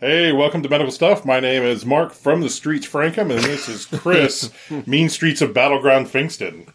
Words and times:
Hey, 0.00 0.32
welcome 0.32 0.62
to 0.62 0.68
Medical 0.70 0.90
Stuff. 0.92 1.26
My 1.26 1.40
name 1.40 1.62
is 1.62 1.84
Mark 1.84 2.12
from 2.14 2.40
the 2.40 2.48
Streets 2.48 2.86
Frankham, 2.86 3.30
and 3.30 3.44
this 3.44 3.68
is 3.68 3.84
Chris, 3.84 4.50
Mean 4.86 5.10
Streets 5.10 5.42
of 5.42 5.52
Battleground 5.52 6.06
Fingston. 6.06 6.66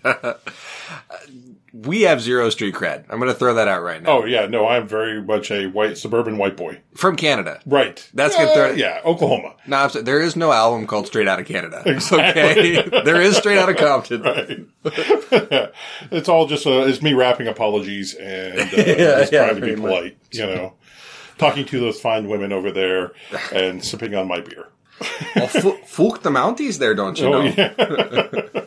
We 1.73 2.03
have 2.03 2.21
zero 2.21 2.49
street 2.51 2.75
cred. 2.75 3.05
I'm 3.09 3.19
going 3.19 3.31
to 3.31 3.37
throw 3.37 3.55
that 3.55 3.67
out 3.67 3.81
right 3.81 4.01
now. 4.01 4.09
Oh, 4.19 4.25
yeah, 4.25 4.45
no, 4.45 4.67
I'm 4.67 4.87
very 4.87 5.21
much 5.23 5.49
a 5.51 5.65
white, 5.67 5.97
suburban 5.97 6.37
white 6.37 6.55
boy. 6.55 6.79
From 6.95 7.15
Canada. 7.15 7.59
Right. 7.65 8.07
That's 8.13 8.37
yeah, 8.37 8.45
good 8.45 8.53
throw- 8.53 8.71
Yeah, 8.73 9.01
Oklahoma. 9.03 9.55
No, 9.67 9.77
I'm 9.77 9.89
sorry, 9.89 10.03
there 10.05 10.21
is 10.21 10.35
no 10.35 10.51
album 10.53 10.85
called 10.87 11.07
Straight 11.07 11.27
Out 11.27 11.39
of 11.39 11.47
Canada. 11.47 11.81
Exactly. 11.87 12.77
Okay. 12.77 13.01
there 13.03 13.19
is 13.19 13.35
Straight 13.37 13.57
Out 13.57 13.69
of 13.69 13.75
Compton. 13.77 14.21
Right. 14.21 15.71
it's 16.11 16.29
all 16.29 16.45
just, 16.45 16.65
uh, 16.67 16.81
it's 16.85 17.01
me 17.01 17.13
rapping 17.13 17.47
apologies 17.47 18.13
and 18.13 18.59
uh, 18.61 18.63
Yeah, 18.77 18.95
just 19.19 19.33
yeah, 19.33 19.45
trying 19.45 19.55
to 19.55 19.61
be 19.61 19.67
pretty 19.67 19.81
much. 19.81 19.89
polite, 19.89 20.17
you 20.31 20.45
know, 20.45 20.73
talking 21.37 21.65
to 21.65 21.79
those 21.79 21.99
fine 21.99 22.27
women 22.27 22.51
over 22.51 22.71
there 22.71 23.11
and 23.51 23.83
sipping 23.85 24.15
on 24.15 24.27
my 24.27 24.39
beer. 24.41 24.67
Well, 25.35 25.47
Fu- 25.47 25.77
Fook 25.79 26.21
the 26.21 26.29
Mounties 26.29 26.79
there, 26.79 26.95
don't 26.95 27.19
you 27.19 27.27
oh, 27.27 27.31
know? 27.31 27.53
Oh, 27.77 28.51
yeah. 28.55 28.61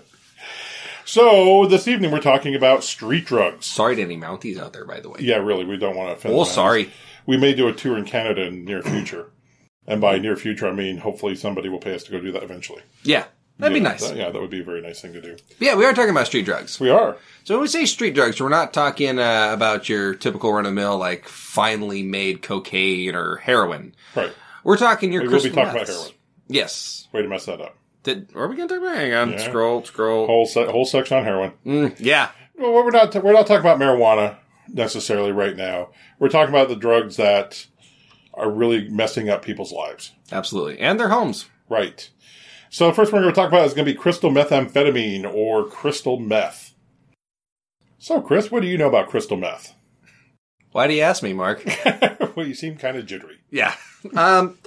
so, 1.05 1.67
this 1.67 1.89
evening 1.89 2.11
we're 2.11 2.21
talking 2.21 2.55
about 2.55 2.85
street 2.85 3.25
drugs. 3.25 3.67
Sorry 3.67 3.97
to 3.97 4.03
any 4.03 4.17
Mounties 4.17 4.59
out 4.59 4.73
there, 4.73 4.85
by 4.85 5.01
the 5.01 5.09
way. 5.09 5.21
Yeah, 5.21 5.37
really, 5.37 5.65
we 5.65 5.79
don't 5.79 5.97
want 5.97 6.11
to 6.11 6.17
offend. 6.17 6.35
Oh, 6.35 6.45
sorry. 6.45 6.91
We 7.27 7.37
may 7.37 7.55
do 7.55 7.69
a 7.69 7.73
tour 7.73 7.97
in 7.97 8.05
Canada 8.05 8.43
in 8.43 8.65
the 8.65 8.73
near 8.73 8.83
future, 8.83 9.31
and 9.87 10.01
by 10.01 10.19
near 10.19 10.37
future 10.37 10.67
I 10.67 10.73
mean 10.73 10.99
hopefully 10.99 11.35
somebody 11.35 11.69
will 11.69 11.79
pay 11.79 11.95
us 11.95 12.03
to 12.05 12.11
go 12.11 12.21
do 12.21 12.33
that 12.33 12.43
eventually. 12.43 12.83
Yeah. 13.03 13.25
That'd 13.59 13.75
be 13.75 13.81
nice. 13.81 14.07
that- 14.09 14.17
yeah, 14.17 14.31
that 14.31 14.41
would 14.41 14.51
be 14.51 14.61
a 14.61 14.65
very 14.65 14.81
nice 14.81 15.01
thing 15.01 15.13
to 15.15 15.21
do. 15.21 15.37
Yeah, 15.59 15.75
we 15.75 15.85
are 15.85 15.93
talking 15.93 16.11
about 16.11 16.27
street 16.27 16.45
drugs. 16.45 16.79
We 16.79 16.91
are. 16.91 17.17
So 17.45 17.55
when 17.55 17.63
we 17.63 17.69
say 17.69 17.87
street 17.87 18.15
drugs, 18.15 18.41
we're 18.41 18.49
not 18.49 18.73
talking 18.73 19.19
uh, 19.19 19.51
about 19.53 19.89
your 19.89 20.15
typical 20.15 20.53
run 20.53 20.65
of 20.67 20.71
the 20.73 20.81
mill, 20.81 20.97
like 20.97 21.27
finely 21.27 22.03
made 22.03 22.43
cocaine 22.43 23.15
or 23.15 23.37
heroin. 23.37 23.95
Right. 24.15 24.33
We're 24.65 24.77
talking 24.77 25.13
your 25.13 25.23
We 25.23 25.29
will 25.29 25.43
be 25.43 25.51
talking 25.51 25.71
about 25.77 25.89
heroin. 25.89 26.11
Yes. 26.49 27.09
Way 27.13 27.23
to 27.23 27.29
mess 27.29 27.47
that 27.47 27.61
up. 27.61 27.77
Did, 28.05 28.29
are 28.37 28.47
we 28.47 28.55
going 28.57 28.69
to 28.69 28.75
talk 28.75 28.83
about? 28.85 28.97
Hang 28.97 29.13
on. 29.13 29.33
Yeah. 29.33 29.39
Scroll, 29.49 29.85
scroll. 29.85 30.27
Whole 30.27 30.47
se- 30.47 30.67
whole 30.71 30.85
section 30.85 31.17
on 31.19 31.25
heroin. 31.25 31.53
Mm, 31.67 31.97
yeah. 31.99 32.31
Well, 32.57 32.73
we're 32.73 32.91
not 32.91 33.15
we're 33.23 33.33
not 33.33 33.47
talking 33.47 33.61
about 33.61 33.79
marijuana 33.79 34.37
necessarily 34.69 35.33
right 35.33 35.57
now. 35.57 35.91
We're 36.19 36.29
talking 36.29 36.55
about 36.55 36.69
the 36.69 36.77
drugs 36.77 37.17
that 37.17 37.67
are 38.35 38.51
really 38.51 38.89
messing 38.89 39.29
up 39.29 39.43
people's 39.45 39.73
lives. 39.73 40.13
Absolutely. 40.31 40.79
And 40.79 40.99
their 40.99 41.09
homes. 41.09 41.49
Right. 41.69 42.09
So 42.71 42.93
first 42.93 43.13
one 43.13 43.23
we're 43.23 43.33
going 43.33 43.35
to 43.35 43.41
talk 43.41 43.49
about 43.49 43.67
is 43.67 43.75
going 43.75 43.87
to 43.87 43.93
be 43.93 43.99
crystal 43.99 44.31
methamphetamine 44.31 45.33
or 45.33 45.67
crystal 45.67 46.19
meth. 46.19 46.75
So 47.99 48.21
Chris, 48.21 48.51
what 48.51 48.63
do 48.63 48.69
you 48.69 48.79
know 48.79 48.89
about 48.89 49.09
crystal 49.09 49.37
meth? 49.37 49.75
Why 50.73 50.87
do 50.87 50.95
you 50.95 51.03
ask 51.03 51.23
me, 51.23 51.33
Mark? 51.33 51.65
well, 52.37 52.47
you 52.47 52.55
seem 52.55 52.77
kind 52.77 52.97
of 52.97 53.07
jittery. 53.07 53.39
yeah. 53.51 53.75
Um, 54.15 54.59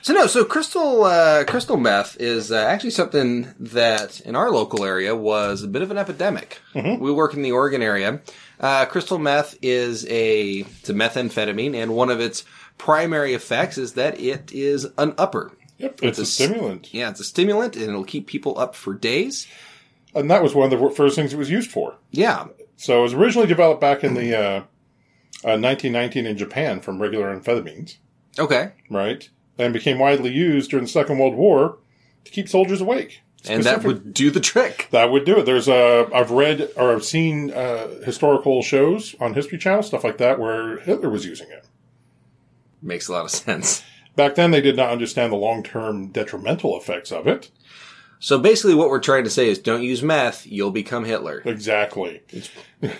so 0.00 0.12
no, 0.12 0.26
so 0.26 0.44
crystal 0.44 1.04
uh, 1.04 1.44
crystal 1.44 1.76
meth 1.76 2.16
is 2.20 2.50
uh, 2.50 2.56
actually 2.56 2.90
something 2.90 3.54
that 3.60 4.18
in 4.20 4.34
our 4.34 4.50
local 4.50 4.84
area 4.84 5.14
was 5.14 5.62
a 5.62 5.68
bit 5.68 5.82
of 5.82 5.92
an 5.92 5.98
epidemic. 5.98 6.60
We 6.74 7.12
work 7.12 7.34
in 7.34 7.42
the 7.42 7.52
Oregon 7.52 7.82
area. 7.82 8.20
Uh, 8.58 8.86
crystal 8.86 9.18
meth 9.18 9.56
is 9.62 10.04
a 10.06 10.60
it's 10.60 10.90
a 10.90 10.94
methamphetamine, 10.94 11.76
and 11.76 11.94
one 11.94 12.10
of 12.10 12.18
its 12.18 12.44
primary 12.78 13.34
effects 13.34 13.78
is 13.78 13.92
that 13.92 14.18
it 14.18 14.50
is 14.50 14.88
an 14.98 15.14
upper. 15.18 15.52
Yep, 15.82 16.00
it's, 16.02 16.18
a 16.18 16.24
stimulant, 16.26 16.94
Yeah, 16.94 17.10
it's 17.10 17.20
a 17.20 17.24
stimulant, 17.24 17.74
and 17.76 17.84
it'll 17.84 18.04
keep 18.04 18.26
people 18.26 18.58
up 18.58 18.74
for 18.74 18.94
days. 18.94 19.46
and 20.14 20.30
that 20.30 20.42
was 20.42 20.54
one 20.54 20.72
of 20.72 20.78
the 20.78 20.90
first 20.90 21.16
things 21.16 21.32
it 21.34 21.38
was 21.38 21.50
used 21.50 21.70
for. 21.70 21.96
Yeah, 22.10 22.46
So 22.76 23.00
it 23.00 23.02
was 23.02 23.14
originally 23.14 23.48
developed 23.48 23.80
back 23.80 24.04
in 24.04 24.14
the 24.14 24.34
uh, 24.34 24.58
uh, 25.44 25.58
1919 25.58 26.26
in 26.26 26.36
Japan 26.38 26.80
from 26.80 27.02
regular 27.02 27.36
amphetamines, 27.36 27.96
okay, 28.38 28.72
right? 28.88 29.28
And 29.58 29.72
became 29.72 29.98
widely 29.98 30.30
used 30.30 30.70
during 30.70 30.84
the 30.84 30.90
Second 30.90 31.18
World 31.18 31.34
War 31.34 31.78
to 32.24 32.30
keep 32.30 32.48
soldiers 32.48 32.80
awake. 32.80 33.22
and 33.48 33.64
that 33.64 33.82
would 33.82 34.14
do 34.14 34.30
the 34.30 34.38
trick. 34.40 34.86
That 34.92 35.10
would 35.10 35.24
do 35.24 35.38
it. 35.38 35.46
There's 35.46 35.68
uh, 35.68 36.08
I've 36.14 36.30
read 36.30 36.70
or 36.76 36.92
I've 36.94 37.04
seen 37.04 37.50
uh, 37.50 37.88
historical 38.04 38.62
shows 38.62 39.16
on 39.20 39.34
History 39.34 39.58
Channel, 39.58 39.82
stuff 39.82 40.04
like 40.04 40.18
that, 40.18 40.38
where 40.38 40.78
Hitler 40.78 41.10
was 41.10 41.26
using 41.26 41.48
it. 41.50 41.66
Makes 42.80 43.08
a 43.08 43.12
lot 43.12 43.24
of 43.24 43.30
sense. 43.32 43.82
Back 44.16 44.34
then, 44.34 44.50
they 44.50 44.60
did 44.60 44.76
not 44.76 44.90
understand 44.90 45.32
the 45.32 45.36
long 45.36 45.62
term 45.62 46.08
detrimental 46.08 46.76
effects 46.76 47.10
of 47.12 47.26
it. 47.26 47.50
So 48.18 48.38
basically, 48.38 48.74
what 48.74 48.88
we're 48.90 49.00
trying 49.00 49.24
to 49.24 49.30
say 49.30 49.48
is, 49.48 49.58
don't 49.58 49.82
use 49.82 50.02
meth; 50.02 50.46
you'll 50.46 50.70
become 50.70 51.04
Hitler. 51.04 51.42
Exactly. 51.44 52.22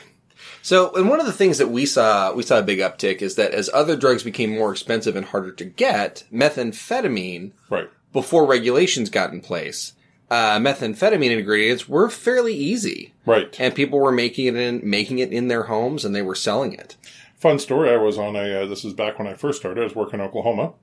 So, 0.64 0.94
and 0.94 1.08
one 1.08 1.18
of 1.18 1.26
the 1.26 1.32
things 1.32 1.58
that 1.58 1.70
we 1.70 1.86
saw, 1.86 2.32
we 2.32 2.44
saw 2.44 2.60
a 2.60 2.62
big 2.62 2.78
uptick 2.78 3.20
is 3.20 3.34
that 3.34 3.50
as 3.52 3.68
other 3.74 3.96
drugs 3.96 4.22
became 4.22 4.50
more 4.54 4.70
expensive 4.70 5.16
and 5.16 5.26
harder 5.26 5.50
to 5.50 5.64
get, 5.64 6.22
methamphetamine, 6.32 7.50
Right. 7.68 7.90
before 8.12 8.46
regulations 8.46 9.10
got 9.10 9.32
in 9.32 9.40
place, 9.40 9.94
uh, 10.30 10.58
methamphetamine 10.58 11.36
ingredients 11.36 11.88
were 11.88 12.08
fairly 12.08 12.54
easy, 12.54 13.12
Right. 13.26 13.56
and 13.58 13.74
people 13.74 13.98
were 13.98 14.12
making 14.12 14.46
it 14.46 14.54
in 14.56 14.80
making 14.84 15.18
it 15.18 15.32
in 15.32 15.48
their 15.48 15.64
homes, 15.64 16.04
and 16.04 16.14
they 16.14 16.22
were 16.22 16.36
selling 16.36 16.72
it. 16.74 16.96
Fun 17.36 17.58
story. 17.58 17.90
I 17.90 17.96
was 17.96 18.16
on 18.16 18.36
a. 18.36 18.62
Uh, 18.62 18.66
this 18.66 18.84
is 18.84 18.92
back 18.92 19.18
when 19.18 19.26
I 19.26 19.34
first 19.34 19.58
started. 19.58 19.80
I 19.80 19.84
was 19.84 19.96
working 19.96 20.20
in 20.20 20.26
Oklahoma, 20.26 20.74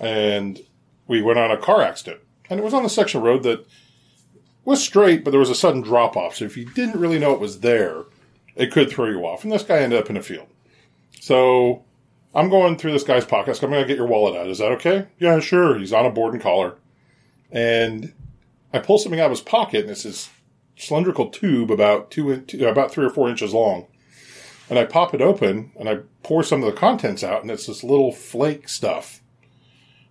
and 0.00 0.60
we 1.06 1.22
went 1.22 1.38
on 1.38 1.50
a 1.50 1.56
car 1.56 1.82
accident, 1.82 2.20
and 2.50 2.60
it 2.60 2.62
was 2.62 2.74
on 2.74 2.84
a 2.84 2.90
section 2.90 3.18
of 3.18 3.24
road 3.24 3.42
that 3.44 3.66
was 4.64 4.82
straight, 4.82 5.24
but 5.24 5.30
there 5.30 5.40
was 5.40 5.50
a 5.50 5.54
sudden 5.54 5.80
drop 5.80 6.16
off. 6.16 6.36
So 6.36 6.44
if 6.44 6.56
you 6.56 6.64
didn't 6.64 7.00
really 7.00 7.18
know 7.18 7.32
it 7.32 7.40
was 7.40 7.60
there, 7.60 8.04
it 8.54 8.72
could 8.72 8.90
throw 8.90 9.06
you 9.06 9.24
off. 9.24 9.44
And 9.44 9.52
this 9.52 9.62
guy 9.62 9.78
ended 9.78 9.98
up 9.98 10.10
in 10.10 10.16
a 10.16 10.22
field. 10.22 10.48
So 11.20 11.84
I'm 12.34 12.50
going 12.50 12.76
through 12.76 12.92
this 12.92 13.04
guy's 13.04 13.24
pockets. 13.24 13.62
I'm 13.62 13.70
going 13.70 13.82
to 13.82 13.88
get 13.88 13.96
your 13.96 14.06
wallet 14.06 14.36
out. 14.36 14.48
Is 14.48 14.58
that 14.58 14.72
okay? 14.72 15.06
Yeah, 15.18 15.38
sure. 15.38 15.78
He's 15.78 15.92
on 15.92 16.06
a 16.06 16.10
board 16.10 16.34
and 16.34 16.42
collar, 16.42 16.74
and 17.52 18.12
I 18.72 18.80
pull 18.80 18.98
something 18.98 19.20
out 19.20 19.26
of 19.26 19.30
his 19.32 19.40
pocket, 19.40 19.82
and 19.82 19.90
it's 19.90 20.02
this 20.02 20.30
cylindrical 20.76 21.30
tube 21.30 21.70
about 21.70 22.10
two, 22.10 22.36
two 22.42 22.66
about 22.66 22.90
three 22.90 23.06
or 23.06 23.10
four 23.10 23.30
inches 23.30 23.54
long 23.54 23.86
and 24.68 24.78
I 24.78 24.84
pop 24.84 25.14
it 25.14 25.20
open 25.20 25.72
and 25.78 25.88
I 25.88 25.98
pour 26.22 26.42
some 26.42 26.62
of 26.62 26.66
the 26.66 26.78
contents 26.78 27.22
out, 27.22 27.42
and 27.42 27.50
it's 27.50 27.66
this 27.66 27.84
little 27.84 28.12
flake 28.12 28.68
stuff. 28.68 29.22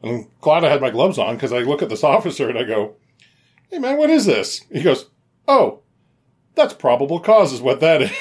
And 0.06 0.24
I'm 0.24 0.28
glad 0.42 0.64
I 0.64 0.70
had 0.70 0.82
my 0.82 0.92
gloves 0.92 1.18
on 1.18 1.36
because 1.36 1.52
I 1.52 1.60
look 1.60 1.82
at 1.82 1.90
this 1.90 2.04
officer 2.16 2.50
and 2.50 2.58
I 2.58 2.64
go, 2.64 2.96
"Hey 3.70 3.80
man, 3.80 3.98
what 3.98 4.10
is 4.10 4.26
this?" 4.26 4.62
He 4.72 4.82
goes, 4.82 5.10
"Oh, 5.48 5.82
that's 6.54 6.74
probable 6.74 7.20
cause, 7.20 7.52
is 7.52 7.62
what 7.62 7.80
that 7.82 8.02
is." 8.04 8.12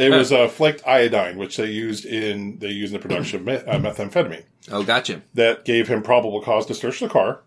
it 0.00 0.10
was 0.10 0.32
uh, 0.32 0.48
flaked 0.48 0.86
iodine, 0.86 1.38
which 1.38 1.56
they 1.56 1.70
used 1.70 2.04
in 2.04 2.58
they 2.58 2.68
used 2.70 2.92
in 2.92 3.00
the 3.00 3.06
production 3.06 3.48
of 3.48 3.68
uh, 3.68 3.72
methamphetamine. 3.78 4.44
Oh, 4.70 4.82
gotcha. 4.82 5.22
That 5.34 5.64
gave 5.64 5.88
him 5.88 6.02
probable 6.02 6.42
cause 6.42 6.66
to 6.66 6.74
search 6.74 7.00
the 7.00 7.08
car, 7.08 7.40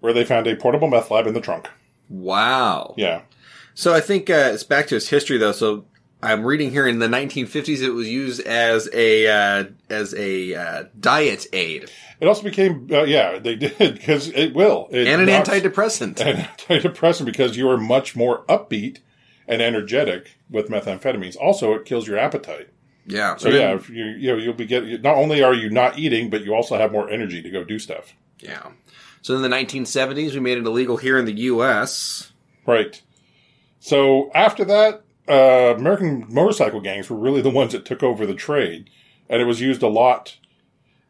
where 0.00 0.12
they 0.12 0.24
found 0.24 0.46
a 0.46 0.56
portable 0.56 0.88
meth 0.88 1.10
lab 1.10 1.26
in 1.26 1.34
the 1.34 1.40
trunk. 1.40 1.68
Wow. 2.10 2.94
Yeah, 2.96 3.20
So 3.74 3.92
I 3.92 4.00
think 4.00 4.30
uh, 4.30 4.50
it's 4.54 4.64
back 4.64 4.86
to 4.86 4.96
its 4.96 5.08
history, 5.08 5.36
though. 5.36 5.52
So 5.52 5.84
I'm 6.22 6.42
reading 6.42 6.70
here 6.70 6.88
in 6.88 7.00
the 7.00 7.06
1950s, 7.06 7.82
it 7.82 7.90
was 7.90 8.08
used 8.08 8.40
as 8.46 8.88
a 8.94 9.26
uh, 9.26 9.64
as 9.90 10.14
a 10.14 10.54
uh, 10.54 10.84
diet 10.98 11.46
aid 11.52 11.90
it 12.20 12.26
also 12.28 12.42
became 12.42 12.88
uh, 12.90 13.02
yeah 13.04 13.38
they 13.38 13.54
did 13.56 13.76
because 13.78 14.28
it 14.28 14.54
will 14.54 14.88
It 14.90 15.06
and 15.06 15.22
an 15.22 15.26
knocks- 15.28 15.48
antidepressant. 15.48 16.20
an 16.26 16.36
antidepressant 16.58 17.24
because 17.26 17.56
you 17.56 17.68
are 17.70 17.76
much 17.78 18.14
more 18.16 18.44
upbeat 18.46 18.98
and 19.46 19.62
energetic 19.62 20.36
with 20.50 20.68
methamphetamines. 20.68 21.36
Also, 21.36 21.72
it 21.74 21.84
kills 21.86 22.06
your 22.06 22.18
appetite. 22.18 22.68
yeah. 23.06 23.36
So 23.36 23.48
yeah, 23.48 23.74
if 23.74 23.88
you 23.88 24.04
you 24.04 24.32
know 24.32 24.38
you'll 24.38 24.52
be 24.54 24.66
getting 24.66 25.00
not 25.02 25.16
only 25.16 25.42
are 25.42 25.54
you 25.54 25.70
not 25.70 25.98
eating, 25.98 26.28
but 26.30 26.44
you 26.44 26.54
also 26.54 26.76
have 26.76 26.92
more 26.92 27.08
energy 27.10 27.40
to 27.42 27.50
go 27.50 27.64
do 27.64 27.78
stuff. 27.78 28.14
Yeah. 28.40 28.70
So 29.22 29.34
in 29.34 29.42
the 29.42 29.48
1970s, 29.48 30.32
we 30.34 30.40
made 30.40 30.58
it 30.58 30.66
illegal 30.66 30.96
here 30.96 31.18
in 31.18 31.24
the 31.24 31.32
U.S. 31.50 32.32
Right. 32.66 33.02
So 33.80 34.30
after 34.34 34.64
that, 34.66 35.02
uh, 35.28 35.74
American 35.76 36.26
motorcycle 36.28 36.80
gangs 36.80 37.10
were 37.10 37.16
really 37.16 37.40
the 37.42 37.50
ones 37.50 37.72
that 37.72 37.84
took 37.84 38.02
over 38.02 38.26
the 38.26 38.34
trade, 38.34 38.90
and 39.28 39.42
it 39.42 39.44
was 39.44 39.60
used 39.60 39.82
a 39.82 39.88
lot 39.88 40.36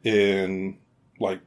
in 0.05 0.79
like 1.21 1.41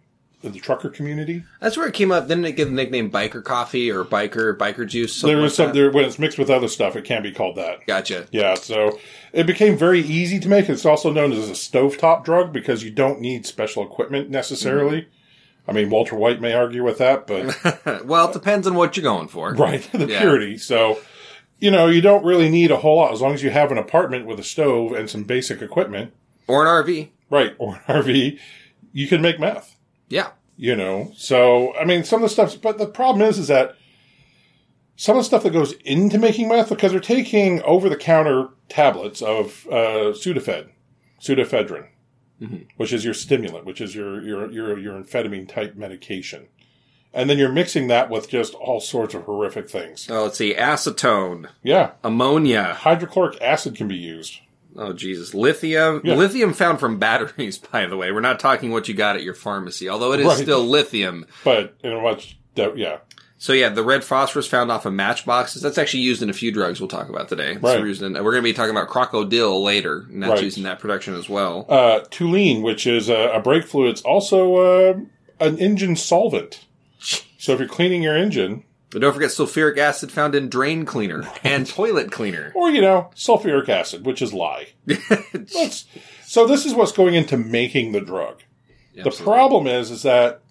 in 0.43 0.51
the 0.53 0.59
trucker 0.59 0.89
community. 0.89 1.43
That's 1.59 1.77
where 1.77 1.87
it 1.87 1.93
came 1.93 2.11
up. 2.11 2.27
Didn't 2.27 2.45
it 2.45 2.53
get 2.53 2.65
the 2.65 2.71
nickname 2.71 3.11
biker 3.11 3.43
coffee 3.43 3.91
or 3.91 4.03
biker 4.03 4.57
biker 4.57 4.87
juice? 4.87 5.15
something 5.15 5.35
There 5.37 5.43
like 5.43 5.51
some 5.53 5.73
there 5.73 5.91
when 5.91 6.03
it's 6.05 6.17
mixed 6.17 6.37
with 6.39 6.49
other 6.49 6.67
stuff, 6.67 6.95
it 6.95 7.03
can 7.05 7.21
be 7.21 7.31
called 7.31 7.57
that. 7.57 7.85
Gotcha. 7.85 8.27
Yeah, 8.31 8.55
so 8.55 8.99
it 9.33 9.45
became 9.45 9.77
very 9.77 9.99
easy 10.01 10.39
to 10.39 10.49
make. 10.49 10.67
It's 10.67 10.85
also 10.85 11.11
known 11.11 11.31
as 11.31 11.47
a 11.47 11.53
stovetop 11.53 12.23
drug 12.25 12.51
because 12.51 12.83
you 12.83 12.89
don't 12.89 13.19
need 13.21 13.45
special 13.45 13.83
equipment 13.83 14.29
necessarily. 14.31 15.01
Mm-hmm. 15.03 15.69
I 15.69 15.73
mean, 15.73 15.89
Walter 15.91 16.15
White 16.15 16.41
may 16.41 16.53
argue 16.53 16.83
with 16.83 16.97
that, 16.97 17.27
but 17.27 18.03
well, 18.05 18.27
it 18.29 18.33
depends 18.33 18.65
on 18.65 18.73
what 18.73 18.97
you're 18.97 19.03
going 19.03 19.27
for. 19.27 19.53
right, 19.53 19.87
the 19.93 20.07
Yeah. 20.07 20.21
purity. 20.21 20.57
So, 20.57 20.99
you 21.59 21.69
know, 21.69 21.85
you 21.85 22.01
don't 22.01 22.25
really 22.25 22.49
need 22.49 22.71
a 22.71 22.77
whole 22.77 22.97
lot 22.97 23.13
as 23.13 23.21
long 23.21 23.35
as 23.35 23.43
you 23.43 23.51
have 23.51 23.71
an 23.71 23.77
apartment 23.77 24.25
with 24.25 24.39
a 24.39 24.43
stove 24.43 24.91
and 24.93 25.07
some 25.07 25.23
basic 25.23 25.61
equipment, 25.61 26.13
Or 26.47 26.63
an 26.63 26.83
RV. 26.83 27.09
right, 27.29 27.53
or 27.59 27.75
an 27.75 27.81
RV, 28.01 28.39
you 28.93 29.07
can 29.07 29.21
make 29.21 29.39
meth. 29.39 29.75
Yeah. 30.09 30.31
You 30.57 30.75
know, 30.75 31.11
so 31.15 31.73
I 31.75 31.85
mean, 31.85 32.03
some 32.03 32.21
of 32.23 32.29
the 32.29 32.33
stuff. 32.33 32.61
But 32.61 32.77
the 32.77 32.85
problem 32.87 33.27
is, 33.27 33.39
is 33.39 33.47
that 33.47 33.75
some 34.95 35.17
of 35.17 35.21
the 35.21 35.25
stuff 35.25 35.43
that 35.43 35.53
goes 35.53 35.73
into 35.85 36.19
making 36.19 36.47
meth 36.49 36.69
because 36.69 36.91
they're 36.91 36.99
taking 36.99 37.61
over 37.63 37.89
the 37.89 37.95
counter 37.95 38.49
tablets 38.69 39.21
of 39.23 39.65
uh, 39.71 40.13
Sudafed, 40.13 40.69
pseudoephedrine. 41.19 41.87
which 42.77 42.93
is 42.93 43.03
your 43.05 43.13
stimulant, 43.13 43.65
which 43.65 43.81
is 43.81 43.95
your 43.95 44.21
your 44.21 44.51
your 44.51 44.77
your 44.77 45.01
amphetamine 45.01 45.47
type 45.47 45.75
medication, 45.75 46.47
and 47.13 47.29
then 47.29 47.37
you're 47.39 47.51
mixing 47.51 47.87
that 47.87 48.09
with 48.11 48.29
just 48.29 48.53
all 48.55 48.79
sorts 48.79 49.13
of 49.15 49.23
horrific 49.23 49.69
things. 49.69 50.07
Oh, 50.11 50.23
let's 50.23 50.37
see. 50.37 50.53
Acetone, 50.53 51.47
Yeah, 51.63 51.91
ammonia. 52.03 52.73
hydrochloric 52.79 53.41
acid 53.41 53.75
can 53.75 53.87
be 53.87 53.95
used. 53.95 54.39
Oh, 54.77 54.93
Jesus. 54.93 55.33
Lithium. 55.33 56.01
Yeah. 56.03 56.15
Lithium 56.15 56.53
found 56.53 56.79
from 56.79 56.97
batteries, 56.99 57.57
by 57.71 57.85
the 57.85 57.97
way. 57.97 58.11
We're 58.11 58.21
not 58.21 58.39
talking 58.39 58.71
what 58.71 58.87
you 58.87 58.93
got 58.93 59.15
at 59.15 59.23
your 59.23 59.33
pharmacy, 59.33 59.89
although 59.89 60.13
it 60.13 60.19
is 60.21 60.25
Right. 60.27 60.37
still 60.37 60.63
lithium. 60.65 61.25
But 61.43 61.75
in 61.83 61.91
a 61.91 61.99
much, 62.01 62.37
yeah, 62.55 62.97
So 63.37 63.53
yeah, 63.53 63.69
the 63.69 63.83
red 63.83 64.03
phosphorus 64.03 64.47
found 64.47 64.71
off 64.71 64.85
of 64.85 64.93
matchboxes. 64.93 65.61
That's 65.61 65.77
actually 65.77 66.01
used 66.03 66.21
in 66.21 66.29
a 66.29 66.33
few 66.33 66.51
drugs 66.51 66.79
we'll 66.79 66.87
talk 66.89 67.09
about 67.09 67.27
today. 67.29 67.53
Right. 67.57 67.81
we're, 67.81 67.85
we're 67.85 68.31
going 68.31 68.35
to 68.35 68.41
be 68.41 68.53
talking 68.53 68.71
about 68.75 68.87
crocodile 68.87 69.63
later, 69.63 70.05
and 70.09 70.21
that's 70.23 70.31
Right. 70.33 70.43
used 70.43 70.57
in 70.57 70.63
that 70.63 70.79
production 70.79 71.15
as 71.15 71.27
well. 71.27 71.65
uh, 71.69 72.01
Toluene, 72.11 72.61
which 72.61 72.85
is 72.87 73.09
a, 73.09 73.31
a 73.33 73.39
brake 73.41 73.65
fluid, 73.65 73.91
it's 73.91 74.01
also 74.03 74.55
uh, 74.57 74.93
an 75.39 75.57
engine 75.59 75.95
solvent. 75.95 76.65
So 77.41 77.53
if 77.53 77.59
you're 77.59 77.67
cleaning 77.67 78.03
your 78.03 78.15
engine, 78.15 78.63
But 78.91 79.01
don't 79.01 79.13
forget 79.13 79.29
sulfuric 79.29 79.77
acid 79.77 80.11
found 80.11 80.35
in 80.35 80.49
drain 80.49 80.85
cleaner 80.85 81.23
and 81.43 81.65
toilet 81.65 82.11
cleaner. 82.11 82.51
or 82.55 82.69
you 82.69 82.81
know, 82.81 83.09
sulfuric 83.15 83.69
acid, 83.69 84.05
which 84.05 84.21
is 84.21 84.33
lye. 84.33 84.67
That's, 84.85 85.85
so 86.25 86.45
this 86.45 86.65
is 86.65 86.73
what's 86.73 86.91
going 86.91 87.15
into 87.15 87.37
making 87.37 87.93
the 87.93 88.01
drug. 88.01 88.41
The 88.93 89.01
Absolutely. 89.05 89.25
problem 89.25 89.67
is, 89.67 89.91
is 89.91 90.03
that 90.03 90.41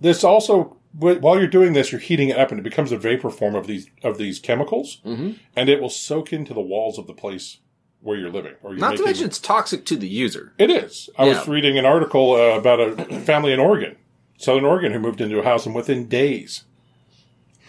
this 0.00 0.24
also 0.24 0.76
while 0.92 1.38
you're 1.38 1.46
doing 1.46 1.72
this, 1.72 1.92
you're 1.92 2.00
heating 2.00 2.30
it 2.30 2.36
up, 2.38 2.50
and 2.50 2.58
it 2.58 2.64
becomes 2.64 2.90
a 2.90 2.98
vapor 2.98 3.30
form 3.30 3.54
of 3.54 3.68
these 3.68 3.86
of 4.02 4.18
these 4.18 4.40
chemicals, 4.40 4.98
Mhm. 5.06 5.38
and 5.54 5.68
it 5.68 5.80
will 5.80 5.88
soak 5.88 6.32
into 6.32 6.52
the 6.52 6.60
walls 6.60 6.98
of 6.98 7.06
the 7.06 7.12
place 7.14 7.58
where 8.00 8.18
you're 8.18 8.30
living. 8.30 8.54
Or 8.64 8.70
you're 8.72 8.80
Not 8.80 8.96
to 8.96 9.04
mention 9.04 9.26
it's 9.26 9.38
toxic 9.38 9.84
to 9.84 9.96
the 9.96 10.08
user. 10.08 10.52
It 10.58 10.68
is. 10.70 11.08
I 11.16 11.26
was 11.26 11.46
reading 11.46 11.78
an 11.78 11.84
article 11.86 12.32
uh, 12.32 12.58
about 12.58 12.80
a 12.80 13.20
family 13.20 13.52
in 13.52 13.60
Oregon, 13.60 13.96
Southern 14.38 14.64
Oregon, 14.64 14.92
who 14.92 14.98
moved 14.98 15.20
into 15.20 15.38
a 15.38 15.44
house, 15.44 15.64
and 15.66 15.74
within 15.76 16.08
days, 16.08 16.64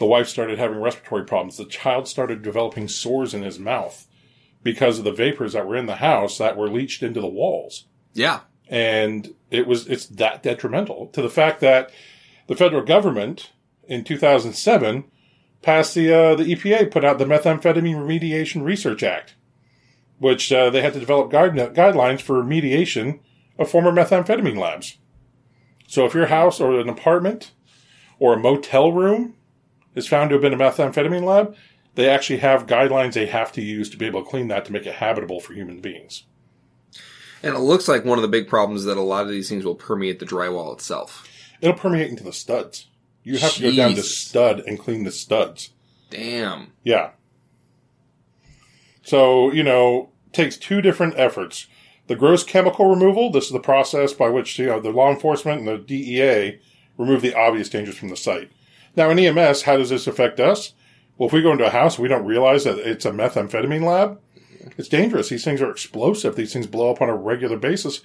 the 0.01 0.07
wife 0.07 0.27
started 0.27 0.57
having 0.57 0.81
respiratory 0.81 1.23
problems. 1.23 1.57
The 1.57 1.65
child 1.65 2.07
started 2.07 2.41
developing 2.41 2.87
sores 2.87 3.35
in 3.35 3.43
his 3.43 3.59
mouth 3.59 4.07
because 4.63 4.97
of 4.97 5.03
the 5.03 5.11
vapors 5.11 5.53
that 5.53 5.67
were 5.67 5.75
in 5.75 5.85
the 5.85 5.97
house 5.97 6.39
that 6.39 6.57
were 6.57 6.71
leached 6.71 7.03
into 7.03 7.21
the 7.21 7.27
walls. 7.27 7.85
Yeah. 8.11 8.39
And 8.67 9.35
it 9.51 9.67
was 9.67 9.87
it's 9.87 10.07
that 10.07 10.41
detrimental 10.41 11.05
to 11.13 11.21
the 11.21 11.29
fact 11.29 11.59
that 11.59 11.91
the 12.47 12.55
federal 12.55 12.81
government 12.81 13.51
in 13.83 14.03
2007 14.03 15.03
passed 15.61 15.93
the 15.93 16.11
uh, 16.11 16.33
the 16.33 16.45
EPA 16.45 16.89
put 16.89 17.05
out 17.05 17.19
the 17.19 17.25
Methamphetamine 17.25 17.93
Remediation 17.93 18.63
Research 18.63 19.03
Act, 19.03 19.35
which 20.17 20.51
uh, 20.51 20.71
they 20.71 20.81
had 20.81 20.93
to 20.93 20.99
develop 20.99 21.29
guide, 21.29 21.53
guidelines 21.75 22.21
for 22.21 22.41
remediation 22.41 23.19
of 23.59 23.69
former 23.69 23.91
methamphetamine 23.91 24.57
labs. 24.57 24.97
So 25.87 26.05
if 26.05 26.15
your 26.15 26.25
house 26.25 26.59
or 26.59 26.79
an 26.79 26.89
apartment 26.89 27.51
or 28.17 28.33
a 28.33 28.39
motel 28.39 28.91
room 28.91 29.35
is 29.95 30.07
found 30.07 30.29
to 30.29 30.35
have 30.35 30.41
been 30.41 30.53
a 30.53 30.57
methamphetamine 30.57 31.23
lab, 31.23 31.55
they 31.95 32.09
actually 32.09 32.39
have 32.39 32.67
guidelines 32.67 33.13
they 33.13 33.25
have 33.25 33.51
to 33.53 33.61
use 33.61 33.89
to 33.89 33.97
be 33.97 34.05
able 34.05 34.23
to 34.23 34.29
clean 34.29 34.47
that 34.47 34.65
to 34.65 34.71
make 34.71 34.85
it 34.85 34.95
habitable 34.95 35.39
for 35.39 35.53
human 35.53 35.81
beings. 35.81 36.23
And 37.43 37.55
it 37.55 37.59
looks 37.59 37.87
like 37.87 38.05
one 38.05 38.17
of 38.17 38.21
the 38.21 38.27
big 38.27 38.47
problems 38.47 38.81
is 38.81 38.85
that 38.85 38.97
a 38.97 39.01
lot 39.01 39.23
of 39.23 39.29
these 39.29 39.49
things 39.49 39.65
will 39.65 39.75
permeate 39.75 40.19
the 40.19 40.25
drywall 40.25 40.73
itself. 40.73 41.27
It'll 41.59 41.75
permeate 41.75 42.09
into 42.09 42.23
the 42.23 42.33
studs. 42.33 42.87
You 43.23 43.37
have 43.37 43.53
to 43.53 43.61
go 43.61 43.75
down 43.75 43.95
to 43.95 44.03
stud 44.03 44.61
and 44.61 44.79
clean 44.79 45.03
the 45.03 45.11
studs. 45.11 45.71
Damn. 46.09 46.73
Yeah. 46.83 47.11
So, 49.03 49.51
you 49.51 49.63
know, 49.63 50.09
takes 50.33 50.57
two 50.57 50.81
different 50.81 51.15
efforts. 51.17 51.67
The 52.07 52.15
gross 52.15 52.43
chemical 52.43 52.89
removal, 52.89 53.31
this 53.31 53.45
is 53.45 53.51
the 53.51 53.59
process 53.59 54.13
by 54.13 54.29
which, 54.29 54.57
you 54.59 54.67
know, 54.67 54.79
the 54.79 54.89
law 54.89 55.11
enforcement 55.11 55.59
and 55.59 55.67
the 55.67 55.77
DEA 55.77 56.59
remove 56.97 57.21
the 57.21 57.33
obvious 57.33 57.69
dangers 57.69 57.97
from 57.97 58.09
the 58.09 58.17
site. 58.17 58.51
Now, 58.95 59.09
in 59.09 59.19
EMS, 59.19 59.63
how 59.63 59.77
does 59.77 59.89
this 59.89 60.07
affect 60.07 60.39
us? 60.39 60.73
Well, 61.17 61.27
if 61.27 61.33
we 61.33 61.41
go 61.41 61.51
into 61.51 61.65
a 61.67 61.69
house 61.69 61.99
we 61.99 62.07
don't 62.07 62.25
realize 62.25 62.63
that 62.63 62.79
it's 62.79 63.05
a 63.05 63.11
methamphetamine 63.11 63.83
lab, 63.83 64.19
it's 64.77 64.87
dangerous. 64.89 65.29
These 65.29 65.43
things 65.43 65.61
are 65.61 65.69
explosive. 65.71 66.35
These 66.35 66.53
things 66.53 66.67
blow 66.67 66.91
up 66.91 67.01
on 67.01 67.09
a 67.09 67.15
regular 67.15 67.57
basis, 67.57 68.01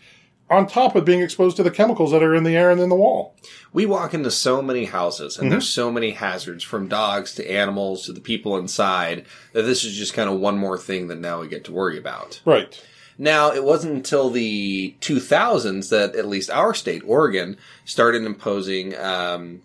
on 0.48 0.66
top 0.66 0.94
of 0.94 1.04
being 1.04 1.22
exposed 1.22 1.56
to 1.56 1.62
the 1.62 1.70
chemicals 1.70 2.12
that 2.12 2.22
are 2.22 2.34
in 2.34 2.44
the 2.44 2.56
air 2.56 2.70
and 2.70 2.80
in 2.80 2.88
the 2.88 2.94
wall. 2.94 3.34
We 3.72 3.84
walk 3.86 4.14
into 4.14 4.30
so 4.30 4.62
many 4.62 4.84
houses 4.84 5.36
and 5.36 5.46
Mm-hmm. 5.46 5.50
there's 5.52 5.68
so 5.68 5.90
many 5.90 6.12
hazards 6.12 6.62
from 6.62 6.88
dogs 6.88 7.34
to 7.34 7.50
animals 7.50 8.04
to 8.06 8.12
the 8.12 8.20
people 8.20 8.56
inside 8.56 9.26
that 9.52 9.62
this 9.62 9.84
is 9.84 9.96
just 9.96 10.14
kind 10.14 10.30
of 10.30 10.38
one 10.38 10.56
more 10.58 10.78
thing 10.78 11.08
that 11.08 11.18
now 11.18 11.40
we 11.40 11.48
get 11.48 11.64
to 11.64 11.72
worry 11.72 11.98
about. 11.98 12.40
Right. 12.44 12.80
Now, 13.18 13.50
it 13.50 13.64
wasn't 13.64 13.94
until 13.94 14.28
the 14.30 14.94
2000s 15.00 15.88
that 15.88 16.14
at 16.14 16.28
least 16.28 16.50
our 16.50 16.74
state, 16.74 17.02
Oregon, 17.06 17.56
started 17.86 18.24
imposing 18.24 18.94
um, 18.96 19.62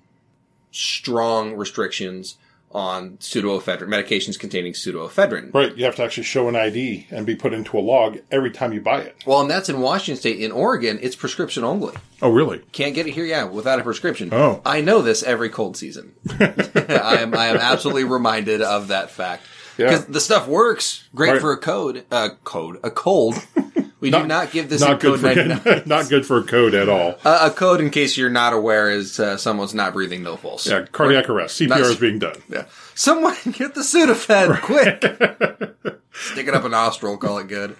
strong 0.71 1.53
restrictions 1.55 2.37
on 2.73 3.17
pseudoephedrine, 3.17 3.89
medications 3.89 4.39
containing 4.39 4.71
pseudoephedrine. 4.71 5.53
Right. 5.53 5.75
You 5.75 5.83
have 5.83 5.97
to 5.97 6.03
actually 6.03 6.23
show 6.23 6.47
an 6.47 6.55
ID 6.55 7.07
and 7.11 7.25
be 7.25 7.35
put 7.35 7.51
into 7.51 7.77
a 7.77 7.81
log 7.81 8.19
every 8.31 8.49
time 8.49 8.71
you 8.71 8.79
buy 8.79 9.01
it. 9.01 9.17
Well, 9.25 9.41
and 9.41 9.49
that's 9.51 9.67
in 9.67 9.81
Washington 9.81 10.17
state. 10.17 10.39
In 10.39 10.53
Oregon, 10.53 10.97
it's 11.01 11.15
prescription 11.17 11.65
only. 11.65 11.93
Oh, 12.21 12.29
really? 12.31 12.59
Can't 12.71 12.95
get 12.95 13.07
it 13.07 13.11
here, 13.11 13.25
yeah, 13.25 13.43
without 13.43 13.79
a 13.79 13.83
prescription. 13.83 14.29
Oh. 14.31 14.61
I 14.65 14.79
know 14.79 15.01
this 15.01 15.21
every 15.21 15.49
cold 15.49 15.75
season. 15.75 16.13
I 16.39 17.17
am 17.19 17.35
I 17.35 17.47
am 17.47 17.57
absolutely 17.57 18.05
reminded 18.05 18.61
of 18.61 18.87
that 18.87 19.11
fact 19.11 19.43
Yeah. 19.77 19.87
because 19.87 20.05
the 20.05 20.21
stuff 20.21 20.47
works 20.47 21.03
great 21.13 21.31
Right. 21.33 21.41
for 21.41 21.51
a 21.51 21.57
code, 21.57 22.05
uh, 22.09 22.29
code, 22.45 22.79
a 22.83 22.89
cold. 22.91 23.35
We 24.01 24.09
do 24.09 24.25
not 24.25 24.51
give 24.51 24.67
this 24.67 24.81
Not 24.81 24.99
good 24.99 25.19
code 25.19 25.19
for 25.19 25.35
99. 25.35 25.83
not 25.85 26.09
good 26.09 26.25
for 26.25 26.39
a 26.39 26.43
code 26.43 26.73
at 26.73 26.89
all. 26.89 27.19
Uh, 27.23 27.49
a 27.49 27.55
code, 27.55 27.79
in 27.79 27.91
case 27.91 28.17
you're 28.17 28.31
not 28.31 28.51
aware, 28.51 28.89
is 28.89 29.19
uh, 29.19 29.37
someone's 29.37 29.75
not 29.75 29.93
breathing 29.93 30.23
no 30.23 30.37
pulse. 30.37 30.67
Yeah, 30.67 30.85
cardiac 30.91 31.29
arrest. 31.29 31.61
CPR 31.61 31.69
Not- 31.69 31.81
is 31.81 31.95
being 31.97 32.17
done. 32.17 32.41
Yeah. 32.49 32.65
Someone 32.95 33.35
get 33.51 33.75
the 33.75 33.81
Sudafed 33.81 34.61
quick. 34.63 35.01
Stick 36.13 36.47
it 36.47 36.53
up 36.55 36.63
a 36.63 36.69
nostril, 36.69 37.15
call 37.17 37.37
it 37.37 37.47
good. 37.47 37.75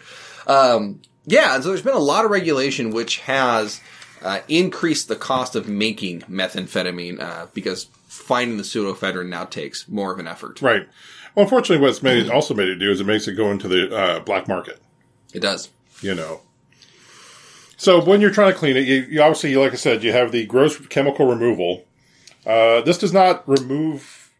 Um, 0.46 1.02
yeah, 1.26 1.56
and 1.56 1.64
so 1.64 1.70
there's 1.70 1.82
been 1.82 1.96
a 1.96 2.00
lot 2.00 2.24
of 2.24 2.30
regulation 2.30 2.92
which 2.92 3.18
has 3.22 3.82
uh, 4.22 4.42
increased 4.48 5.08
the 5.08 5.16
cost 5.16 5.56
of 5.56 5.68
making 5.68 6.22
methamphetamine 6.22 7.20
uh, 7.20 7.48
because 7.56 7.86
finding 8.08 8.58
the 8.58 8.64
pseudoephedrine 8.64 9.30
now 9.30 9.46
takes 9.46 9.88
more 9.88 10.14
of 10.14 10.20
an 10.20 10.28
effort. 10.28 10.62
Right. 10.62 10.88
Well, 11.34 11.46
unfortunately, 11.46 11.84
what's 11.84 12.04
made 12.04 12.26
it 12.26 12.30
also 12.32 12.54
made 12.54 12.70
it 12.70 12.76
do 12.76 12.92
is 12.92 13.00
it 13.02 13.06
makes 13.06 13.28
it 13.28 13.34
go 13.34 13.50
into 13.50 13.68
the 13.68 13.96
uh, 13.96 14.20
black 14.20 14.48
market. 14.48 14.80
It 15.34 15.40
does. 15.40 15.70
You 16.02 16.16
know. 16.16 16.42
So 17.78 18.04
when 18.04 18.22
you're 18.22 18.32
trying 18.32 18.54
to 18.54 18.60
clean 18.60 18.78
it, 18.78 18.86
you, 18.86 19.08
you 19.10 19.22
obviously, 19.22 19.56
like 19.56 19.72
I 19.72 19.76
said, 19.76 20.04
you 20.04 20.12
have 20.12 20.32
the 20.32 20.46
gross 20.46 20.78
chemical 20.88 21.26
removal. 21.26 21.86
Uh, 22.46 22.82
this 22.82 23.00
does 23.00 23.12
not 23.12 23.48
remove 23.48 24.32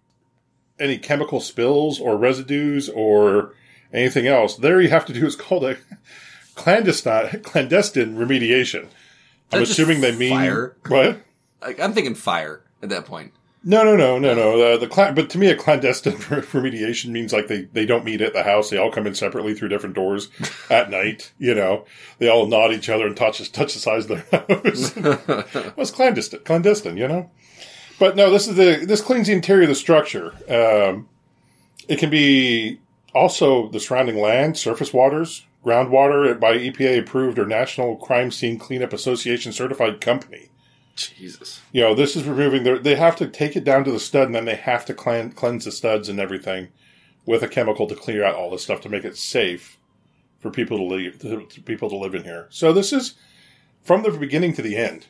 any 0.80 0.98
chemical 0.98 1.40
spills 1.40 2.00
or 2.00 2.18
residues 2.18 2.90
or 2.90 3.54
anything 3.94 4.28
else. 4.28 4.56
There, 4.56 4.82
you 4.82 4.90
have 4.90 5.06
to 5.06 5.14
do 5.14 5.26
is 5.26 5.36
called 5.36 5.64
a 5.64 5.78
clandestine 6.56 7.42
clandestine 7.42 8.16
remediation. 8.16 8.88
I'm 9.52 9.64
assuming 9.64 10.02
they 10.02 10.16
mean 10.16 10.32
fire? 10.32 10.76
what? 10.88 11.22
I'm 11.62 11.94
thinking 11.94 12.16
fire 12.16 12.62
at 12.82 12.90
that 12.90 13.06
point. 13.06 13.34
No, 13.64 13.84
no, 13.84 13.96
no, 13.96 14.18
no, 14.18 14.34
no. 14.34 14.78
The, 14.80 14.88
the 14.88 15.12
but 15.14 15.30
to 15.30 15.38
me, 15.38 15.48
a 15.48 15.56
clandestine 15.56 16.14
remediation 16.18 17.10
means 17.10 17.32
like 17.32 17.48
they, 17.48 17.64
they 17.66 17.86
don't 17.86 18.04
meet 18.04 18.22
at 18.22 18.34
the 18.34 18.42
house. 18.42 18.70
They 18.70 18.78
all 18.78 18.92
come 18.92 19.06
in 19.06 19.14
separately 19.14 19.54
through 19.54 19.70
different 19.70 19.94
doors 19.94 20.30
at 20.70 20.90
night. 20.90 21.32
You 21.38 21.54
know, 21.54 21.86
they 22.18 22.28
all 22.28 22.48
nod 22.48 22.72
each 22.72 22.90
other 22.90 23.06
and 23.06 23.16
touch 23.16 23.52
touch 23.52 23.74
the 23.74 23.80
sides 23.80 24.10
of 24.10 24.30
their 24.30 24.46
nose. 24.50 24.96
well, 24.96 25.74
it's 25.78 25.92
clandestine, 25.92 26.40
clandestine. 26.40 26.98
You 26.98 27.08
know, 27.08 27.32
but 28.00 28.16
no, 28.16 28.32
this 28.32 28.48
is 28.48 28.56
the 28.56 28.84
this 28.86 29.02
cleans 29.02 29.28
the 29.28 29.34
interior 29.34 29.64
of 29.64 29.70
the 29.70 29.76
structure. 29.76 30.34
Um, 30.50 31.08
it 31.88 32.00
can 32.00 32.10
be 32.10 32.80
also 33.14 33.70
the 33.70 33.80
surrounding 33.80 34.20
land, 34.20 34.58
surface 34.58 34.92
waters, 34.92 35.46
groundwater 35.64 36.40
by 36.40 36.58
EPA 36.58 37.00
approved 37.00 37.38
or 37.38 37.46
National 37.46 37.96
Crime 37.96 38.32
Scene 38.32 38.58
Cleanup 38.58 38.94
Association 38.94 39.52
certified 39.52 40.02
company 40.02 40.51
Jesus. 41.10 41.62
you 41.72 41.82
know, 41.82 41.94
this 41.94 42.16
is 42.16 42.26
removing 42.26 42.64
their, 42.64 42.80
they 42.80 42.96
have 42.96 43.16
to 43.18 43.28
take 43.28 43.56
it 43.56 43.64
down 43.64 43.84
to 43.84 43.92
the 43.92 44.00
stud 44.00 44.28
and 44.28 44.36
then 44.36 44.46
they 44.46 44.56
have 44.56 44.86
to 44.86 44.94
clean, 44.94 45.32
cleanse 45.32 45.66
the 45.66 45.72
studs 45.72 46.10
and 46.10 46.20
everything 46.20 46.70
with 47.26 47.44
a 47.44 47.48
chemical 47.48 47.88
to 47.88 47.96
clear 47.96 48.24
out 48.24 48.36
all 48.36 48.50
this 48.50 48.64
stuff 48.64 48.82
to 48.82 48.90
make 48.90 49.06
it 49.06 49.18
safe 49.18 49.78
for 50.40 50.50
people 50.50 50.78
to 50.78 50.84
live, 50.84 51.20
to, 51.20 51.46
to 51.46 51.62
people 51.62 51.90
to 51.90 51.96
live 51.96 52.16
in 52.16 52.24
here. 52.24 52.48
So 52.50 52.74
this 52.74 52.92
is 52.92 53.16
from 53.84 54.04
the 54.04 54.12
beginning 54.12 54.54
to 54.54 54.62
the 54.62 54.76
end, 54.76 55.08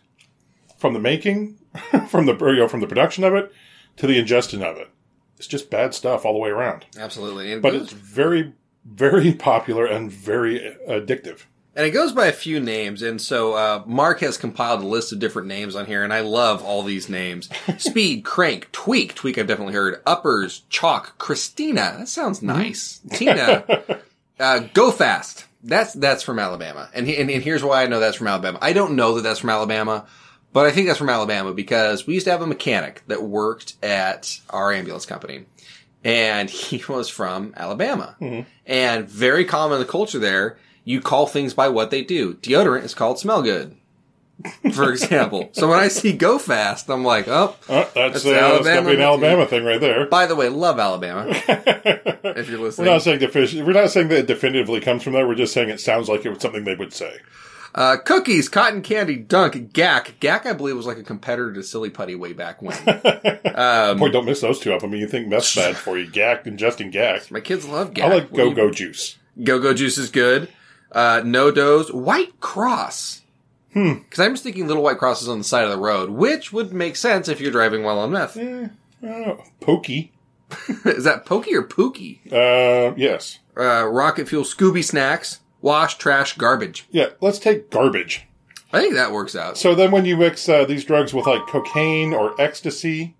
from 0.77 0.93
the 0.93 0.99
making, 0.99 1.57
from 2.07 2.25
the, 2.25 2.37
you 2.37 2.57
know, 2.57 2.67
from 2.67 2.81
the 2.81 2.87
production 2.87 3.23
of 3.23 3.33
it 3.33 3.51
to 3.97 4.07
the 4.07 4.17
ingestion 4.17 4.61
of 4.61 4.77
it. 4.77 4.89
It's 5.37 5.47
just 5.47 5.71
bad 5.71 5.93
stuff 5.93 6.25
all 6.25 6.33
the 6.33 6.39
way 6.39 6.49
around, 6.49 6.85
Absolutely. 6.97 7.51
And 7.51 7.61
but 7.61 7.73
it's 7.73 7.93
very, 7.93 8.53
very 8.85 9.33
popular 9.49 9.85
and 9.85 10.11
very 10.11 10.77
addictive. 10.87 11.45
And 11.73 11.85
it 11.85 11.91
goes 11.91 12.11
by 12.11 12.27
a 12.27 12.33
few 12.33 12.59
names, 12.59 13.01
and 13.01 13.21
so 13.21 13.53
uh, 13.53 13.83
Mark 13.85 14.19
has 14.19 14.37
compiled 14.37 14.83
a 14.83 14.85
list 14.85 15.13
of 15.13 15.19
different 15.19 15.47
names 15.47 15.73
on 15.73 15.85
here, 15.85 16.03
and 16.03 16.11
I 16.11 16.19
love 16.19 16.61
all 16.61 16.83
these 16.83 17.07
names: 17.07 17.49
Speed, 17.77 18.25
Crank, 18.25 18.69
Tweak, 18.73 19.15
Tweak. 19.15 19.37
I've 19.37 19.47
definitely 19.47 19.73
heard. 19.73 20.01
Uppers, 20.05 20.63
Chalk, 20.69 21.17
Christina. 21.17 21.95
That 21.99 22.09
sounds 22.09 22.41
nice. 22.41 22.99
Tina, 23.13 23.63
uh, 24.39 24.59
Go 24.73 24.91
Fast, 24.91 25.45
That's 25.63 25.93
that's 25.93 26.23
from 26.23 26.39
Alabama, 26.39 26.89
and, 26.93 27.07
he, 27.07 27.15
and 27.15 27.31
and 27.31 27.41
here's 27.41 27.63
why 27.63 27.83
I 27.83 27.87
know 27.87 28.01
that's 28.01 28.17
from 28.17 28.27
Alabama. 28.27 28.59
I 28.61 28.73
don't 28.73 28.97
know 28.97 29.15
that 29.15 29.21
that's 29.21 29.39
from 29.39 29.49
Alabama, 29.49 30.05
but 30.51 30.65
I 30.65 30.71
think 30.71 30.87
that's 30.87 30.99
from 30.99 31.09
Alabama 31.09 31.53
because 31.53 32.05
we 32.05 32.15
used 32.15 32.25
to 32.25 32.31
have 32.31 32.41
a 32.41 32.47
mechanic 32.47 33.01
that 33.07 33.23
worked 33.23 33.75
at 33.81 34.41
our 34.49 34.73
ambulance 34.73 35.05
company, 35.05 35.45
and 36.03 36.49
he 36.49 36.83
was 36.89 37.07
from 37.07 37.53
Alabama, 37.55 38.17
and 38.65 39.07
very 39.09 39.45
common 39.45 39.79
in 39.79 39.85
the 39.87 39.89
culture 39.89 40.19
there. 40.19 40.57
You 40.83 41.01
call 41.01 41.27
things 41.27 41.53
by 41.53 41.69
what 41.69 41.91
they 41.91 42.01
do. 42.03 42.33
Deodorant 42.35 42.83
is 42.83 42.93
called 42.95 43.19
smell 43.19 43.43
good, 43.43 43.75
for 44.73 44.89
example. 44.91 45.49
so 45.53 45.67
when 45.69 45.77
I 45.79 45.89
see 45.89 46.11
go 46.13 46.39
fast, 46.39 46.89
I'm 46.89 47.03
like, 47.03 47.27
oh. 47.27 47.55
Uh, 47.69 47.85
that's, 47.93 48.23
That's 48.23 48.25
uh, 48.25 48.61
that's 48.63 48.63
be 48.65 48.69
an 48.71 49.01
Alabama. 49.01 49.01
Alabama 49.03 49.45
thing 49.45 49.63
right 49.63 49.79
there. 49.79 50.05
By 50.07 50.25
the 50.25 50.35
way, 50.35 50.49
love 50.49 50.79
Alabama. 50.79 51.25
if 51.29 52.49
you're 52.49 52.59
We're 52.59 52.65
listening, 52.65 52.87
not 52.87 53.03
saying 53.03 53.19
defi- 53.19 53.61
we're 53.61 53.73
not 53.73 53.91
saying 53.91 54.07
that 54.07 54.19
it 54.19 54.27
definitively 54.27 54.79
comes 54.81 55.03
from 55.03 55.13
there. 55.13 55.27
We're 55.27 55.35
just 55.35 55.53
saying 55.53 55.69
it 55.69 55.79
sounds 55.79 56.09
like 56.09 56.25
it 56.25 56.29
was 56.29 56.41
something 56.41 56.63
they 56.63 56.75
would 56.75 56.93
say. 56.93 57.17
Uh, 57.73 57.95
cookies, 57.95 58.49
cotton 58.49 58.81
candy, 58.81 59.15
dunk, 59.15 59.71
gack. 59.71 60.15
Gack, 60.19 60.45
I 60.45 60.51
believe, 60.51 60.75
was 60.75 60.85
like 60.87 60.97
a 60.97 61.03
competitor 61.03 61.53
to 61.53 61.63
Silly 61.63 61.89
Putty 61.89 62.15
way 62.15 62.33
back 62.33 62.61
when. 62.61 62.75
Um, 63.53 63.97
Boy, 63.99 64.09
don't 64.09 64.25
mix 64.25 64.39
those 64.39 64.59
two 64.59 64.73
up. 64.73 64.81
I 64.83 64.87
mean, 64.87 65.01
you 65.01 65.07
think 65.07 65.27
meth's 65.27 65.53
bad 65.53 65.75
for 65.75 65.97
you? 65.97 66.09
Gack, 66.09 66.45
ingesting 66.45 66.89
gack. 66.91 67.29
my 67.29 67.41
kids 67.41 67.67
love 67.67 67.93
gack. 67.93 68.09
I 68.09 68.15
like 68.15 68.33
go-go 68.33 68.71
Juice. 68.71 69.17
Go-Go 69.43 69.73
Juice 69.73 69.97
is 69.97 70.09
good. 70.09 70.47
Uh, 70.91 71.21
no 71.23 71.51
Doze. 71.51 71.91
White 71.91 72.39
Cross. 72.39 73.21
Hmm. 73.73 73.93
Because 73.99 74.19
I'm 74.19 74.33
just 74.33 74.43
thinking 74.43 74.67
little 74.67 74.83
white 74.83 74.97
crosses 74.97 75.29
on 75.29 75.37
the 75.37 75.43
side 75.43 75.63
of 75.63 75.69
the 75.71 75.77
road, 75.77 76.09
which 76.09 76.51
would 76.51 76.73
make 76.73 76.95
sense 76.95 77.29
if 77.29 77.39
you're 77.39 77.51
driving 77.51 77.83
while 77.83 77.99
on 77.99 78.11
meth. 78.11 78.37
Oh, 78.37 79.43
Pokey. 79.61 80.11
is 80.85 81.05
that 81.05 81.25
Pokey 81.25 81.55
or 81.55 81.63
Pookie? 81.63 82.19
Uh, 82.31 82.93
yes. 82.97 83.39
Uh, 83.57 83.85
Rocket 83.85 84.27
Fuel, 84.27 84.43
Scooby 84.43 84.83
Snacks, 84.83 85.39
Wash, 85.61 85.97
Trash, 85.97 86.37
Garbage. 86.37 86.85
Yeah, 86.91 87.07
let's 87.21 87.39
take 87.39 87.69
garbage. 87.69 88.27
I 88.73 88.79
think 88.79 88.95
that 88.95 89.11
works 89.11 89.35
out. 89.35 89.57
So 89.57 89.75
then 89.75 89.91
when 89.91 90.05
you 90.05 90.17
mix 90.17 90.47
uh, 90.47 90.65
these 90.65 90.85
drugs 90.85 91.13
with 91.13 91.27
like 91.27 91.47
cocaine 91.47 92.13
or 92.13 92.39
ecstasy, 92.39 93.15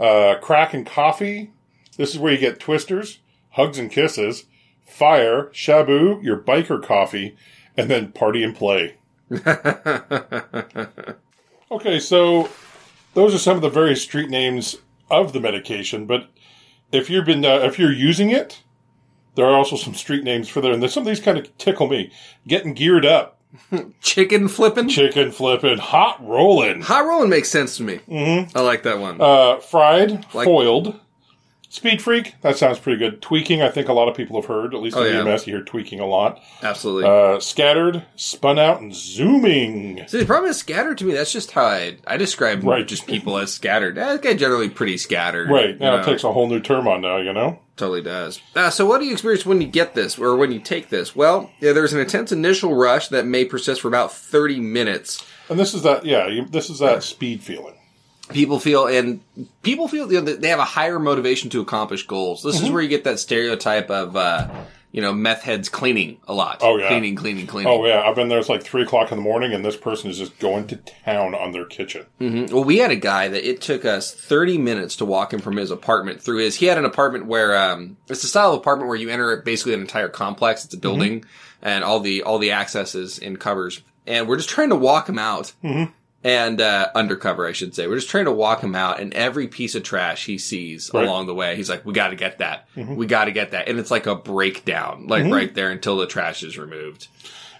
uh, 0.00 0.36
crack 0.40 0.72
and 0.72 0.86
coffee, 0.86 1.52
this 1.96 2.10
is 2.10 2.18
where 2.18 2.32
you 2.32 2.38
get 2.38 2.60
twisters, 2.60 3.18
hugs 3.50 3.78
and 3.78 3.90
kisses, 3.90 4.44
fire, 4.88 5.44
shabu, 5.52 6.22
your 6.22 6.38
biker 6.38 6.82
coffee, 6.82 7.36
and 7.76 7.90
then 7.90 8.12
party 8.12 8.42
and 8.42 8.54
play. 8.56 8.96
Okay, 11.70 12.00
so 12.00 12.48
those 13.12 13.34
are 13.34 13.38
some 13.38 13.56
of 13.56 13.62
the 13.62 13.68
various 13.68 14.00
street 14.02 14.30
names 14.30 14.76
of 15.10 15.34
the 15.34 15.40
medication, 15.40 16.06
but 16.06 16.30
if 16.92 17.10
you've 17.10 17.26
been 17.26 17.44
uh, 17.44 17.58
if 17.58 17.78
you're 17.78 17.92
using 17.92 18.30
it, 18.30 18.62
there 19.34 19.44
are 19.44 19.52
also 19.54 19.76
some 19.76 19.92
street 19.94 20.24
names 20.24 20.48
for 20.48 20.62
there, 20.62 20.72
and 20.72 20.90
some 20.90 21.02
of 21.02 21.06
these 21.06 21.20
kind 21.20 21.36
of 21.36 21.56
tickle 21.58 21.86
me. 21.86 22.10
Getting 22.46 22.72
geared 22.72 23.04
up, 23.04 23.38
Chicken 24.00 24.48
flipping. 24.48 24.88
chicken 24.88 25.30
flipping, 25.30 25.76
hot 25.76 26.26
rolling, 26.26 26.80
Hot 26.80 27.04
rolling 27.04 27.28
makes 27.28 27.50
sense 27.50 27.76
to 27.76 27.82
me. 27.82 27.98
Mm-hmm. 28.08 28.56
I 28.56 28.62
like 28.62 28.82
that 28.84 28.98
one. 28.98 29.20
uh, 29.20 29.58
fried, 29.58 30.24
Like- 30.34 30.46
foiled, 30.46 30.98
speed 31.68 32.00
freak. 32.02 32.34
That 32.42 32.56
sounds 32.56 32.78
pretty 32.78 32.98
good. 32.98 33.20
Tweaking, 33.22 33.62
I 33.62 33.68
think 33.70 33.88
a 33.88 33.92
lot 33.92 34.08
of 34.08 34.16
people 34.16 34.40
have 34.40 34.48
heard. 34.48 34.74
At 34.74 34.80
least 34.80 34.96
Oh, 34.96 35.04
in 35.04 35.14
yeah. 35.26 35.32
EMS, 35.32 35.46
you 35.46 35.54
hear 35.56 35.64
tweaking 35.64 36.00
a 36.00 36.06
lot. 36.06 36.40
Absolutely. 36.62 37.04
Uh, 37.08 37.40
scattered, 37.40 38.04
spun 38.16 38.58
out, 38.58 38.80
and 38.80 38.94
zooming. 38.94 40.06
See, 40.08 40.18
the 40.18 40.26
problem 40.26 40.50
is 40.50 40.56
scattered 40.58 40.98
to 40.98 41.04
me. 41.04 41.12
That's 41.12 41.32
just 41.32 41.52
how 41.52 41.64
I 41.66 41.96
I 42.06 42.16
describe 42.16 42.64
Right. 42.64 42.86
just 42.86 43.06
people 43.06 43.38
as 43.38 43.52
scattered. 43.52 43.96
That 43.96 44.22
guy 44.22 44.34
generally 44.34 44.68
pretty 44.68 44.96
scattered. 44.96 45.50
Right 45.50 45.78
now, 45.78 45.96
know? 45.96 46.02
it 46.02 46.04
takes 46.04 46.24
a 46.24 46.32
whole 46.32 46.48
new 46.48 46.60
term 46.60 46.88
on 46.88 47.00
now. 47.02 47.18
You 47.18 47.32
know. 47.32 47.60
Totally 47.76 48.02
does. 48.02 48.40
Uh, 48.56 48.70
so, 48.70 48.84
what 48.86 48.98
do 48.98 49.04
you 49.06 49.12
experience 49.12 49.46
when 49.46 49.60
you 49.60 49.68
get 49.68 49.94
this, 49.94 50.18
or 50.18 50.36
when 50.36 50.50
you 50.50 50.58
take 50.58 50.88
this? 50.88 51.14
Well, 51.14 51.50
yeah, 51.60 51.72
there's 51.72 51.92
an 51.92 52.00
intense 52.00 52.32
initial 52.32 52.74
rush 52.74 53.06
that 53.08 53.24
may 53.24 53.44
persist 53.44 53.82
for 53.82 53.86
about 53.88 54.12
30 54.12 54.58
minutes. 54.58 55.24
And 55.48 55.60
this 55.60 55.74
is 55.74 55.82
that, 55.84 56.04
yeah, 56.04 56.26
you, 56.26 56.44
this 56.44 56.70
is 56.70 56.80
that 56.80 57.04
speed 57.04 57.40
feeling. 57.40 57.77
People 58.30 58.60
feel, 58.60 58.86
and 58.86 59.20
people 59.62 59.88
feel 59.88 60.10
you 60.12 60.20
know, 60.20 60.32
they 60.34 60.48
have 60.48 60.58
a 60.58 60.64
higher 60.64 60.98
motivation 60.98 61.50
to 61.50 61.60
accomplish 61.60 62.06
goals. 62.06 62.42
This 62.42 62.56
Mm-hmm. 62.56 62.66
is 62.66 62.70
where 62.72 62.82
you 62.82 62.88
get 62.88 63.04
that 63.04 63.18
stereotype 63.18 63.90
of, 63.90 64.16
uh, 64.16 64.48
you 64.92 65.02
know, 65.02 65.12
meth 65.12 65.42
heads 65.42 65.68
cleaning 65.68 66.18
a 66.26 66.32
lot. 66.34 66.58
Oh, 66.62 66.76
yeah. 66.78 66.88
cleaning, 66.88 67.14
cleaning, 67.14 67.46
cleaning. 67.46 67.70
Oh 67.72 67.84
yeah, 67.86 68.00
I've 68.02 68.14
been 68.16 68.28
there. 68.28 68.38
It's 68.38 68.48
like 68.48 68.62
three 68.62 68.82
o'clock 68.82 69.12
in 69.12 69.18
the 69.18 69.22
morning, 69.22 69.52
and 69.52 69.64
this 69.64 69.76
person 69.76 70.10
is 70.10 70.18
just 70.18 70.38
going 70.38 70.66
to 70.68 70.76
town 70.76 71.34
on 71.34 71.52
their 71.52 71.66
kitchen. 71.66 72.06
Mhm. 72.20 72.50
Well, 72.50 72.64
we 72.64 72.78
had 72.78 72.90
a 72.90 72.96
guy 72.96 73.28
that 73.28 73.48
it 73.48 73.60
took 73.60 73.84
us 73.84 74.12
30 74.12 74.56
minutes 74.58 74.96
to 74.96 75.04
walk 75.04 75.32
him 75.32 75.40
from 75.40 75.56
his 75.56 75.70
apartment 75.70 76.20
through 76.22 76.38
his. 76.38 76.56
He 76.56 76.66
had 76.66 76.78
an 76.78 76.84
apartment 76.86 77.26
where 77.26 77.56
um, 77.56 77.96
it's 78.08 78.24
a 78.24 78.28
style 78.28 78.52
of 78.52 78.58
apartment 78.60 78.88
where 78.88 78.96
you 78.98 79.10
enter 79.10 79.36
basically 79.38 79.74
an 79.74 79.80
entire 79.80 80.08
complex. 80.08 80.64
It's 80.64 80.74
a 80.74 80.78
building, 80.78 81.24
and 81.62 81.84
all 81.84 82.00
the 82.00 82.22
all 82.22 82.38
the 82.38 82.52
accesses 82.52 83.18
and 83.18 83.38
covers. 83.38 83.80
And 84.06 84.26
we're 84.26 84.36
just 84.38 84.48
trying 84.48 84.70
to 84.70 84.76
walk 84.76 85.06
him 85.06 85.18
out, 85.18 85.52
and 86.24 86.60
uh, 86.60 86.88
undercover, 86.94 87.46
I 87.46 87.52
should 87.52 87.74
say. 87.74 87.86
We're 87.86 87.96
just 87.96 88.08
trying 88.10 88.24
to 88.24 88.32
walk 88.32 88.60
him 88.62 88.74
out, 88.74 89.00
and 89.00 89.14
every 89.14 89.46
piece 89.48 89.74
of 89.74 89.82
trash 89.84 90.26
he 90.26 90.36
sees 90.38 90.90
Right. 90.92 91.04
along 91.04 91.26
the 91.26 91.34
way, 91.34 91.54
he's 91.56 91.70
like, 91.70 91.84
"We 91.86 91.92
got 91.92 92.08
to 92.08 92.16
get 92.16 92.38
that. 92.38 92.68
We 92.76 93.06
got 93.06 93.26
to 93.26 93.32
get 93.32 93.52
that." 93.52 93.68
And 93.68 93.78
it's 93.78 93.90
like 93.90 94.06
a 94.06 94.14
breakdown, 94.16 95.06
like 95.06 95.30
right 95.30 95.54
there 95.54 95.70
until 95.70 95.96
the 95.96 96.06
trash 96.06 96.42
is 96.42 96.58
removed. 96.58 97.08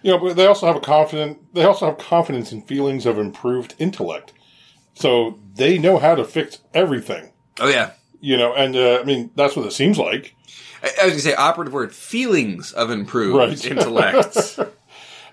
You 0.02 0.12
know, 0.12 0.18
but 0.18 0.36
they 0.36 0.46
also 0.46 0.66
have 0.66 0.76
a 0.76 0.80
confident. 0.80 1.54
They 1.54 1.64
also 1.64 1.86
have 1.86 1.98
confidence 1.98 2.52
in 2.52 2.62
feelings 2.62 3.06
of 3.06 3.18
improved 3.18 3.74
intellect, 3.78 4.32
so 4.94 5.38
they 5.54 5.78
know 5.78 5.98
how 5.98 6.14
to 6.14 6.24
fix 6.24 6.58
everything. 6.74 7.32
Oh 7.60 7.68
yeah. 7.68 7.90
You 8.20 8.36
know, 8.36 8.52
and 8.54 8.74
uh, 8.76 8.98
I 9.00 9.04
mean 9.04 9.30
that's 9.36 9.54
what 9.56 9.66
it 9.66 9.72
seems 9.72 9.98
like. 9.98 10.34
I 10.82 10.90
I 11.02 11.04
was 11.04 11.12
gonna 11.14 11.20
say 11.20 11.34
operative 11.34 11.72
word 11.74 11.92
feelings 11.94 12.72
of 12.72 12.90
improved 12.90 13.36
Right. 13.36 13.64
intellect. 13.64 14.58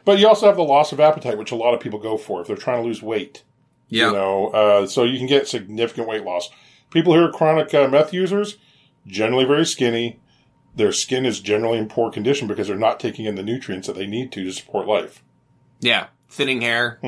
But 0.06 0.20
you 0.20 0.28
also 0.28 0.46
have 0.46 0.56
the 0.56 0.64
loss 0.64 0.92
of 0.92 1.00
appetite, 1.00 1.38
which 1.38 1.52
a 1.52 1.56
lot 1.56 1.74
of 1.74 1.80
people 1.80 2.00
go 2.00 2.16
for 2.18 2.40
if 2.40 2.48
they're 2.48 2.56
trying 2.56 2.82
to 2.82 2.88
lose 2.88 3.02
weight. 3.02 3.44
Yeah. 3.90 4.08
You 4.08 4.14
know, 4.14 4.48
uh, 4.48 4.88
so 4.88 5.04
you 5.04 5.18
can 5.18 5.28
get 5.28 5.48
significant 5.48 6.08
weight 6.08 6.24
loss. 6.24 6.50
People 6.92 7.14
who 7.14 7.24
are 7.24 7.32
chronic 7.32 7.74
uh, 7.74 7.88
meth 7.88 8.14
users, 8.14 8.58
generally 9.06 9.46
very 9.46 9.66
skinny. 9.66 10.20
Their 10.76 10.92
skin 10.92 11.26
is 11.26 11.40
generally 11.40 11.78
in 11.78 11.88
poor 11.88 12.12
condition 12.12 12.48
because 12.48 12.68
they're 12.68 12.78
not 12.78 13.00
taking 13.00 13.26
in 13.26 13.36
the 13.36 13.44
nutrients 13.44 13.88
that 13.88 13.96
they 13.96 14.08
need 14.08 14.32
to 14.34 14.44
to 14.44 14.52
support 14.52 14.88
life. 14.88 15.24
Yeah. 15.80 16.08
Thinning 16.30 16.62
hair. 16.62 17.00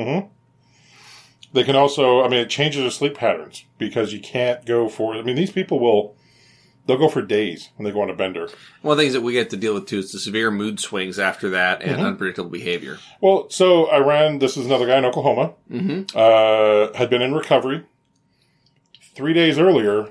They 1.52 1.64
can 1.64 1.76
also, 1.76 2.22
I 2.22 2.28
mean, 2.28 2.40
it 2.40 2.50
changes 2.50 2.82
their 2.82 2.90
sleep 2.90 3.14
patterns 3.14 3.64
because 3.78 4.12
you 4.12 4.20
can't 4.20 4.64
go 4.66 4.88
for, 4.88 5.14
I 5.14 5.22
mean, 5.22 5.36
these 5.36 5.52
people 5.52 5.80
will, 5.80 6.14
they'll 6.88 6.96
go 6.98 7.08
for 7.08 7.22
days 7.22 7.68
when 7.76 7.84
they 7.84 7.92
go 7.92 8.00
on 8.02 8.10
a 8.10 8.14
bender. 8.16 8.48
One 8.82 8.92
of 8.92 8.96
the 8.98 9.04
things 9.04 9.12
that 9.12 9.20
we 9.20 9.34
get 9.34 9.50
to 9.50 9.56
deal 9.56 9.74
with 9.74 9.86
too 9.86 9.98
is 9.98 10.10
the 10.10 10.18
severe 10.18 10.50
mood 10.50 10.80
swings 10.80 11.18
after 11.20 11.50
that 11.50 11.82
and 11.82 12.00
unpredictable 12.00 12.50
behavior. 12.50 12.98
Well, 13.20 13.48
so 13.50 13.86
I 13.86 13.98
ran, 13.98 14.40
this 14.40 14.56
is 14.56 14.66
another 14.66 14.86
guy 14.86 14.98
in 14.98 15.04
Oklahoma, 15.04 15.52
uh, 16.16 16.92
had 16.96 17.10
been 17.10 17.22
in 17.22 17.34
recovery. 17.34 17.84
Three 19.14 19.34
days 19.34 19.58
earlier, 19.58 20.08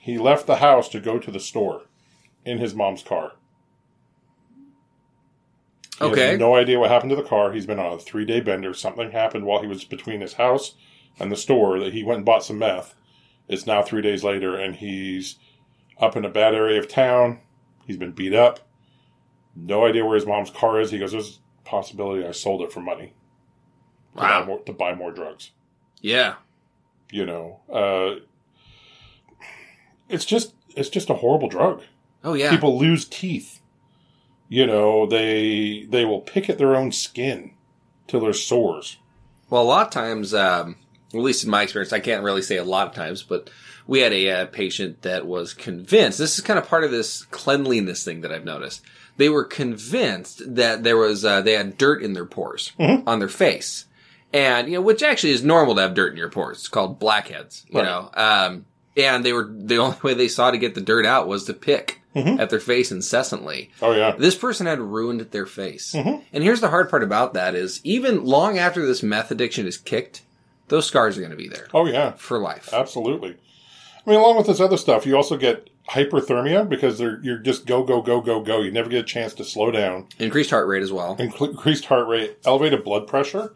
he 0.00 0.18
left 0.18 0.46
the 0.46 0.56
house 0.56 0.88
to 0.90 1.00
go 1.00 1.18
to 1.18 1.30
the 1.30 1.40
store 1.40 1.82
in 2.44 2.58
his 2.58 2.74
mom's 2.74 3.02
car. 3.02 3.32
He 5.98 6.04
Okay. 6.04 6.36
no 6.36 6.54
idea 6.54 6.78
what 6.78 6.90
happened 6.90 7.10
to 7.10 7.16
the 7.16 7.22
car. 7.22 7.52
He's 7.52 7.66
been 7.66 7.78
on 7.78 7.92
a 7.94 7.98
three 7.98 8.24
day 8.24 8.40
bender. 8.40 8.72
Something 8.74 9.10
happened 9.12 9.44
while 9.44 9.60
he 9.62 9.66
was 9.66 9.84
between 9.84 10.20
his 10.20 10.34
house 10.34 10.74
and 11.18 11.30
the 11.32 11.36
store 11.36 11.78
that 11.80 11.92
he 11.92 12.02
went 12.04 12.18
and 12.18 12.26
bought 12.26 12.44
some 12.44 12.58
meth. 12.58 12.94
It's 13.48 13.66
now 13.66 13.82
three 13.82 14.02
days 14.02 14.22
later, 14.24 14.56
and 14.56 14.76
he's 14.76 15.36
up 15.98 16.16
in 16.16 16.24
a 16.24 16.28
bad 16.30 16.54
area 16.54 16.78
of 16.78 16.88
town. 16.88 17.40
He's 17.86 17.96
been 17.96 18.12
beat 18.12 18.34
up. 18.34 18.60
No 19.54 19.86
idea 19.86 20.04
where 20.04 20.16
his 20.16 20.26
mom's 20.26 20.50
car 20.50 20.80
is. 20.80 20.90
He 20.90 20.98
goes, 20.98 21.12
"There's 21.12 21.40
a 21.64 21.68
possibility 21.68 22.26
I 22.26 22.32
sold 22.32 22.62
it 22.62 22.72
for 22.72 22.80
money 22.80 23.14
to, 24.14 24.20
buy, 24.20 24.44
more, 24.44 24.58
to 24.60 24.72
buy 24.72 24.94
more 24.94 25.12
drugs." 25.12 25.52
Yeah. 26.00 26.34
You 27.10 27.24
know, 27.24 27.60
uh, 27.72 28.20
it's 30.08 30.24
just 30.24 30.54
it's 30.76 30.88
just 30.88 31.10
a 31.10 31.14
horrible 31.14 31.48
drug. 31.48 31.82
Oh 32.24 32.34
yeah. 32.34 32.50
People 32.50 32.78
lose 32.78 33.04
teeth. 33.06 33.60
You 34.48 34.66
know, 34.66 35.06
they 35.06 35.86
they 35.88 36.04
will 36.04 36.20
pick 36.20 36.48
at 36.50 36.58
their 36.58 36.76
own 36.76 36.92
skin 36.92 37.52
till 38.06 38.20
they're 38.20 38.32
sores. 38.32 38.98
well, 39.50 39.62
a 39.62 39.64
lot 39.64 39.86
of 39.86 39.92
times, 39.92 40.34
um, 40.34 40.76
at 41.12 41.20
least 41.20 41.44
in 41.44 41.50
my 41.50 41.62
experience, 41.62 41.92
I 41.92 42.00
can't 42.00 42.22
really 42.22 42.42
say 42.42 42.56
a 42.56 42.64
lot 42.64 42.86
of 42.86 42.94
times, 42.94 43.22
but 43.22 43.50
we 43.86 44.00
had 44.00 44.12
a 44.12 44.30
uh, 44.30 44.46
patient 44.46 45.02
that 45.02 45.26
was 45.26 45.54
convinced. 45.54 46.18
This 46.18 46.38
is 46.38 46.44
kind 46.44 46.58
of 46.58 46.68
part 46.68 46.84
of 46.84 46.90
this 46.90 47.24
cleanliness 47.26 48.04
thing 48.04 48.20
that 48.22 48.32
I've 48.32 48.44
noticed. 48.44 48.82
They 49.16 49.28
were 49.28 49.44
convinced 49.44 50.42
that 50.56 50.82
there 50.82 50.96
was 50.96 51.24
uh, 51.24 51.40
they 51.40 51.52
had 51.52 51.78
dirt 51.78 52.02
in 52.02 52.12
their 52.12 52.26
pores 52.26 52.72
on 52.78 53.18
their 53.18 53.28
face, 53.28 53.86
and 54.32 54.68
you 54.68 54.74
know, 54.74 54.80
which 54.82 55.02
actually 55.02 55.32
is 55.32 55.44
normal 55.44 55.74
to 55.76 55.80
have 55.82 55.94
dirt 55.94 56.12
in 56.12 56.18
your 56.18 56.28
pores. 56.30 56.58
It's 56.58 56.68
called 56.68 56.98
blackheads. 56.98 57.64
You 57.68 57.80
Right. 57.80 57.84
know, 57.86 58.10
um, 58.14 58.66
and 58.96 59.24
they 59.24 59.32
were 59.32 59.48
the 59.50 59.76
only 59.84 59.96
way 60.02 60.14
they 60.14 60.28
saw 60.28 60.50
to 60.50 60.58
get 60.58 60.74
the 60.74 60.80
dirt 60.80 61.06
out 61.06 61.28
was 61.28 61.44
to 61.44 61.54
pick 61.54 62.00
at 62.14 62.48
their 62.48 62.60
face 62.60 62.90
incessantly. 62.90 63.70
Oh 63.82 63.92
yeah, 63.92 64.12
This 64.16 64.34
person 64.34 64.66
had 64.66 64.80
ruined 64.80 65.20
their 65.32 65.44
face. 65.44 65.94
And 65.94 66.22
here's 66.32 66.62
the 66.62 66.70
hard 66.70 66.88
part 66.88 67.02
about 67.02 67.34
that 67.34 67.54
is 67.54 67.80
even 67.84 68.24
long 68.24 68.56
after 68.58 68.86
this 68.86 69.02
meth 69.02 69.30
addiction 69.30 69.66
is 69.66 69.76
kicked, 69.76 70.22
those 70.68 70.86
scars 70.86 71.18
are 71.18 71.20
going 71.20 71.30
to 71.30 71.36
be 71.36 71.48
there 71.48 71.68
oh 71.74 71.84
yeah, 71.86 72.12
for 72.12 72.38
life. 72.38 72.70
absolutely. 72.72 73.36
I 74.06 74.10
mean, 74.10 74.20
along 74.20 74.36
with 74.36 74.46
this 74.46 74.60
other 74.60 74.76
stuff, 74.76 75.04
you 75.04 75.16
also 75.16 75.36
get 75.36 75.68
hyperthermia 75.88 76.68
because 76.68 76.98
they're 76.98 77.20
you're 77.22 77.38
just 77.38 77.66
go 77.66 77.82
go 77.82 78.00
go 78.00 78.20
go 78.20 78.40
go. 78.40 78.60
You 78.60 78.70
never 78.70 78.88
get 78.88 79.00
a 79.00 79.06
chance 79.06 79.34
to 79.34 79.44
slow 79.44 79.70
down. 79.70 80.06
Increased 80.18 80.50
heart 80.50 80.68
rate 80.68 80.82
as 80.82 80.92
well. 80.92 81.16
Incre- 81.16 81.50
Increased 81.50 81.86
heart 81.86 82.06
rate, 82.06 82.38
elevated 82.44 82.84
blood 82.84 83.06
pressure. 83.06 83.54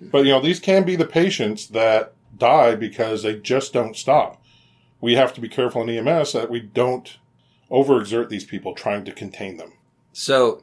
But 0.00 0.24
you 0.24 0.32
know 0.32 0.40
these 0.40 0.58
can 0.58 0.84
be 0.84 0.96
the 0.96 1.06
patients 1.06 1.68
that 1.68 2.14
die 2.36 2.74
because 2.74 3.22
they 3.22 3.38
just 3.38 3.72
don't 3.72 3.96
stop. 3.96 4.42
We 5.00 5.14
have 5.14 5.34
to 5.34 5.40
be 5.40 5.48
careful 5.48 5.88
in 5.88 6.06
EMS 6.08 6.32
that 6.32 6.50
we 6.50 6.60
don't 6.60 7.18
overexert 7.70 8.28
these 8.28 8.44
people 8.44 8.74
trying 8.74 9.04
to 9.04 9.12
contain 9.12 9.56
them. 9.56 9.72
So 10.12 10.62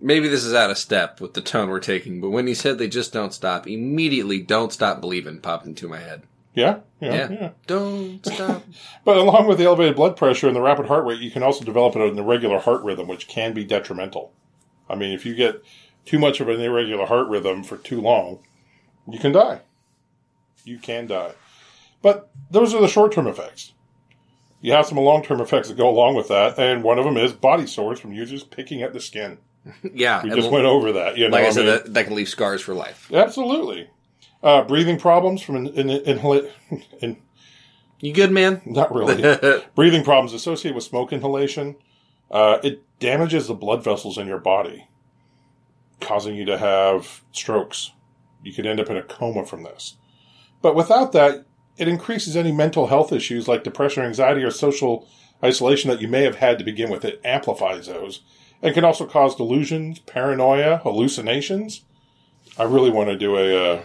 maybe 0.00 0.28
this 0.28 0.44
is 0.44 0.54
out 0.54 0.70
of 0.70 0.78
step 0.78 1.20
with 1.20 1.34
the 1.34 1.40
tone 1.40 1.68
we're 1.68 1.80
taking, 1.80 2.20
but 2.20 2.30
when 2.30 2.46
he 2.46 2.54
said 2.54 2.78
they 2.78 2.88
just 2.88 3.12
don't 3.12 3.32
stop, 3.32 3.66
immediately 3.68 4.40
"Don't 4.42 4.72
Stop 4.72 5.00
Believing" 5.00 5.40
popped 5.40 5.66
into 5.66 5.88
my 5.88 5.98
head. 5.98 6.22
Yeah, 6.56 6.78
yeah, 7.00 7.14
Yeah. 7.14 7.30
yeah. 7.30 7.50
Don't 7.68 8.26
stop. 8.26 8.64
But 9.04 9.18
along 9.18 9.46
with 9.46 9.58
the 9.58 9.64
elevated 9.66 9.94
blood 9.94 10.16
pressure 10.16 10.48
and 10.48 10.56
the 10.56 10.60
rapid 10.62 10.86
heart 10.86 11.04
rate, 11.04 11.20
you 11.20 11.30
can 11.30 11.42
also 11.44 11.64
develop 11.64 11.94
an 11.94 12.18
irregular 12.18 12.58
heart 12.58 12.82
rhythm, 12.82 13.06
which 13.06 13.28
can 13.28 13.52
be 13.52 13.62
detrimental. 13.64 14.32
I 14.88 14.94
mean, 14.96 15.12
if 15.12 15.24
you 15.24 15.34
get 15.34 15.62
too 16.04 16.18
much 16.18 16.40
of 16.40 16.48
an 16.48 16.60
irregular 16.60 17.06
heart 17.06 17.28
rhythm 17.28 17.62
for 17.62 17.76
too 17.76 18.00
long, 18.00 18.40
you 19.08 19.18
can 19.20 19.30
die. 19.32 19.60
You 20.64 20.78
can 20.78 21.06
die. 21.06 21.32
But 22.02 22.30
those 22.50 22.74
are 22.74 22.80
the 22.80 22.88
short 22.88 23.12
term 23.12 23.26
effects. 23.26 23.72
You 24.62 24.72
have 24.72 24.86
some 24.86 24.98
long 24.98 25.22
term 25.22 25.40
effects 25.40 25.68
that 25.68 25.76
go 25.76 25.88
along 25.88 26.14
with 26.16 26.28
that, 26.28 26.58
and 26.58 26.82
one 26.82 26.98
of 26.98 27.04
them 27.04 27.16
is 27.16 27.32
body 27.32 27.66
sores 27.66 28.00
from 28.00 28.12
users 28.12 28.42
picking 28.42 28.82
at 28.82 28.92
the 28.94 29.00
skin. 29.00 29.38
yeah, 29.94 30.22
We 30.22 30.30
just 30.30 30.50
went 30.50 30.64
over 30.64 30.92
that. 30.92 31.16
You 31.18 31.28
know, 31.28 31.36
like 31.36 31.44
I 31.44 31.48
I 31.48 31.50
said, 31.50 31.64
mean- 31.66 31.74
that, 31.74 31.94
that 31.94 32.04
can 32.06 32.14
leave 32.16 32.28
scars 32.28 32.62
for 32.62 32.72
life. 32.74 33.10
absolutely. 33.12 33.90
Uh, 34.46 34.62
breathing 34.62 34.96
problems 34.96 35.42
from 35.42 35.56
in, 35.56 35.66
in, 35.90 36.18
inhala- 36.18 36.48
in, 37.00 37.16
You 37.98 38.12
good, 38.12 38.30
man? 38.30 38.62
not 38.64 38.94
really. 38.94 39.36
breathing 39.74 40.04
problems 40.04 40.32
associated 40.32 40.76
with 40.76 40.84
smoke 40.84 41.12
inhalation. 41.12 41.74
Uh, 42.30 42.58
it 42.62 42.80
damages 43.00 43.48
the 43.48 43.54
blood 43.54 43.82
vessels 43.82 44.16
in 44.16 44.28
your 44.28 44.38
body, 44.38 44.86
causing 46.00 46.36
you 46.36 46.44
to 46.44 46.58
have 46.58 47.24
strokes. 47.32 47.90
You 48.44 48.52
could 48.52 48.66
end 48.66 48.78
up 48.78 48.88
in 48.88 48.96
a 48.96 49.02
coma 49.02 49.44
from 49.44 49.64
this. 49.64 49.96
But 50.62 50.76
without 50.76 51.10
that, 51.10 51.44
it 51.76 51.88
increases 51.88 52.36
any 52.36 52.52
mental 52.52 52.86
health 52.86 53.12
issues 53.12 53.48
like 53.48 53.64
depression, 53.64 54.04
anxiety, 54.04 54.44
or 54.44 54.52
social 54.52 55.08
isolation 55.42 55.90
that 55.90 56.00
you 56.00 56.06
may 56.06 56.22
have 56.22 56.36
had 56.36 56.56
to 56.60 56.64
begin 56.64 56.88
with. 56.88 57.04
It 57.04 57.20
amplifies 57.24 57.88
those 57.88 58.20
and 58.62 58.72
can 58.74 58.84
also 58.84 59.06
cause 59.06 59.34
delusions, 59.34 59.98
paranoia, 59.98 60.76
hallucinations. 60.84 61.82
I 62.56 62.62
really 62.62 62.90
want 62.90 63.08
to 63.08 63.18
do 63.18 63.36
a 63.36 63.74
uh, 63.74 63.82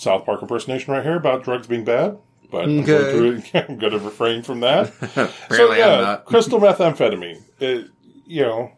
South 0.00 0.24
Park 0.24 0.40
impersonation 0.40 0.92
right 0.94 1.02
here 1.02 1.16
about 1.16 1.44
drugs 1.44 1.66
being 1.66 1.84
bad, 1.84 2.16
but 2.50 2.64
I'm, 2.64 2.84
going 2.84 3.42
to, 3.42 3.68
I'm 3.68 3.76
going 3.78 3.92
to 3.92 3.98
refrain 3.98 4.42
from 4.42 4.60
that. 4.60 4.92
so 5.50 5.72
yeah, 5.74 5.88
I'm 5.88 6.00
not. 6.02 6.24
crystal 6.24 6.58
methamphetamine. 6.58 7.42
It, 7.58 7.88
you 8.26 8.42
know, 8.42 8.72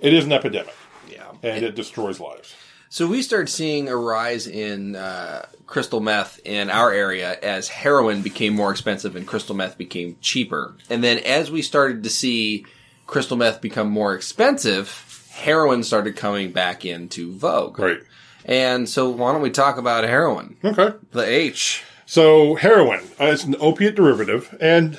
it 0.00 0.12
is 0.12 0.24
an 0.24 0.32
epidemic 0.32 0.74
Yeah. 1.08 1.30
and 1.44 1.64
it 1.64 1.76
destroys 1.76 2.18
lives. 2.18 2.54
So 2.88 3.06
we 3.06 3.22
started 3.22 3.48
seeing 3.48 3.88
a 3.88 3.96
rise 3.96 4.46
in 4.48 4.96
uh, 4.96 5.46
crystal 5.66 6.00
meth 6.00 6.40
in 6.44 6.70
our 6.70 6.92
area 6.92 7.38
as 7.40 7.68
heroin 7.68 8.22
became 8.22 8.54
more 8.54 8.70
expensive 8.70 9.14
and 9.16 9.26
crystal 9.26 9.54
meth 9.54 9.78
became 9.78 10.16
cheaper. 10.20 10.76
And 10.90 11.02
then 11.04 11.18
as 11.18 11.50
we 11.50 11.62
started 11.62 12.02
to 12.04 12.10
see 12.10 12.66
crystal 13.06 13.36
meth 13.36 13.60
become 13.60 13.88
more 13.90 14.14
expensive, 14.14 15.28
heroin 15.32 15.82
started 15.82 16.16
coming 16.16 16.52
back 16.52 16.84
into 16.84 17.32
vogue. 17.32 17.78
Right. 17.78 17.98
And 18.44 18.88
so 18.88 19.08
why 19.08 19.32
don't 19.32 19.42
we 19.42 19.50
talk 19.50 19.78
about 19.78 20.04
heroin? 20.04 20.56
Okay. 20.62 20.96
The 21.12 21.26
H. 21.26 21.82
So 22.06 22.56
heroin 22.56 23.04
uh, 23.18 23.26
is 23.26 23.44
an 23.44 23.56
opiate 23.58 23.94
derivative, 23.94 24.54
and 24.60 24.98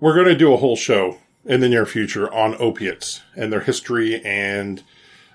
we're 0.00 0.14
going 0.14 0.26
to 0.26 0.36
do 0.36 0.52
a 0.52 0.56
whole 0.56 0.76
show 0.76 1.18
in 1.44 1.60
the 1.60 1.68
near 1.68 1.86
future 1.86 2.32
on 2.32 2.56
opiates 2.58 3.22
and 3.36 3.52
their 3.52 3.60
history 3.60 4.20
and 4.24 4.82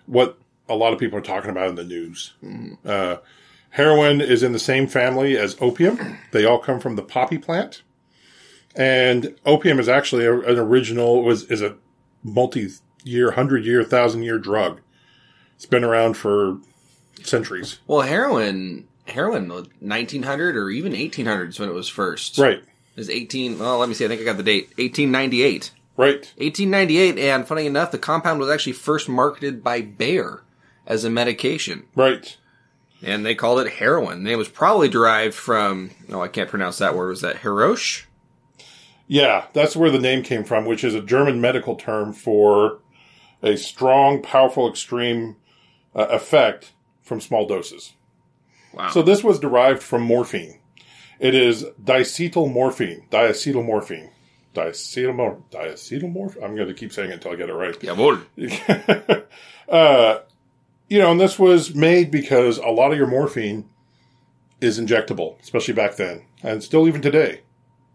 what 0.06 0.38
a 0.68 0.76
lot 0.76 0.94
of 0.94 1.00
people 1.00 1.18
are 1.18 1.22
talking 1.22 1.50
about 1.50 1.70
in 1.70 1.76
the 1.76 1.84
news. 1.84 2.34
Uh, 2.86 3.18
heroin 3.72 4.22
is 4.22 4.44
in 4.44 4.52
the 4.52 4.60
same 4.60 4.88
family 4.88 5.38
as 5.38 5.58
opium. 5.62 6.18
They 6.32 6.46
all 6.46 6.60
come 6.60 6.80
from 6.80 6.98
the 6.98 7.02
poppy 7.02 7.38
plant, 7.38 7.82
and 8.76 9.36
opium 9.46 9.80
is 9.80 9.88
actually 9.88 10.26
a, 10.26 10.38
an 10.42 10.60
original 10.60 11.24
was 11.24 11.44
is 11.46 11.62
a 11.62 11.76
multi-year, 12.24 13.32
hundred-year, 13.32 13.84
thousand-year 13.84 14.40
drug. 14.40 14.82
It's 15.56 15.66
been 15.66 15.84
around 15.84 16.16
for 16.16 16.58
centuries. 17.24 17.80
Well, 17.88 18.02
heroin, 18.02 18.88
heroin, 19.08 19.48
1900 19.50 20.58
or 20.58 20.70
even 20.70 20.94
1800s 20.94 21.60
when 21.60 21.70
it 21.70 21.74
was 21.74 21.90
first. 21.90 22.38
Right. 22.38 22.58
It 22.60 22.98
was 23.00 23.10
18, 23.10 23.60
well, 23.60 23.78
let 23.80 23.90
me 23.90 23.96
see, 23.96 24.06
I 24.06 24.08
think 24.08 24.22
I 24.22 24.26
got 24.26 24.38
the 24.38 24.44
date. 24.44 24.68
1898. 24.78 25.72
Right. 25.96 26.32
1898, 26.38 27.18
and 27.20 27.48
funny 27.48 27.66
enough, 27.66 27.92
the 27.92 27.98
compound 28.00 28.40
was 28.40 28.50
actually 28.50 28.74
first 28.74 29.08
marketed 29.08 29.64
by 29.64 29.82
Bayer 29.82 30.42
as 30.88 31.04
a 31.04 31.10
medication, 31.10 31.84
Right. 31.96 32.36
and 33.02 33.26
they 33.26 33.36
called 33.36 33.60
it 33.62 33.74
heroin. 33.74 34.20
And 34.20 34.28
it 34.28 34.36
was 34.36 34.50
probably 34.50 34.90
derived 34.90 35.34
from, 35.36 35.92
oh, 36.12 36.22
I 36.22 36.28
can't 36.28 36.50
pronounce 36.50 36.80
that 36.80 36.96
word. 36.96 37.10
Was 37.10 37.22
that 37.22 37.38
heroisch? 37.38 38.04
Yeah, 39.08 39.46
that's 39.54 39.76
where 39.76 39.92
the 39.92 40.00
name 40.00 40.24
came 40.24 40.44
from, 40.44 40.66
which 40.66 40.84
is 40.84 40.96
a 40.96 41.02
German 41.02 41.40
medical 41.40 41.76
term 41.76 42.12
for 42.14 42.80
a 43.44 43.56
strong, 43.58 44.22
powerful, 44.22 44.70
extreme 44.70 45.36
uh, 45.96 46.08
effect 46.10 46.72
from 47.02 47.20
small 47.22 47.46
doses. 47.48 47.94
Wow. 48.74 48.90
So 48.90 49.02
this 49.02 49.24
was 49.24 49.40
derived 49.40 49.84
from 49.84 50.02
morphine. 50.02 50.60
It 51.20 51.36
is 51.36 51.64
diacetylmorphine. 51.84 53.10
Diacetylmorphine. 53.10 54.10
Diacetylmor. 54.56 55.42
Diacetylmorphine. 55.52 56.44
I'm 56.44 56.56
going 56.56 56.68
to 56.68 56.74
keep 56.74 56.92
saying 56.92 57.12
it 57.12 57.16
until 57.16 57.32
I 57.32 57.36
get 57.36 57.50
it 57.50 57.54
right. 57.54 57.74
Jawohl. 57.80 58.26
uh, 59.70 60.20
you 60.90 61.00
know, 61.00 61.12
and 61.12 61.20
this 61.20 61.38
was 61.40 61.74
made 61.76 62.12
because 62.12 62.58
a 62.58 62.68
lot 62.68 62.92
of 62.92 62.98
your 62.98 63.08
morphine 63.08 63.70
is 64.62 64.80
injectable, 64.80 65.40
especially 65.42 65.74
back 65.74 65.96
then, 65.96 66.24
and 66.42 66.64
still 66.64 66.88
even 66.88 67.02
today. 67.02 67.42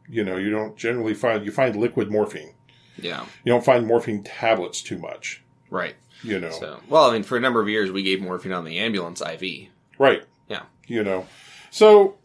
You 0.08 0.24
know, 0.24 0.36
you 0.36 0.50
don't 0.50 0.76
generally 0.76 1.14
find 1.14 1.44
you 1.44 1.50
find 1.52 1.76
liquid 1.76 2.10
morphine. 2.10 2.54
Yeah, 3.00 3.24
You 3.44 3.52
don't 3.52 3.64
find 3.64 3.86
morphine 3.86 4.24
tablets 4.24 4.82
too 4.82 4.98
much. 4.98 5.42
right. 5.70 5.94
You 6.22 6.40
know, 6.40 6.50
So, 6.50 6.80
well, 6.88 7.08
I 7.08 7.12
mean, 7.12 7.22
for 7.22 7.36
a 7.36 7.40
number 7.40 7.60
of 7.60 7.68
years, 7.68 7.90
we 7.90 8.02
gave 8.02 8.20
morphine 8.20 8.52
on 8.52 8.64
the 8.64 8.78
ambulance 8.78 9.20
IV. 9.20 9.68
right? 9.98 10.22
Yeah. 10.48 10.62
You 10.86 11.04
know, 11.04 11.26
so 11.70 12.16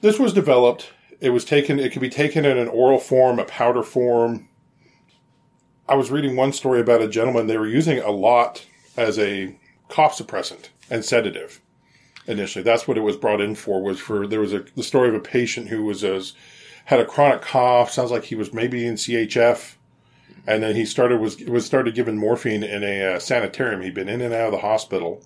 this 0.00 0.18
was 0.18 0.32
developed. 0.32 0.90
It 1.20 1.30
was 1.30 1.44
taken. 1.44 1.78
It 1.78 1.92
could 1.92 2.02
be 2.02 2.10
taken 2.10 2.44
in 2.44 2.58
an 2.58 2.68
oral 2.68 2.98
form, 2.98 3.38
a 3.38 3.44
powder 3.44 3.82
form. 3.82 4.48
I 5.88 5.94
was 5.94 6.10
reading 6.10 6.36
one 6.36 6.52
story 6.52 6.80
about 6.80 7.02
a 7.02 7.08
gentleman. 7.08 7.46
They 7.46 7.58
were 7.58 7.66
using 7.66 7.98
a 7.98 8.10
lot 8.10 8.66
as 8.96 9.18
a 9.18 9.56
cough 9.88 10.18
suppressant 10.18 10.68
and 10.90 11.04
sedative. 11.04 11.60
Initially, 12.26 12.62
that's 12.62 12.86
what 12.88 12.96
it 12.98 13.02
was 13.02 13.16
brought 13.16 13.40
in 13.40 13.54
for. 13.54 13.82
Was 13.82 14.00
for 14.00 14.26
there 14.26 14.40
was 14.40 14.52
a 14.52 14.64
the 14.76 14.82
story 14.82 15.08
of 15.08 15.14
a 15.14 15.20
patient 15.20 15.68
who 15.68 15.84
was 15.84 16.02
as 16.04 16.34
had 16.86 17.00
a 17.00 17.04
chronic 17.06 17.42
cough. 17.42 17.90
Sounds 17.90 18.10
like 18.10 18.24
he 18.24 18.34
was 18.34 18.52
maybe 18.52 18.86
in 18.86 18.94
CHF, 18.94 19.74
and 20.46 20.62
then 20.62 20.76
he 20.76 20.84
started 20.84 21.20
was 21.20 21.38
was 21.44 21.64
started 21.64 21.94
given 21.94 22.18
morphine 22.18 22.62
in 22.62 22.82
a 22.82 23.14
uh, 23.14 23.18
sanitarium. 23.18 23.82
He'd 23.82 23.94
been 23.94 24.08
in 24.08 24.20
and 24.20 24.34
out 24.34 24.46
of 24.46 24.52
the 24.52 24.58
hospital 24.58 25.24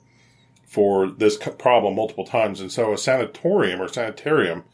for 0.64 1.08
this 1.08 1.36
problem 1.36 1.94
multiple 1.96 2.24
times, 2.24 2.60
and 2.60 2.70
so 2.70 2.92
a 2.92 2.98
sanatorium 2.98 3.80
or 3.80 3.88
sanitarium. 3.88 4.64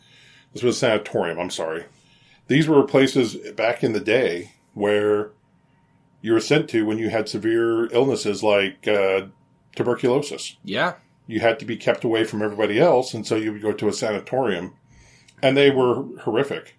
This 0.53 0.63
was 0.63 0.77
a 0.77 0.79
sanatorium. 0.81 1.39
I'm 1.39 1.51
sorry. 1.51 1.85
These 2.49 2.69
were 2.69 2.83
places 2.83 3.37
back 3.53 3.83
in 3.85 3.93
the 3.93 4.01
day 4.01 4.53
where 4.75 5.31
you 6.21 6.33
were 6.33 6.41
sent 6.41 6.69
to 6.71 6.85
when 6.85 6.99
you 6.99 7.09
had 7.09 7.29
severe 7.29 7.87
illnesses 7.87 8.43
like 8.43 8.87
uh, 8.87 9.27
tuberculosis. 9.77 10.57
Yeah. 10.65 10.95
You 11.27 11.41
had 11.41 11.59
to 11.61 11.65
be 11.65 11.77
kept 11.77 12.05
away 12.05 12.25
from 12.25 12.43
everybody 12.43 12.81
else, 12.81 13.15
and 13.15 13.27
so 13.27 13.37
you 13.37 13.53
would 13.53 13.63
go 13.63 13.73
to 13.73 13.89
a 13.89 13.93
sanatorium, 13.93 14.75
and 15.43 15.57
they 15.57 15.71
were 15.71 16.05
horrific. 16.21 16.77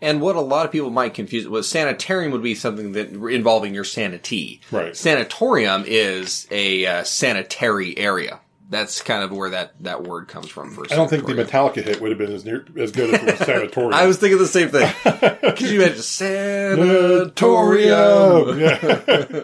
And 0.00 0.20
what 0.20 0.36
a 0.36 0.40
lot 0.40 0.64
of 0.64 0.70
people 0.72 0.90
might 0.90 1.14
confuse 1.14 1.48
was 1.48 1.68
sanitarium 1.68 2.30
would 2.32 2.42
be 2.42 2.54
something 2.54 2.92
that 2.92 3.08
involving 3.10 3.74
your 3.74 3.84
sanity. 3.84 4.60
Right. 4.70 4.96
Sanatorium 4.96 5.84
is 5.86 6.46
a 6.50 6.86
uh, 6.86 7.04
sanitary 7.04 7.96
area. 7.98 8.40
That's 8.70 9.00
kind 9.00 9.24
of 9.24 9.32
where 9.32 9.48
that, 9.50 9.72
that 9.82 10.02
word 10.04 10.28
comes 10.28 10.48
from. 10.50 10.72
For 10.72 10.84
I 10.90 10.94
don't 10.94 11.08
think 11.08 11.26
the. 11.26 11.32
Metallica 11.32 11.82
hit 11.82 12.00
would 12.02 12.10
have 12.10 12.18
been 12.18 12.30
as 12.32 12.44
near 12.44 12.66
as 12.76 12.92
good 12.92 13.14
as 13.14 13.38
the 13.38 13.44
sanatorium. 13.44 13.94
I 13.94 14.06
was 14.06 14.18
thinking 14.18 14.38
the 14.38 14.46
same 14.46 14.68
thing. 14.68 14.92
Could 15.56 15.60
you 15.62 15.80
imagine 15.82 16.02
sanatorium? 16.02 18.60
Yeah. 18.60 19.42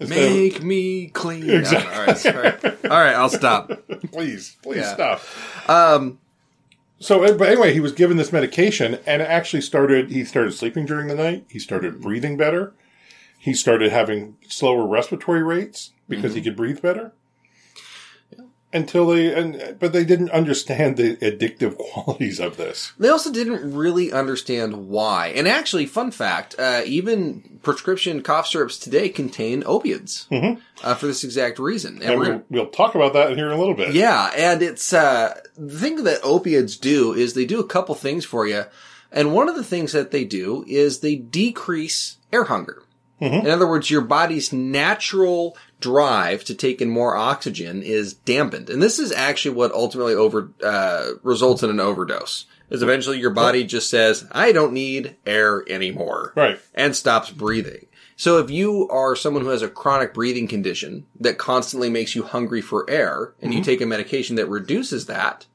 Make 0.06 0.62
me 0.62 1.08
clean. 1.08 1.50
Exactly. 1.50 1.92
All 1.94 2.06
right, 2.06 2.16
sorry. 2.16 2.52
All 2.84 2.90
right, 2.90 3.14
I'll 3.14 3.28
stop. 3.28 3.70
please, 4.12 4.56
please 4.62 4.78
Yeah. 4.78 4.94
stop. 4.94 5.20
Um, 5.68 6.18
So, 7.00 7.24
uh, 7.24 7.32
but 7.32 7.48
anyway, 7.48 7.72
he 7.72 7.80
was 7.80 7.92
given 7.92 8.18
this 8.18 8.32
medication, 8.32 8.98
and 9.06 9.22
it 9.22 9.28
actually 9.28 9.62
started. 9.62 10.10
He 10.10 10.24
started 10.24 10.52
sleeping 10.52 10.84
during 10.84 11.08
the 11.08 11.14
night. 11.14 11.46
He 11.48 11.58
started 11.58 12.00
breathing 12.00 12.36
better. 12.36 12.74
He 13.38 13.54
started 13.54 13.90
having 13.90 14.36
slower 14.46 14.86
respiratory 14.86 15.42
rates 15.42 15.92
because 16.08 16.34
he 16.34 16.42
could 16.42 16.56
breathe 16.56 16.82
better. 16.82 17.12
Until 18.72 19.08
they 19.08 19.32
and 19.34 19.76
but 19.78 19.92
they 19.92 20.04
didn't 20.04 20.30
understand 20.30 20.96
the 20.96 21.16
addictive 21.16 21.76
qualities 21.92 22.38
of 22.38 22.56
this. 22.56 22.92
They 22.98 23.08
also 23.08 23.32
didn't 23.32 23.74
really 23.74 24.12
understand 24.12 24.88
why. 24.88 25.28
And 25.28 25.48
actually, 25.48 25.86
fun 25.86 26.10
fact: 26.10 26.54
uh, 26.58 26.82
even 26.84 27.60
prescription 27.62 28.22
cough 28.22 28.46
syrups 28.46 28.78
today 28.78 29.08
contain 29.08 29.62
opiates 29.66 30.26
uh, 30.30 30.94
for 30.94 31.06
this 31.06 31.24
exact 31.24 31.58
reason. 31.58 32.00
And, 32.02 32.12
And 32.12 32.20
we'll, 32.20 32.42
we'll 32.48 32.70
talk 32.70 32.94
about 32.94 33.12
that 33.14 33.36
here 33.36 33.46
in 33.46 33.52
a 33.52 33.58
little 33.58 33.74
bit. 33.74 33.94
Yeah, 33.94 34.30
and 34.36 34.62
it's 34.62 34.92
uh 34.92 35.40
the 35.56 35.78
thing 35.78 36.04
that 36.04 36.20
opiates 36.22 36.76
do 36.76 37.12
is 37.12 37.34
they 37.34 37.46
do 37.46 37.60
a 37.60 37.66
couple 37.66 37.94
things 37.94 38.24
for 38.24 38.46
you. 38.46 38.64
And 39.12 39.34
one 39.34 39.48
of 39.48 39.56
the 39.56 39.64
things 39.64 39.90
that 39.92 40.12
they 40.12 40.24
do 40.24 40.64
is 40.68 41.00
they 41.00 41.16
decrease 41.16 42.18
air 42.32 42.44
hunger. 42.44 42.82
In 43.22 43.48
other 43.48 43.68
words, 43.68 43.90
your 43.90 44.00
body's 44.00 44.50
natural 44.50 45.54
drive 45.80 46.44
to 46.44 46.54
take 46.54 46.80
in 46.80 46.90
more 46.90 47.16
oxygen 47.16 47.82
is 47.82 48.14
dampened. 48.14 48.70
And 48.70 48.82
this 48.82 48.98
is 48.98 49.12
actually 49.12 49.54
what 49.54 49.72
ultimately 49.72 50.14
over 50.14 50.50
uh, 50.62 51.12
results 51.22 51.62
in 51.62 51.70
an 51.70 51.80
overdose. 51.80 52.46
Is 52.68 52.84
eventually 52.84 53.18
your 53.18 53.30
body 53.30 53.64
just 53.64 53.90
says, 53.90 54.28
"I 54.30 54.52
don't 54.52 54.72
need 54.72 55.16
air 55.26 55.64
anymore." 55.68 56.32
Right. 56.36 56.60
and 56.72 56.94
stops 56.94 57.30
breathing. 57.30 57.86
So 58.14 58.38
if 58.38 58.50
you 58.50 58.86
are 58.90 59.16
someone 59.16 59.42
who 59.42 59.48
has 59.48 59.62
a 59.62 59.68
chronic 59.68 60.12
breathing 60.14 60.46
condition 60.46 61.06
that 61.18 61.38
constantly 61.38 61.88
makes 61.88 62.14
you 62.14 62.22
hungry 62.22 62.60
for 62.60 62.88
air 62.88 63.32
and 63.40 63.52
you 63.54 63.62
take 63.62 63.80
a 63.80 63.86
medication 63.86 64.36
that 64.36 64.46
reduces 64.46 65.06
that, 65.06 65.46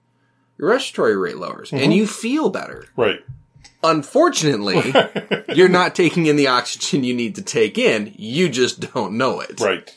your 0.58 0.70
respiratory 0.72 1.16
rate 1.16 1.38
lowers 1.38 1.72
and 1.72 1.94
you 1.94 2.08
feel 2.08 2.50
better. 2.50 2.86
Right. 2.98 3.20
Unfortunately, 3.84 4.94
you're 5.56 5.70
not 5.70 5.94
taking 5.96 6.26
in 6.26 6.36
the 6.38 6.48
oxygen 6.48 7.04
you 7.04 7.14
need 7.14 7.36
to 7.36 7.42
take 7.44 7.78
in. 7.78 8.14
You 8.18 8.50
just 8.50 8.92
don't 8.94 9.18
know 9.18 9.40
it. 9.42 9.60
Right. 9.60 9.96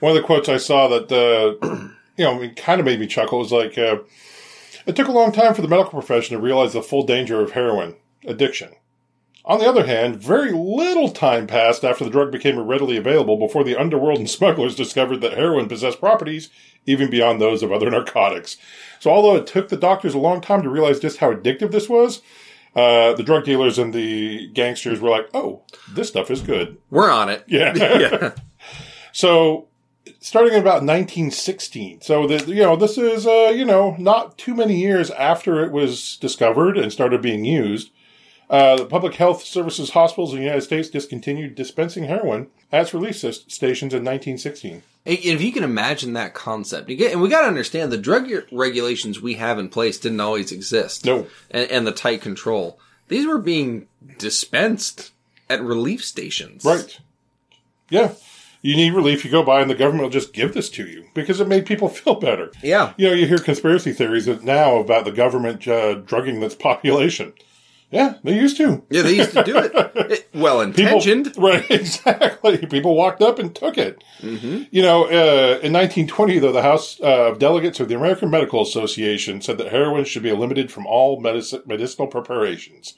One 0.00 0.16
of 0.16 0.16
the 0.16 0.26
quotes 0.26 0.48
I 0.48 0.56
saw 0.56 0.88
that, 0.88 1.12
uh, 1.12 1.66
you 2.16 2.24
know, 2.24 2.42
it 2.42 2.56
kind 2.56 2.80
of 2.80 2.86
made 2.86 3.00
me 3.00 3.06
chuckle 3.06 3.38
was 3.38 3.52
like, 3.52 3.78
uh, 3.78 3.98
it 4.86 4.94
took 4.94 5.08
a 5.08 5.12
long 5.12 5.32
time 5.32 5.54
for 5.54 5.62
the 5.62 5.68
medical 5.68 5.92
profession 5.92 6.36
to 6.36 6.42
realize 6.42 6.72
the 6.72 6.82
full 6.82 7.04
danger 7.04 7.40
of 7.40 7.52
heroin 7.52 7.96
addiction. 8.26 8.72
On 9.44 9.60
the 9.60 9.68
other 9.68 9.86
hand, 9.86 10.16
very 10.16 10.50
little 10.50 11.08
time 11.08 11.46
passed 11.46 11.84
after 11.84 12.02
the 12.04 12.10
drug 12.10 12.32
became 12.32 12.58
readily 12.58 12.96
available 12.96 13.36
before 13.36 13.62
the 13.62 13.76
underworld 13.76 14.18
and 14.18 14.28
smugglers 14.28 14.74
discovered 14.74 15.20
that 15.20 15.34
heroin 15.34 15.68
possessed 15.68 16.00
properties 16.00 16.50
even 16.84 17.10
beyond 17.10 17.40
those 17.40 17.62
of 17.62 17.70
other 17.70 17.88
narcotics. 17.88 18.56
So 18.98 19.10
although 19.10 19.36
it 19.36 19.46
took 19.46 19.68
the 19.68 19.76
doctors 19.76 20.14
a 20.14 20.18
long 20.18 20.40
time 20.40 20.62
to 20.62 20.68
realize 20.68 20.98
just 20.98 21.18
how 21.18 21.32
addictive 21.32 21.70
this 21.70 21.88
was, 21.88 22.22
uh, 22.74 23.12
the 23.14 23.22
drug 23.22 23.44
dealers 23.44 23.78
and 23.78 23.94
the 23.94 24.48
gangsters 24.48 25.00
were 25.00 25.10
like, 25.10 25.28
oh, 25.32 25.62
this 25.92 26.08
stuff 26.08 26.28
is 26.28 26.42
good. 26.42 26.76
We're 26.90 27.10
on 27.10 27.28
it. 27.28 27.44
Yeah. 27.46 27.72
yeah. 27.76 28.32
So, 29.12 29.68
starting 30.20 30.54
in 30.54 30.60
about 30.60 30.82
1916. 30.82 32.00
So, 32.02 32.26
the, 32.26 32.44
you 32.46 32.62
know, 32.62 32.76
this 32.76 32.98
is, 32.98 33.26
uh, 33.26 33.52
you 33.54 33.64
know, 33.64 33.96
not 33.98 34.38
too 34.38 34.54
many 34.54 34.76
years 34.76 35.10
after 35.10 35.64
it 35.64 35.72
was 35.72 36.16
discovered 36.16 36.76
and 36.76 36.92
started 36.92 37.22
being 37.22 37.44
used. 37.44 37.90
Uh, 38.48 38.76
the 38.76 38.86
public 38.86 39.14
health 39.14 39.42
services 39.42 39.90
hospitals 39.90 40.32
in 40.32 40.38
the 40.38 40.44
United 40.44 40.62
States 40.62 40.88
discontinued 40.88 41.56
dispensing 41.56 42.04
heroin 42.04 42.46
at 42.70 42.82
its 42.82 42.94
relief 42.94 43.16
stations 43.16 43.92
in 43.92 44.04
1916. 44.04 44.82
If 45.04 45.40
you 45.42 45.52
can 45.52 45.64
imagine 45.64 46.12
that 46.14 46.34
concept, 46.34 46.88
you 46.88 46.96
get, 46.96 47.12
and 47.12 47.20
we 47.20 47.28
got 47.28 47.42
to 47.42 47.48
understand 47.48 47.92
the 47.92 47.98
drug 47.98 48.28
regulations 48.50 49.20
we 49.20 49.34
have 49.34 49.58
in 49.58 49.68
place 49.68 49.98
didn't 49.98 50.20
always 50.20 50.50
exist. 50.50 51.04
No. 51.04 51.26
and, 51.50 51.70
and 51.70 51.86
the 51.86 51.92
tight 51.92 52.22
control. 52.22 52.78
These 53.08 53.26
were 53.26 53.38
being 53.38 53.86
dispensed 54.18 55.12
at 55.48 55.62
relief 55.62 56.04
stations. 56.04 56.64
Right. 56.64 56.98
Yeah. 57.88 58.14
You 58.66 58.74
need 58.76 58.94
relief, 58.94 59.24
you 59.24 59.30
go 59.30 59.42
by, 59.44 59.60
and 59.60 59.70
the 59.70 59.74
government 59.76 60.02
will 60.02 60.10
just 60.10 60.32
give 60.32 60.52
this 60.52 60.68
to 60.70 60.84
you 60.86 61.04
because 61.14 61.40
it 61.40 61.46
made 61.46 61.66
people 61.66 61.88
feel 62.00 62.16
better. 62.16 62.50
Yeah. 62.62 62.94
You 62.96 63.08
know, 63.08 63.14
you 63.14 63.26
hear 63.26 63.38
conspiracy 63.38 63.92
theories 63.92 64.26
now 64.42 64.76
about 64.78 65.04
the 65.04 65.12
government 65.12 65.68
uh, 65.68 65.94
drugging 65.94 66.42
its 66.42 66.54
population. 66.56 67.32
Yeah, 67.92 68.14
they 68.24 68.34
used 68.34 68.56
to. 68.56 68.82
Yeah, 68.90 69.02
they 69.02 69.14
used 69.14 69.32
to 69.34 69.44
do 69.44 69.56
it. 69.56 69.72
It- 70.10 70.28
well 70.34 70.58
People, 70.72 70.96
intentioned. 70.96 71.32
right? 71.38 71.64
Exactly. 71.70 72.58
People 72.66 72.96
walked 72.96 73.22
up 73.22 73.38
and 73.38 73.54
took 73.54 73.78
it. 73.78 74.02
You 74.20 74.82
know, 74.82 75.04
uh, 75.04 75.60
in 75.62 75.72
1920, 75.72 76.40
though, 76.40 76.50
the 76.50 76.62
House 76.62 76.98
uh, 77.00 77.30
of 77.30 77.38
Delegates 77.38 77.78
of 77.78 77.86
the 77.88 77.94
American 77.94 78.28
Medical 78.30 78.60
Association 78.62 79.40
said 79.40 79.58
that 79.58 79.70
heroin 79.70 80.04
should 80.04 80.24
be 80.24 80.30
eliminated 80.30 80.72
from 80.72 80.86
all 80.86 81.20
medici- 81.20 81.62
medicinal 81.64 82.08
preparations, 82.08 82.94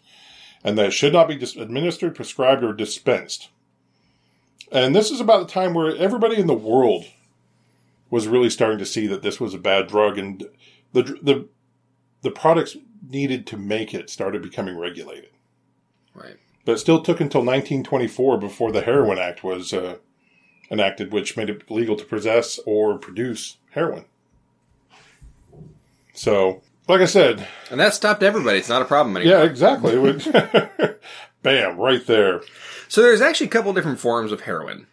and 0.65 0.79
that 0.79 0.87
it 0.87 0.93
should 0.93 1.13
not 1.13 1.29
be 1.29 1.37
dis- 1.37 1.57
administered, 1.57 2.15
prescribed, 2.15 2.65
or 2.65 2.73
dispensed. 2.73 3.51
And 4.71 4.95
this 4.95 5.11
is 5.11 5.21
about 5.21 5.47
the 5.47 5.53
time 5.53 5.75
where 5.75 5.97
everybody 5.97 6.37
in 6.39 6.47
the 6.47 6.55
world 6.55 7.07
was 8.11 8.29
really 8.29 8.51
starting 8.51 8.79
to 8.79 8.87
see 8.87 9.07
that 9.07 9.23
this 9.23 9.41
was 9.41 9.55
a 9.55 9.59
bad 9.59 9.87
drug, 9.89 10.19
and 10.19 10.47
the 10.93 11.03
the 11.03 11.49
the 12.23 12.31
products 12.31 12.77
needed 13.09 13.47
to 13.47 13.57
make 13.57 13.95
it 13.95 14.11
started 14.11 14.43
becoming 14.43 14.77
regulated. 14.77 15.31
Right. 16.15 16.37
But 16.65 16.73
it 16.73 16.79
still 16.79 17.01
took 17.01 17.21
until 17.21 17.41
1924 17.41 18.39
before 18.39 18.73
the 18.73 18.83
Heroin 18.83 19.19
Act 19.19 19.43
was 19.45 19.73
uh, 19.73 19.97
enacted, 20.71 21.13
which 21.13 21.37
made 21.37 21.49
it 21.49 21.71
legal 21.71 21.97
to 21.97 22.05
possess 22.05 22.59
or 22.67 22.99
produce 22.99 23.57
heroin. 23.71 24.05
So, 26.13 26.63
like 26.89 27.01
I 27.01 27.07
said, 27.07 27.47
And 27.71 27.79
that 27.81 27.95
stopped 27.95 28.23
everybody. 28.23 28.59
It's 28.59 28.69
not 28.69 28.83
a 28.83 28.87
problem 28.87 29.17
anymore. 29.17 29.39
yeah, 29.39 29.45
exactly. 29.45 29.95
Bam, 31.43 31.79
right 31.79 32.05
there. 32.07 32.41
So 32.89 33.03
there's 33.03 33.21
actually 33.21 33.49
a 33.49 33.51
couple 33.51 33.75
different 33.75 34.01
forms 34.01 34.33
of 34.33 34.43
heroin. 34.43 34.87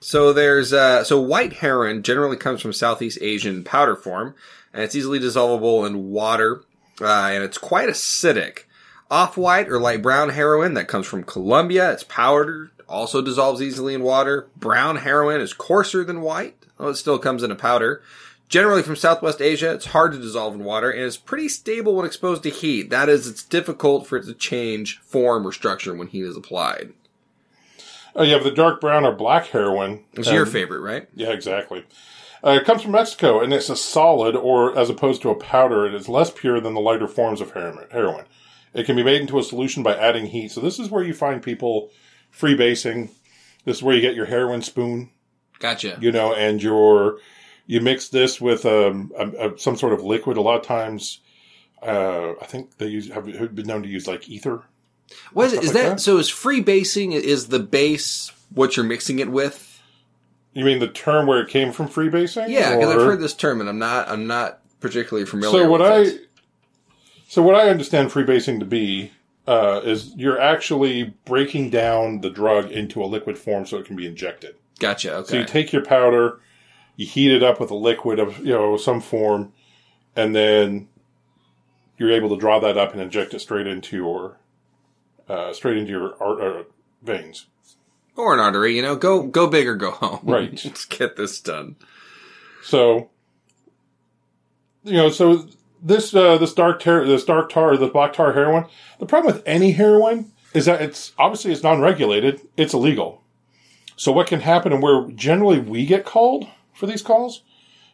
So 0.00 0.32
there's 0.32 0.72
uh, 0.72 1.04
so 1.04 1.20
white 1.20 1.52
heroin 1.54 2.02
generally 2.02 2.36
comes 2.36 2.60
from 2.60 2.72
Southeast 2.72 3.18
Asian 3.20 3.62
powder 3.62 3.94
form, 3.94 4.34
and 4.72 4.82
it's 4.82 4.96
easily 4.96 5.20
dissolvable 5.20 5.86
in 5.86 6.10
water, 6.10 6.62
uh, 7.00 7.06
and 7.06 7.44
it's 7.44 7.58
quite 7.58 7.88
acidic. 7.88 8.64
Off-white 9.10 9.68
or 9.68 9.78
light 9.78 10.00
brown 10.02 10.30
heroin 10.30 10.72
that 10.74 10.88
comes 10.88 11.06
from 11.06 11.22
Colombia, 11.22 11.92
it's 11.92 12.04
powdered, 12.04 12.70
also 12.88 13.20
dissolves 13.20 13.60
easily 13.60 13.94
in 13.94 14.02
water. 14.02 14.48
Brown 14.56 14.96
heroin 14.96 15.40
is 15.40 15.52
coarser 15.52 16.02
than 16.02 16.22
white, 16.22 16.56
though 16.78 16.88
it 16.88 16.96
still 16.96 17.18
comes 17.18 17.42
in 17.42 17.50
a 17.50 17.54
powder. 17.54 18.02
Generally 18.48 18.82
from 18.82 18.96
Southwest 18.96 19.42
Asia, 19.42 19.72
it's 19.72 19.86
hard 19.86 20.12
to 20.12 20.18
dissolve 20.18 20.54
in 20.54 20.64
water 20.64 20.90
and 20.90 21.02
is 21.02 21.16
pretty 21.16 21.48
stable 21.48 21.94
when 21.94 22.06
exposed 22.06 22.42
to 22.42 22.50
heat. 22.50 22.90
That 22.90 23.08
is, 23.08 23.26
it's 23.26 23.44
difficult 23.44 24.06
for 24.06 24.16
it 24.16 24.24
to 24.24 24.34
change 24.34 24.98
form 25.00 25.46
or 25.46 25.52
structure 25.52 25.94
when 25.94 26.08
heat 26.08 26.24
is 26.24 26.36
applied. 26.36 26.92
Oh, 28.14 28.22
you 28.22 28.32
have 28.34 28.44
the 28.44 28.50
dark 28.50 28.80
brown 28.80 29.04
or 29.04 29.12
black 29.12 29.46
heroin. 29.46 30.04
It's 30.12 30.30
your 30.30 30.44
Um, 30.46 30.52
favorite, 30.52 30.80
right? 30.80 31.08
Yeah, 31.14 31.30
exactly. 31.30 31.84
Uh, 32.44 32.58
it 32.60 32.64
comes 32.64 32.82
from 32.82 32.90
Mexico, 32.92 33.40
and 33.40 33.52
it's 33.54 33.70
a 33.70 33.76
solid, 33.76 34.34
or 34.36 34.76
as 34.76 34.90
opposed 34.90 35.22
to 35.22 35.30
a 35.30 35.34
powder, 35.34 35.86
it 35.86 35.94
is 35.94 36.08
less 36.08 36.30
pure 36.30 36.60
than 36.60 36.74
the 36.74 36.80
lighter 36.80 37.06
forms 37.06 37.40
of 37.40 37.52
heroin. 37.52 37.86
heroin. 37.90 38.24
It 38.74 38.84
can 38.84 38.96
be 38.96 39.02
made 39.04 39.20
into 39.20 39.38
a 39.38 39.42
solution 39.44 39.82
by 39.82 39.96
adding 39.96 40.26
heat. 40.26 40.50
So 40.50 40.60
this 40.60 40.78
is 40.78 40.90
where 40.90 41.04
you 41.04 41.14
find 41.14 41.42
people 41.42 41.90
freebasing. 42.36 43.10
This 43.64 43.76
is 43.78 43.82
where 43.82 43.94
you 43.94 44.00
get 44.00 44.14
your 44.16 44.26
heroin 44.26 44.62
spoon, 44.62 45.10
Gotcha. 45.60 45.98
you 46.00 46.10
know, 46.10 46.34
and 46.34 46.62
your 46.62 47.18
you 47.66 47.80
mix 47.80 48.08
this 48.08 48.40
with 48.40 48.66
um, 48.66 49.12
a, 49.16 49.50
a, 49.50 49.58
some 49.58 49.76
sort 49.76 49.92
of 49.92 50.02
liquid. 50.02 50.36
A 50.36 50.40
lot 50.40 50.58
of 50.58 50.66
times, 50.66 51.20
uh, 51.80 52.32
I 52.40 52.46
think 52.46 52.76
they 52.78 52.86
use 52.88 53.08
have 53.10 53.24
been 53.54 53.66
known 53.66 53.82
to 53.84 53.88
use 53.88 54.08
like 54.08 54.28
ether. 54.28 54.62
What 55.32 55.46
is 55.46 55.52
it? 55.54 55.64
Is 55.64 55.66
like 55.66 55.82
that, 55.82 55.88
that. 55.90 56.00
so? 56.00 56.18
Is 56.18 56.28
free 56.28 56.60
basing 56.60 57.12
is 57.12 57.48
the 57.48 57.58
base 57.58 58.32
what 58.50 58.76
you're 58.76 58.86
mixing 58.86 59.18
it 59.18 59.30
with? 59.30 59.72
You 60.54 60.64
mean 60.64 60.80
the 60.80 60.88
term 60.88 61.26
where 61.26 61.40
it 61.40 61.48
came 61.48 61.72
from 61.72 61.88
freebasing? 61.88 62.48
Yeah, 62.48 62.76
because 62.76 62.94
I've 62.94 63.00
heard 63.00 63.20
this 63.20 63.34
term 63.34 63.60
and 63.60 63.68
I'm 63.68 63.78
not 63.78 64.08
I'm 64.08 64.26
not 64.26 64.60
particularly 64.80 65.26
familiar. 65.26 65.64
So 65.64 65.70
what 65.70 65.80
with 65.80 65.90
I, 65.90 66.00
it. 66.00 66.30
so 67.26 67.42
what 67.42 67.54
I 67.54 67.70
understand 67.70 68.10
freebasing 68.10 68.58
to 68.60 68.66
be 68.66 69.12
uh, 69.46 69.80
is 69.82 70.14
you're 70.16 70.40
actually 70.40 71.14
breaking 71.24 71.70
down 71.70 72.20
the 72.20 72.30
drug 72.30 72.70
into 72.70 73.02
a 73.02 73.06
liquid 73.06 73.38
form 73.38 73.66
so 73.66 73.78
it 73.78 73.86
can 73.86 73.96
be 73.96 74.06
injected. 74.06 74.56
gotcha. 74.78 75.24
So 75.26 75.38
you 75.38 75.44
take 75.44 75.72
your 75.72 75.84
powder, 75.84 76.40
you 76.96 77.06
heat 77.06 77.32
it 77.32 77.42
up 77.42 77.58
with 77.58 77.70
a 77.70 77.76
liquid 77.76 78.18
of 78.18 78.38
you 78.40 78.52
know 78.52 78.76
some 78.76 79.00
form, 79.00 79.54
and 80.14 80.34
then 80.34 80.88
you're 81.96 82.12
able 82.12 82.28
to 82.28 82.36
draw 82.36 82.58
that 82.58 82.76
up 82.76 82.92
and 82.92 83.00
inject 83.00 83.32
it 83.32 83.40
straight 83.40 83.66
into 83.66 83.96
your 83.96 84.36
uh, 85.32 85.52
straight 85.52 85.76
into 85.78 85.90
your 85.90 86.14
ar- 86.22 86.40
uh, 86.40 86.62
veins. 87.02 87.46
or 88.16 88.34
an 88.34 88.40
artery, 88.40 88.76
you 88.76 88.82
know, 88.82 88.96
go 88.96 89.22
go 89.26 89.46
big 89.46 89.66
or 89.66 89.76
go 89.76 89.90
home. 89.92 90.20
Right. 90.24 90.60
Let's 90.64 90.84
get 90.84 91.16
this 91.16 91.40
done. 91.40 91.76
So, 92.62 93.10
you 94.84 94.92
know, 94.94 95.08
so 95.10 95.46
this 95.82 96.14
uh, 96.14 96.38
this 96.38 96.52
dark 96.54 96.80
tar, 96.80 97.04
this 97.04 97.24
dark 97.24 97.50
tar, 97.50 97.76
the 97.76 97.88
black 97.88 98.12
tar 98.12 98.32
heroin. 98.32 98.66
The 98.98 99.06
problem 99.06 99.34
with 99.34 99.42
any 99.46 99.72
heroin 99.72 100.32
is 100.54 100.66
that 100.66 100.82
it's 100.82 101.12
obviously 101.18 101.52
it's 101.52 101.62
non-regulated. 101.62 102.40
It's 102.56 102.74
illegal. 102.74 103.22
So 103.96 104.12
what 104.12 104.26
can 104.26 104.40
happen, 104.40 104.72
and 104.72 104.82
where 104.82 105.08
generally 105.14 105.58
we 105.60 105.86
get 105.86 106.04
called 106.04 106.46
for 106.72 106.86
these 106.86 107.02
calls, 107.02 107.42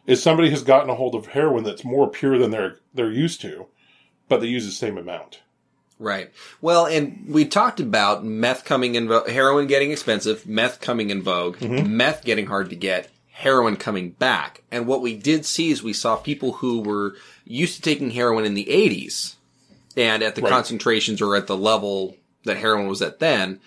is 0.07 0.21
somebody 0.23 0.49
has 0.49 0.63
gotten 0.63 0.89
a 0.89 0.95
hold 0.95 1.13
of 1.15 1.27
heroin 1.27 1.63
that's 1.63 1.83
more 1.85 2.09
pure 2.09 2.37
than 2.37 2.51
they're 2.51 2.77
they're 2.93 3.11
used 3.11 3.41
to, 3.41 3.67
but 4.27 4.41
they 4.41 4.47
use 4.47 4.65
the 4.65 4.71
same 4.71 4.97
amount. 4.97 5.41
Right. 5.99 6.31
Well, 6.61 6.85
and 6.85 7.25
we 7.27 7.43
talked 7.45 7.81
about 7.81 8.23
meth 8.23 8.63
coming 8.63 8.95
in, 8.95 9.09
vo- 9.09 9.27
heroin 9.29 9.67
getting 9.67 9.91
expensive, 9.91 10.47
meth 10.47 10.79
coming 10.79 11.09
in 11.09 11.21
vogue, 11.21 11.57
Mm-hmm. 11.57 11.97
meth 11.97 12.23
getting 12.23 12.47
hard 12.47 12.69
to 12.69 12.75
get, 12.77 13.09
heroin 13.31 13.75
coming 13.75 14.11
back. 14.11 14.63
And 14.71 14.87
what 14.87 15.01
we 15.01 15.15
did 15.15 15.45
see 15.45 15.71
is 15.71 15.83
we 15.83 15.91
saw 15.93 16.15
people 16.15 16.53
who 16.53 16.81
were 16.81 17.15
used 17.45 17.75
to 17.75 17.81
taking 17.81 18.11
heroin 18.11 18.45
in 18.45 18.53
the 18.53 18.65
80s 18.65 19.35
and 19.97 20.23
at 20.23 20.35
the 20.35 20.41
Right. 20.41 20.49
concentrations 20.51 21.21
or 21.21 21.35
at 21.35 21.47
the 21.47 21.57
level 21.57 22.15
that 22.45 22.57
heroin 22.57 22.87
was 22.87 23.01
at 23.01 23.19
then 23.19 23.59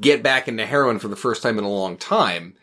get 0.00 0.22
back 0.22 0.48
into 0.48 0.66
heroin 0.66 0.98
for 0.98 1.06
the 1.08 1.16
first 1.16 1.42
time 1.42 1.58
in 1.58 1.64
a 1.64 1.70
long 1.70 1.96
time, 1.96 2.54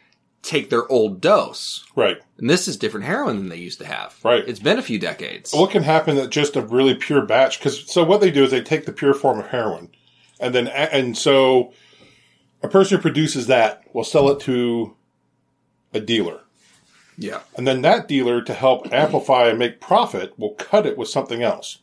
take 0.45 0.69
their 0.69 0.89
old 0.91 1.21
dose. 1.21 1.85
Right. 1.95 2.17
And 2.37 2.49
this 2.49 2.67
is 2.67 2.77
different 2.77 3.05
heroin 3.05 3.37
than 3.37 3.49
they 3.49 3.57
used 3.57 3.79
to 3.79 3.85
have. 3.85 4.15
Right. 4.23 4.43
It's 4.47 4.59
been 4.59 4.77
a 4.79 4.83
few 4.83 4.99
decades. 4.99 5.53
What 5.53 5.71
can 5.71 5.83
happen 5.83 6.15
that 6.17 6.29
just 6.29 6.55
a 6.55 6.61
really 6.61 6.95
pure 6.95 7.25
batch? 7.25 7.59
Because 7.59 7.91
so 7.91 8.03
what 8.03 8.21
they 8.21 8.31
do 8.31 8.43
is 8.43 8.51
they 8.51 8.61
take 8.61 8.85
the 8.85 8.93
pure 8.93 9.13
form 9.13 9.39
of 9.39 9.47
heroin, 9.47 9.89
and 10.39 10.53
then 10.53 10.67
and 10.67 11.17
so 11.17 11.73
a 12.61 12.67
person 12.67 12.97
who 12.97 13.01
produces 13.01 13.47
that 13.47 13.83
will 13.93 14.03
sell 14.03 14.29
it 14.29 14.39
to 14.41 14.95
a 15.93 15.99
dealer, 15.99 16.41
Yeah. 17.17 17.41
and 17.55 17.67
then 17.67 17.81
that 17.83 18.07
dealer 18.07 18.41
to 18.41 18.53
help 18.53 18.91
amplify 18.91 19.47
and 19.47 19.59
make 19.59 19.79
profit 19.79 20.37
will 20.37 20.55
cut 20.55 20.85
it 20.85 20.97
with 20.97 21.07
something 21.07 21.41
else. 21.41 21.79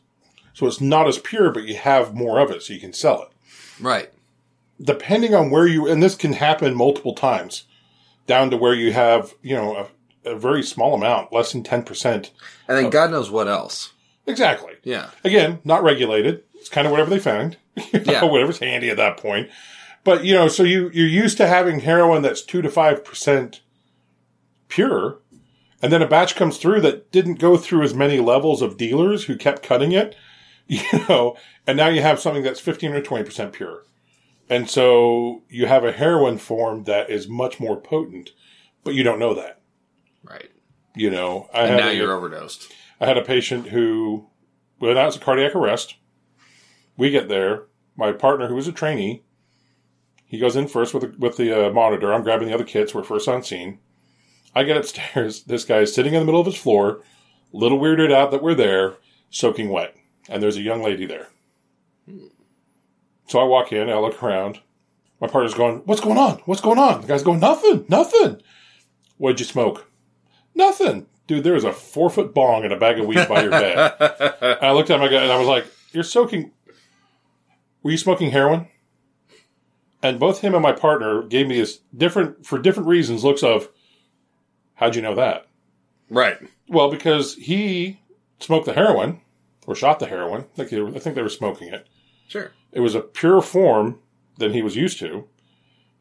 So 0.53 0.67
it's 0.67 0.81
not 0.81 1.07
as 1.07 1.17
pure, 1.17 1.51
but 1.51 1.63
you 1.63 1.75
have 1.75 2.13
more 2.13 2.39
of 2.39 2.51
it, 2.51 2.61
so 2.61 2.73
you 2.73 2.79
can 2.79 2.93
sell 2.93 3.23
it. 3.23 3.29
Right. 3.81 4.11
Depending 4.79 5.33
on 5.33 5.49
where 5.49 5.65
you, 5.65 5.87
and 5.87 6.03
this 6.03 6.15
can 6.15 6.33
happen 6.33 6.75
multiple 6.75 7.15
times, 7.15 7.63
down 8.27 8.49
to 8.51 8.57
where 8.57 8.73
you 8.73 8.93
have 8.93 9.33
you 9.41 9.55
know 9.55 9.87
a, 10.25 10.31
a 10.31 10.35
very 10.35 10.63
small 10.63 10.93
amount, 10.95 11.31
less 11.33 11.51
than 11.51 11.63
ten 11.63 11.83
percent. 11.83 12.31
And 12.67 12.77
then 12.77 12.89
God 12.89 13.11
knows 13.11 13.29
what 13.31 13.47
else. 13.47 13.93
Exactly. 14.25 14.73
Yeah. 14.83 15.09
Again, 15.23 15.59
not 15.65 15.83
regulated. 15.83 16.43
It's 16.55 16.69
kind 16.69 16.87
of 16.87 16.91
whatever 16.91 17.09
they 17.09 17.19
found, 17.19 17.57
you 17.91 17.99
know, 17.99 18.11
Yeah. 18.11 18.23
whatever's 18.25 18.59
handy 18.59 18.89
at 18.89 18.95
that 18.97 19.17
point. 19.17 19.49
But 20.05 20.23
you 20.23 20.33
know, 20.33 20.47
so 20.47 20.63
you 20.63 20.89
you're 20.93 21.07
used 21.07 21.37
to 21.37 21.47
having 21.47 21.81
heroin 21.81 22.21
that's 22.21 22.41
two 22.41 22.61
to 22.61 22.69
five 22.69 23.03
percent 23.05 23.61
pure, 24.69 25.19
and 25.81 25.91
then 25.91 26.01
a 26.01 26.07
batch 26.07 26.35
comes 26.35 26.57
through 26.57 26.81
that 26.81 27.11
didn't 27.11 27.35
go 27.35 27.57
through 27.57 27.83
as 27.83 27.93
many 27.93 28.19
levels 28.19 28.61
of 28.61 28.77
dealers 28.77 29.25
who 29.25 29.35
kept 29.37 29.63
cutting 29.63 29.91
it, 29.91 30.15
you 30.67 30.81
know, 31.09 31.35
and 31.67 31.77
now 31.77 31.87
you 31.87 32.01
have 32.01 32.19
something 32.19 32.43
that's 32.43 32.59
fifteen 32.59 32.91
or 32.93 33.01
twenty 33.01 33.23
percent 33.23 33.53
pure, 33.53 33.83
and 34.49 34.69
so 34.69 35.43
you 35.49 35.65
have 35.65 35.83
a 35.83 35.91
heroin 35.91 36.37
form 36.37 36.83
that 36.85 37.09
is 37.09 37.27
much 37.27 37.59
more 37.59 37.79
potent, 37.79 38.31
but 38.83 38.93
you 38.93 39.03
don't 39.03 39.19
know 39.19 39.33
that. 39.33 39.61
Right. 40.23 40.49
You 40.95 41.09
know, 41.09 41.49
I 41.53 41.61
And 41.67 41.77
now 41.77 41.89
a- 41.89 41.93
you're 41.93 42.13
overdosed. 42.13 42.71
I 42.99 43.05
had 43.05 43.17
a 43.17 43.23
patient 43.23 43.67
who, 43.69 44.27
well, 44.79 44.93
that 44.95 45.05
was 45.05 45.15
a 45.15 45.19
cardiac 45.19 45.55
arrest. 45.55 45.95
We 46.97 47.09
get 47.09 47.27
there. 47.29 47.63
My 47.95 48.11
partner, 48.11 48.47
who 48.47 48.55
was 48.55 48.67
a 48.67 48.71
trainee, 48.71 49.23
he 50.25 50.39
goes 50.39 50.55
in 50.55 50.67
first 50.67 50.93
with 50.93 51.03
the, 51.03 51.17
with 51.19 51.37
the 51.37 51.67
uh, 51.67 51.71
monitor. 51.71 52.13
I'm 52.13 52.23
grabbing 52.23 52.47
the 52.47 52.53
other 52.53 52.63
kids. 52.63 52.93
We're 52.93 53.03
first 53.03 53.27
on 53.27 53.43
scene. 53.43 53.79
I 54.55 54.63
get 54.63 54.77
upstairs. 54.77 55.43
This 55.47 55.65
guy 55.65 55.79
is 55.79 55.93
sitting 55.93 56.13
in 56.13 56.19
the 56.21 56.25
middle 56.25 56.39
of 56.41 56.45
his 56.47 56.55
floor, 56.55 57.01
a 57.53 57.57
little 57.57 57.79
weirded 57.79 58.11
out 58.13 58.31
that 58.31 58.41
we're 58.43 58.55
there, 58.55 58.95
soaking 59.29 59.69
wet. 59.69 59.95
And 60.29 60.41
there's 60.41 60.57
a 60.57 60.61
young 60.61 60.81
lady 60.81 61.05
there. 61.05 61.27
So 63.27 63.39
I 63.39 63.43
walk 63.43 63.71
in, 63.71 63.89
I 63.89 63.97
look 63.97 64.21
around. 64.21 64.59
My 65.19 65.27
partner's 65.27 65.53
going, 65.53 65.77
What's 65.85 66.01
going 66.01 66.17
on? 66.17 66.39
What's 66.45 66.61
going 66.61 66.79
on? 66.79 67.01
The 67.01 67.07
guy's 67.07 67.23
going, 67.23 67.39
Nothing, 67.39 67.85
nothing. 67.87 68.41
What'd 69.17 69.39
you 69.39 69.45
smoke? 69.45 69.89
Nothing. 70.53 71.07
Dude, 71.27 71.43
there 71.43 71.53
was 71.53 71.63
a 71.63 71.71
four 71.71 72.09
foot 72.09 72.33
bong 72.33 72.63
and 72.63 72.73
a 72.73 72.77
bag 72.77 72.99
of 72.99 73.05
weed 73.05 73.27
by 73.27 73.41
your 73.41 73.51
bed. 73.51 73.95
and 74.41 74.61
I 74.61 74.71
looked 74.71 74.89
at 74.89 74.99
my 74.99 75.07
guy 75.07 75.23
and 75.23 75.31
I 75.31 75.37
was 75.37 75.47
like, 75.47 75.65
You're 75.91 76.03
soaking. 76.03 76.51
Were 77.81 77.91
you 77.91 77.97
smoking 77.97 78.31
heroin? 78.31 78.67
And 80.01 80.19
both 80.19 80.41
him 80.41 80.53
and 80.53 80.61
my 80.61 80.73
partner 80.73 81.23
gave 81.23 81.47
me 81.47 81.59
this 81.59 81.79
different, 81.95 82.45
for 82.45 82.59
different 82.59 82.89
reasons, 82.89 83.23
looks 83.23 83.43
of, 83.43 83.69
How'd 84.75 84.95
you 84.95 85.01
know 85.01 85.15
that? 85.15 85.47
Right. 86.09 86.37
Well, 86.67 86.91
because 86.91 87.35
he 87.35 88.01
smoked 88.39 88.65
the 88.65 88.73
heroin 88.73 89.21
or 89.65 89.75
shot 89.75 89.99
the 89.99 90.07
heroin. 90.07 90.41
I 90.41 90.55
think 90.55 90.69
they 90.69 90.81
were, 90.81 90.89
I 90.89 90.99
think 90.99 91.15
they 91.15 91.21
were 91.21 91.29
smoking 91.29 91.69
it. 91.69 91.87
Sure. 92.27 92.51
It 92.71 92.79
was 92.79 92.95
a 92.95 93.01
pure 93.01 93.41
form 93.41 93.99
than 94.37 94.53
he 94.53 94.61
was 94.61 94.75
used 94.75 94.99
to, 94.99 95.27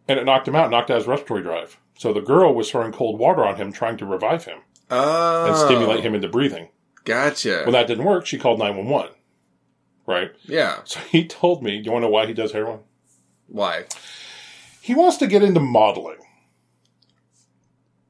and 0.09 0.19
it 0.19 0.25
knocked 0.25 0.49
him 0.49 0.57
out, 0.57 0.71
knocked 0.71 0.91
out 0.91 0.99
his 0.99 1.07
respiratory 1.07 1.43
drive. 1.43 1.77
So 1.99 2.13
the 2.13 2.21
girl 2.21 2.55
was 2.55 2.71
throwing 2.71 2.93
cold 2.93 3.19
water 3.19 3.45
on 3.45 3.57
him, 3.57 3.73
trying 3.73 3.97
to 3.99 4.07
revive 4.07 4.45
him 4.47 4.59
Oh. 4.91 5.47
and 5.47 5.57
stimulate 5.57 6.01
him 6.05 6.15
into 6.15 6.29
breathing. 6.29 6.69
Gotcha. 7.05 7.63
When 7.65 7.73
that 7.73 7.87
didn't 7.87 8.05
work, 8.05 8.27
she 8.27 8.39
called 8.39 8.59
911. 8.59 9.11
Right? 10.07 10.33
yeah. 10.45 10.81
So 10.85 10.99
he 11.01 11.27
told 11.27 11.63
me, 11.63 11.79
Do 11.79 11.85
you 11.85 11.93
want 11.93 12.03
to 12.03 12.07
know 12.07 12.11
why 12.13 12.27
he 12.27 12.33
does 12.33 12.53
heroin? 12.53 12.81
Why? 13.49 13.85
He 14.81 14.95
wants 14.95 15.17
to 15.19 15.27
get 15.29 15.43
into 15.43 15.61
modeling. 15.61 16.17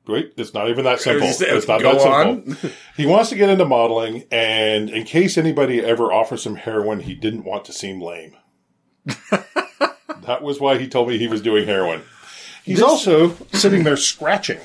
Wait, 0.07 0.33
it's 0.37 0.53
not 0.53 0.69
even 0.69 0.85
that 0.85 1.01
simple. 1.03 1.29
It's 1.29 1.69
not 1.69 1.81
Go 1.81 1.93
that 1.95 2.45
simple. 2.47 2.71
He 2.97 3.07
wants 3.07 3.31
to 3.31 3.37
get 3.37 3.49
into 3.51 3.65
modeling, 3.65 4.25
and 4.31 4.91
in 4.91 5.05
case 5.05 5.39
anybody 5.39 5.81
ever 5.81 6.13
offers 6.13 6.45
him 6.47 6.57
heroin, 6.57 7.01
he 7.01 7.15
didn't 7.15 7.45
want 7.45 7.65
to 7.67 7.73
seem 7.73 8.01
lame. 8.01 8.37
that 9.31 10.43
was 10.43 10.61
why 10.61 10.79
he 10.79 10.89
told 10.89 11.09
me 11.09 11.19
he 11.19 11.29
was 11.29 11.41
doing 11.43 11.67
heroin. 11.67 12.03
He's 12.65 12.79
This- 12.79 12.87
also 12.87 13.35
sitting 13.53 13.85
there 13.85 13.97
scratching. 13.97 14.59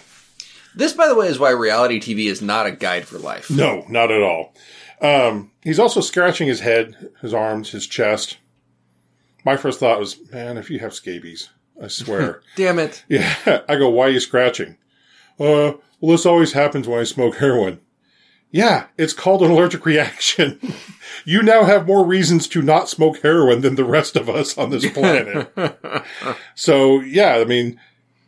This, 0.75 0.93
by 0.93 1.07
the 1.07 1.15
way, 1.15 1.27
is 1.27 1.39
why 1.39 1.49
reality 1.51 1.99
TV 1.99 2.25
is 2.29 2.41
not 2.41 2.67
a 2.67 2.71
guide 2.71 3.07
for 3.07 3.17
life. 3.17 3.49
No, 3.49 3.83
not 3.89 4.11
at 4.11 4.21
all. 4.21 4.53
Um, 5.01 5.51
he's 5.63 5.79
also 5.79 6.01
scratching 6.01 6.47
his 6.47 6.59
head, 6.59 7.09
his 7.21 7.33
arms, 7.33 7.71
his 7.71 7.87
chest. 7.87 8.37
My 9.43 9.57
first 9.57 9.79
thought 9.79 9.99
was, 9.99 10.17
man, 10.31 10.57
if 10.57 10.69
you 10.69 10.77
have 10.79 10.93
scabies, 10.93 11.49
I 11.81 11.87
swear. 11.87 12.41
Damn 12.55 12.77
it. 12.77 13.03
Yeah. 13.07 13.61
I 13.67 13.75
go, 13.77 13.89
why 13.89 14.05
are 14.05 14.09
you 14.09 14.19
scratching? 14.19 14.77
Uh, 15.39 15.73
well, 15.99 16.11
this 16.11 16.25
always 16.25 16.53
happens 16.53 16.87
when 16.87 16.99
I 16.99 17.03
smoke 17.03 17.37
heroin. 17.37 17.79
Yeah, 18.49 18.87
it's 18.97 19.13
called 19.13 19.43
an 19.43 19.51
allergic 19.51 19.85
reaction. 19.85 20.59
you 21.25 21.43
now 21.43 21.65
have 21.65 21.85
more 21.85 22.05
reasons 22.05 22.47
to 22.49 22.61
not 22.61 22.89
smoke 22.89 23.21
heroin 23.21 23.61
than 23.61 23.75
the 23.75 23.83
rest 23.83 24.15
of 24.15 24.29
us 24.29 24.57
on 24.57 24.69
this 24.69 24.89
planet. 24.89 25.51
so, 26.55 27.01
yeah, 27.01 27.35
I 27.35 27.43
mean, 27.43 27.79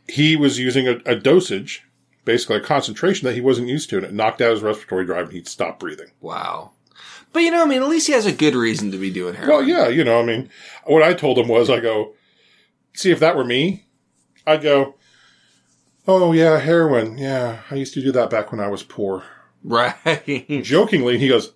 he 0.08 0.36
was 0.36 0.60
using 0.60 0.88
a, 0.88 1.00
a 1.06 1.16
dosage, 1.16 1.86
basically 2.26 2.58
a 2.58 2.62
concentration 2.62 3.28
that 3.28 3.36
he 3.36 3.42
wasn't 3.42 3.70
used 3.70 3.90
to, 3.92 3.98
and 3.98 4.06
it 4.06 4.14
knocked 4.14 4.42
out 4.42 4.52
his 4.52 4.62
respiratory 4.62 5.06
drive 5.06 5.26
and 5.26 5.34
he'd 5.34 5.48
stop 5.48 5.80
breathing. 5.80 6.12
Wow. 6.20 6.72
But 7.32 7.42
you 7.42 7.52
know, 7.52 7.64
I 7.64 7.66
mean, 7.66 7.82
at 7.82 7.88
least 7.90 8.08
he 8.08 8.14
has 8.14 8.26
a 8.26 8.32
good 8.32 8.56
reason 8.56 8.92
to 8.92 8.98
be 8.98 9.12
doing 9.12 9.36
heroin. 9.36 9.50
Well, 9.50 9.68
yeah, 9.68 9.88
you 9.88 10.04
know, 10.04 10.20
I 10.20 10.26
mean, 10.26 10.50
what 10.86 11.04
I 11.04 11.14
told 11.14 11.38
him 11.38 11.48
was, 11.48 11.70
I 11.70 11.80
go, 11.80 12.14
see, 12.94 13.12
if 13.12 13.20
that 13.20 13.38
were 13.38 13.46
me, 13.46 13.86
I'd 14.46 14.64
go, 14.64 14.96
oh, 16.10 16.32
yeah, 16.34 16.58
heroin. 16.60 17.18
Yeah, 17.18 17.60
I 17.70 17.76
used 17.76 17.94
to 17.94 18.02
do 18.02 18.12
that 18.14 18.30
back 18.30 18.52
when 18.52 18.60
I 18.60 18.68
was 18.68 18.84
poor. 18.84 19.24
Right. 19.64 19.96
Jokingly, 20.64 21.18
he 21.20 21.28
goes, 21.28 21.54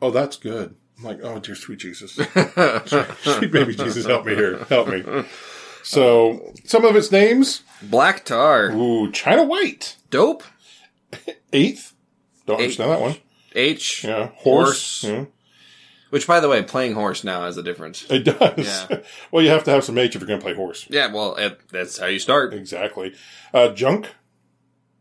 oh, 0.00 0.10
that's 0.10 0.36
good. 0.36 0.74
I'm 0.98 1.04
like, 1.04 1.20
oh, 1.22 1.38
dear 1.38 1.54
sweet 1.54 1.78
Jesus. 1.78 2.12
sweet 2.14 3.52
baby 3.52 3.74
Jesus, 3.74 4.06
help 4.06 4.26
me 4.26 4.34
here. 4.34 4.58
Help 4.64 4.88
me. 4.88 5.24
So, 5.82 6.52
some 6.64 6.84
of 6.84 6.94
its 6.96 7.10
names, 7.10 7.62
Black 7.82 8.24
tar. 8.24 8.70
ooh, 8.72 9.10
China 9.10 9.44
White. 9.44 9.96
Dope. 10.10 10.42
Eighth. 11.52 11.92
Don't 12.46 12.58
Eight. 12.60 12.64
understand 12.64 12.90
that 12.92 13.00
one. 13.00 13.16
H. 13.54 14.04
Yeah. 14.04 14.28
Horse. 14.28 15.02
Horse. 15.02 15.04
Yeah. 15.04 15.24
Which, 16.12 16.26
by 16.26 16.40
the 16.40 16.48
way, 16.50 16.62
playing 16.62 16.92
horse 16.92 17.24
now 17.24 17.44
has 17.46 17.56
a 17.56 17.62
difference. 17.62 18.04
It 18.10 18.24
does. 18.24 18.58
Yeah. 18.90 19.00
well, 19.30 19.42
you 19.42 19.48
have 19.48 19.64
to 19.64 19.70
have 19.70 19.82
some 19.82 19.96
H 19.96 20.14
if 20.14 20.20
you're 20.20 20.28
going 20.28 20.40
to 20.40 20.44
play 20.44 20.52
horse. 20.54 20.86
Yeah, 20.90 21.10
well, 21.10 21.36
it, 21.36 21.58
that's 21.70 21.96
how 21.96 22.04
you 22.04 22.18
start. 22.18 22.52
Exactly. 22.52 23.14
Uh, 23.54 23.70
junk, 23.70 24.10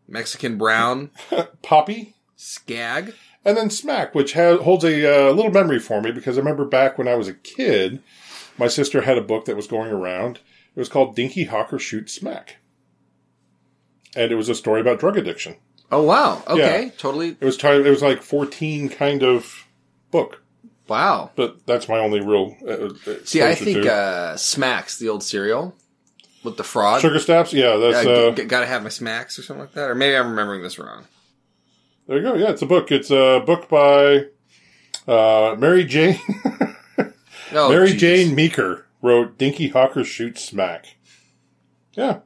Mexican 0.08 0.58
brown. 0.58 1.12
poppy, 1.62 2.16
Skag. 2.38 3.14
and 3.44 3.58
then 3.58 3.70
smack, 3.70 4.16
which 4.16 4.36
ha- 4.36 4.60
holds 4.60 4.86
a 4.86 5.28
uh, 5.28 5.34
little 5.34 5.52
memory 5.52 5.80
for 5.80 6.02
me 6.02 6.12
because 6.14 6.38
I 6.38 6.40
remember 6.40 6.64
back 6.64 6.98
when 6.98 7.10
I 7.10 7.16
was 7.16 7.28
a 7.28 7.34
kid, 7.34 8.02
my 8.58 8.70
sister 8.70 9.02
had 9.02 9.18
a 9.18 9.22
book 9.22 9.44
that 9.46 9.58
was 9.58 9.68
going 9.68 9.92
around. 9.92 10.38
It 10.74 10.80
was 10.80 10.88
called 10.88 11.18
Dinky 11.18 11.44
Hocker 11.44 11.78
Shoot 11.78 12.10
Smack. 12.10 12.56
And 14.16 14.32
it 14.32 14.36
was 14.36 14.48
a 14.48 14.56
story 14.56 14.80
about 14.80 15.02
drug 15.02 15.18
addiction. 15.18 15.58
Oh, 15.92 16.04
wow. 16.04 16.42
Okay. 16.48 16.86
Yeah. 16.86 16.92
Totally. 16.98 17.32
It 17.32 17.44
was 17.44 17.58
ti- 17.58 17.68
it 17.68 17.90
was 17.90 18.02
like 18.02 18.22
14 18.22 18.88
kind 18.88 19.24
of 19.24 19.68
book, 20.10 20.42
Wow. 20.88 21.32
but 21.36 21.66
that's 21.66 21.88
my 21.88 22.00
only 22.00 22.20
real 22.20 22.56
uh, 22.68 22.90
uh, 23.12 23.16
See, 23.24 23.42
I 23.42 23.56
think 23.56 23.86
uh, 23.86 24.36
Smacks, 24.36 24.98
the 25.00 25.08
old 25.10 25.24
cereal 25.24 25.74
with 26.44 26.58
the 26.58 26.64
frog. 26.64 27.02
Sugar 27.02 27.20
Snaps, 27.20 27.54
yeah, 27.54 27.78
that's 27.78 28.06
Uh, 28.06 28.12
uh, 28.12 28.32
g- 28.36 28.46
gotta 28.46 28.66
have 28.66 28.84
my 28.84 28.90
Smacks 28.90 29.40
or 29.40 29.44
something 29.44 29.62
like 29.62 29.74
that. 29.74 29.90
Or 29.90 29.96
maybe 29.96 30.16
I'm 30.18 30.30
remembering 30.32 30.64
this 30.64 30.78
wrong. 30.80 31.06
there 32.08 32.18
you 32.18 32.24
go. 32.24 32.34
Yeah, 32.36 32.50
it's 32.50 32.62
a 32.62 32.66
book. 32.66 32.92
It's 32.92 33.10
a 33.12 33.42
book 33.46 33.70
by 33.70 34.26
uh, 35.08 35.56
Mary 35.58 35.86
Jane 35.86 36.20
Oh, 37.54 37.70
Mary 37.70 37.92
geez. 37.92 38.02
Jane 38.02 38.36
Meaker 38.36 38.86
wrote 39.02 39.38
Dinky 39.38 39.70
Hocker 39.70 40.04
Shoots 40.04 40.44
Smack. 40.44 40.96
Yeah. 41.94 42.20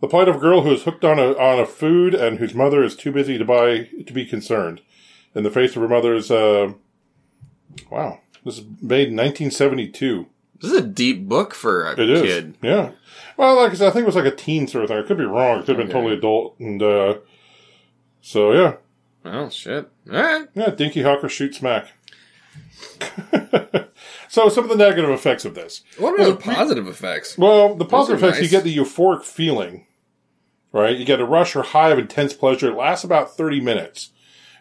The 0.00 0.08
plight 0.08 0.28
of 0.28 0.36
a 0.36 0.40
girl 0.40 0.62
who 0.62 0.72
is 0.72 0.82
hooked 0.82 1.04
on 1.04 1.18
a 1.18 1.32
on 1.38 1.58
a 1.60 1.66
food 1.66 2.14
and 2.14 2.38
whose 2.38 2.54
mother 2.54 2.82
is 2.82 2.94
too 2.96 3.12
busy 3.12 3.38
to 3.38 3.44
buy 3.44 3.84
to 4.06 4.12
be 4.12 4.24
concerned. 4.26 4.82
In 5.34 5.42
the 5.44 5.50
face 5.50 5.74
of 5.76 5.82
her 5.82 5.88
mother's 5.88 6.30
uh 6.30 6.72
wow. 7.90 8.20
This 8.44 8.58
is 8.58 8.64
made 8.82 9.08
in 9.08 9.14
nineteen 9.16 9.50
seventy 9.50 9.88
two. 9.88 10.26
This 10.60 10.70
is 10.72 10.78
a 10.78 10.86
deep 10.86 11.28
book 11.28 11.54
for 11.54 11.86
a 11.86 11.92
It 11.92 12.08
is. 12.10 12.22
kid. 12.22 12.54
Yeah. 12.62 12.92
Well, 13.36 13.56
like 13.56 13.72
I 13.72 13.74
said, 13.74 13.88
I 13.88 13.90
think 13.90 14.04
it 14.04 14.06
was 14.06 14.16
like 14.16 14.24
a 14.24 14.34
teen 14.34 14.66
sort 14.68 14.84
of 14.84 14.88
thing. 14.90 14.98
I 14.98 15.02
could 15.06 15.18
be 15.18 15.24
wrong. 15.24 15.58
It 15.58 15.66
could 15.66 15.78
have 15.78 15.78
been 15.78 15.86
Okay. 15.88 15.92
totally 15.92 16.14
adult 16.16 16.58
and 16.60 16.82
uh 16.82 17.14
So 18.20 18.52
yeah, 18.52 18.74
Oh 19.24 19.48
shit! 19.48 19.88
All 20.10 20.22
right. 20.22 20.46
yeah, 20.54 20.70
Dinky 20.70 21.02
Hocker 21.02 21.28
shoots 21.28 21.60
Mac. 21.62 21.88
so 24.28 24.48
some 24.48 24.64
of 24.64 24.70
the 24.70 24.76
negative 24.76 25.10
effects 25.10 25.44
of 25.44 25.54
this. 25.54 25.82
What 25.98 26.18
are 26.20 26.24
the 26.26 26.36
positive 26.36 26.86
effects? 26.86 27.36
Well, 27.38 27.74
the 27.74 27.84
positive 27.84 28.22
effects, 28.22 28.42
you 28.42 28.48
get 28.48 28.64
the 28.64 28.76
euphoric 28.76 29.22
feeling, 29.22 29.86
right? 30.72 30.96
You 30.96 31.04
get 31.04 31.20
a 31.20 31.24
rush 31.24 31.56
or 31.56 31.62
high 31.62 31.90
of 31.90 31.98
intense 31.98 32.32
pleasure. 32.32 32.70
It 32.70 32.76
lasts 32.76 33.04
about 33.04 33.36
30 33.36 33.60
minutes. 33.60 34.10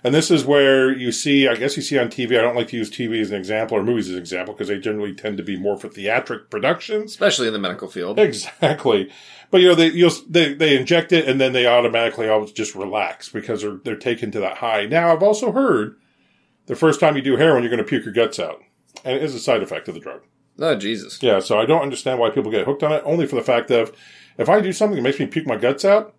And 0.03 0.13
this 0.13 0.29
is 0.29 0.43
where 0.43 0.91
you 0.91 1.11
see, 1.13 1.47
I 1.47 1.55
guess 1.55 1.77
you 1.77 1.81
see 1.81 1.97
on 1.97 2.07
TV, 2.07 2.37
I 2.37 2.41
don't 2.41 2.55
like 2.55 2.67
to 2.69 2.77
use 2.77 2.91
TV 2.91 3.21
as 3.21 3.31
an 3.31 3.37
example 3.37 3.77
or 3.77 3.83
movies 3.83 4.09
as 4.09 4.15
an 4.15 4.19
example 4.19 4.53
because 4.53 4.67
they 4.67 4.77
generally 4.77 5.13
tend 5.13 5.37
to 5.37 5.43
be 5.43 5.57
more 5.57 5.77
for 5.77 5.87
theatric 5.87 6.49
productions. 6.49 7.11
Especially 7.11 7.47
in 7.47 7.53
the 7.53 7.59
medical 7.59 7.87
field. 7.87 8.19
Exactly. 8.19 9.09
But 9.49 9.61
you 9.61 9.69
know, 9.69 9.75
they, 9.75 9.91
you'll, 9.91 10.11
they, 10.27 10.53
they 10.53 10.77
inject 10.77 11.13
it 11.13 11.27
and 11.27 11.39
then 11.39 11.53
they 11.53 11.65
automatically 11.65 12.27
always 12.27 12.51
just 12.51 12.75
relax 12.75 13.29
because 13.29 13.61
they're, 13.61 13.79
they're 13.83 13.95
taken 13.95 14.29
to 14.31 14.39
that 14.41 14.57
high. 14.57 14.85
Now, 14.85 15.13
I've 15.13 15.23
also 15.23 15.51
heard 15.53 15.95
the 16.65 16.75
first 16.75 16.99
time 16.99 17.15
you 17.15 17.21
do 17.21 17.37
heroin, 17.37 17.63
you're 17.63 17.69
going 17.69 17.77
to 17.77 17.89
puke 17.89 18.05
your 18.05 18.13
guts 18.13 18.39
out. 18.39 18.61
And 19.05 19.15
it 19.15 19.23
is 19.23 19.35
a 19.35 19.39
side 19.39 19.63
effect 19.63 19.87
of 19.87 19.93
the 19.93 19.99
drug. 20.01 20.21
Oh 20.59 20.75
Jesus! 20.75 21.21
Yeah, 21.23 21.39
so 21.39 21.59
I 21.59 21.65
don't 21.65 21.81
understand 21.81 22.19
why 22.19 22.29
people 22.29 22.51
get 22.51 22.65
hooked 22.65 22.83
on 22.83 22.91
it, 22.91 23.01
only 23.05 23.25
for 23.25 23.35
the 23.35 23.41
fact 23.41 23.71
of 23.71 23.91
if 24.37 24.49
I 24.49 24.61
do 24.61 24.71
something 24.71 24.95
that 24.97 25.01
makes 25.01 25.19
me 25.19 25.25
puke 25.25 25.47
my 25.47 25.55
guts 25.55 25.83
out, 25.83 26.13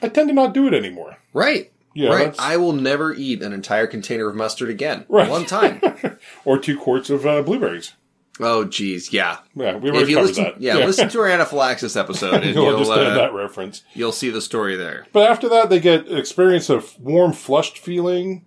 I 0.00 0.08
tend 0.08 0.28
to 0.28 0.34
not 0.34 0.54
do 0.54 0.66
it 0.66 0.72
anymore. 0.72 1.18
Right. 1.34 1.70
Yeah, 1.94 2.08
right. 2.10 2.18
that's- 2.26 2.36
I 2.38 2.56
will 2.56 2.72
never 2.72 3.14
eat 3.14 3.42
an 3.42 3.52
entire 3.52 3.86
container 3.86 4.28
of 4.28 4.34
mustard 4.36 4.68
again. 4.68 5.04
Right. 5.08 5.30
One 5.30 5.46
time. 5.46 5.80
Or 6.44 6.58
two 6.58 6.78
quarts 6.78 7.08
of 7.10 7.24
uh, 7.26 7.42
blueberries. 7.42 7.92
oh 8.40 8.64
jeez. 8.66 9.12
Yeah. 9.12 9.38
Yeah, 9.54 9.76
we 9.76 9.90
already 9.90 10.14
covered 10.14 10.28
listen, 10.28 10.44
that. 10.44 10.60
yeah, 10.60 10.74
listen 10.76 11.08
to 11.10 11.20
our 11.20 11.26
anaphylaxis 11.36 11.96
episode, 11.96 12.42
and 12.42 12.44
You'll 12.54 12.64
you'll 12.64 12.76
understand 12.76 13.08
uh, 13.08 13.14
that 13.14 13.32
reference. 13.34 13.82
you'll 13.94 14.12
see 14.12 14.30
the 14.30 14.40
story 14.40 14.74
there. 14.76 15.06
But 15.12 15.30
after 15.30 15.48
that, 15.50 15.70
they 15.70 15.80
get 15.80 16.10
experience 16.10 16.68
of 16.70 16.98
warm, 17.00 17.32
flushed 17.32 17.78
feeling, 17.78 18.46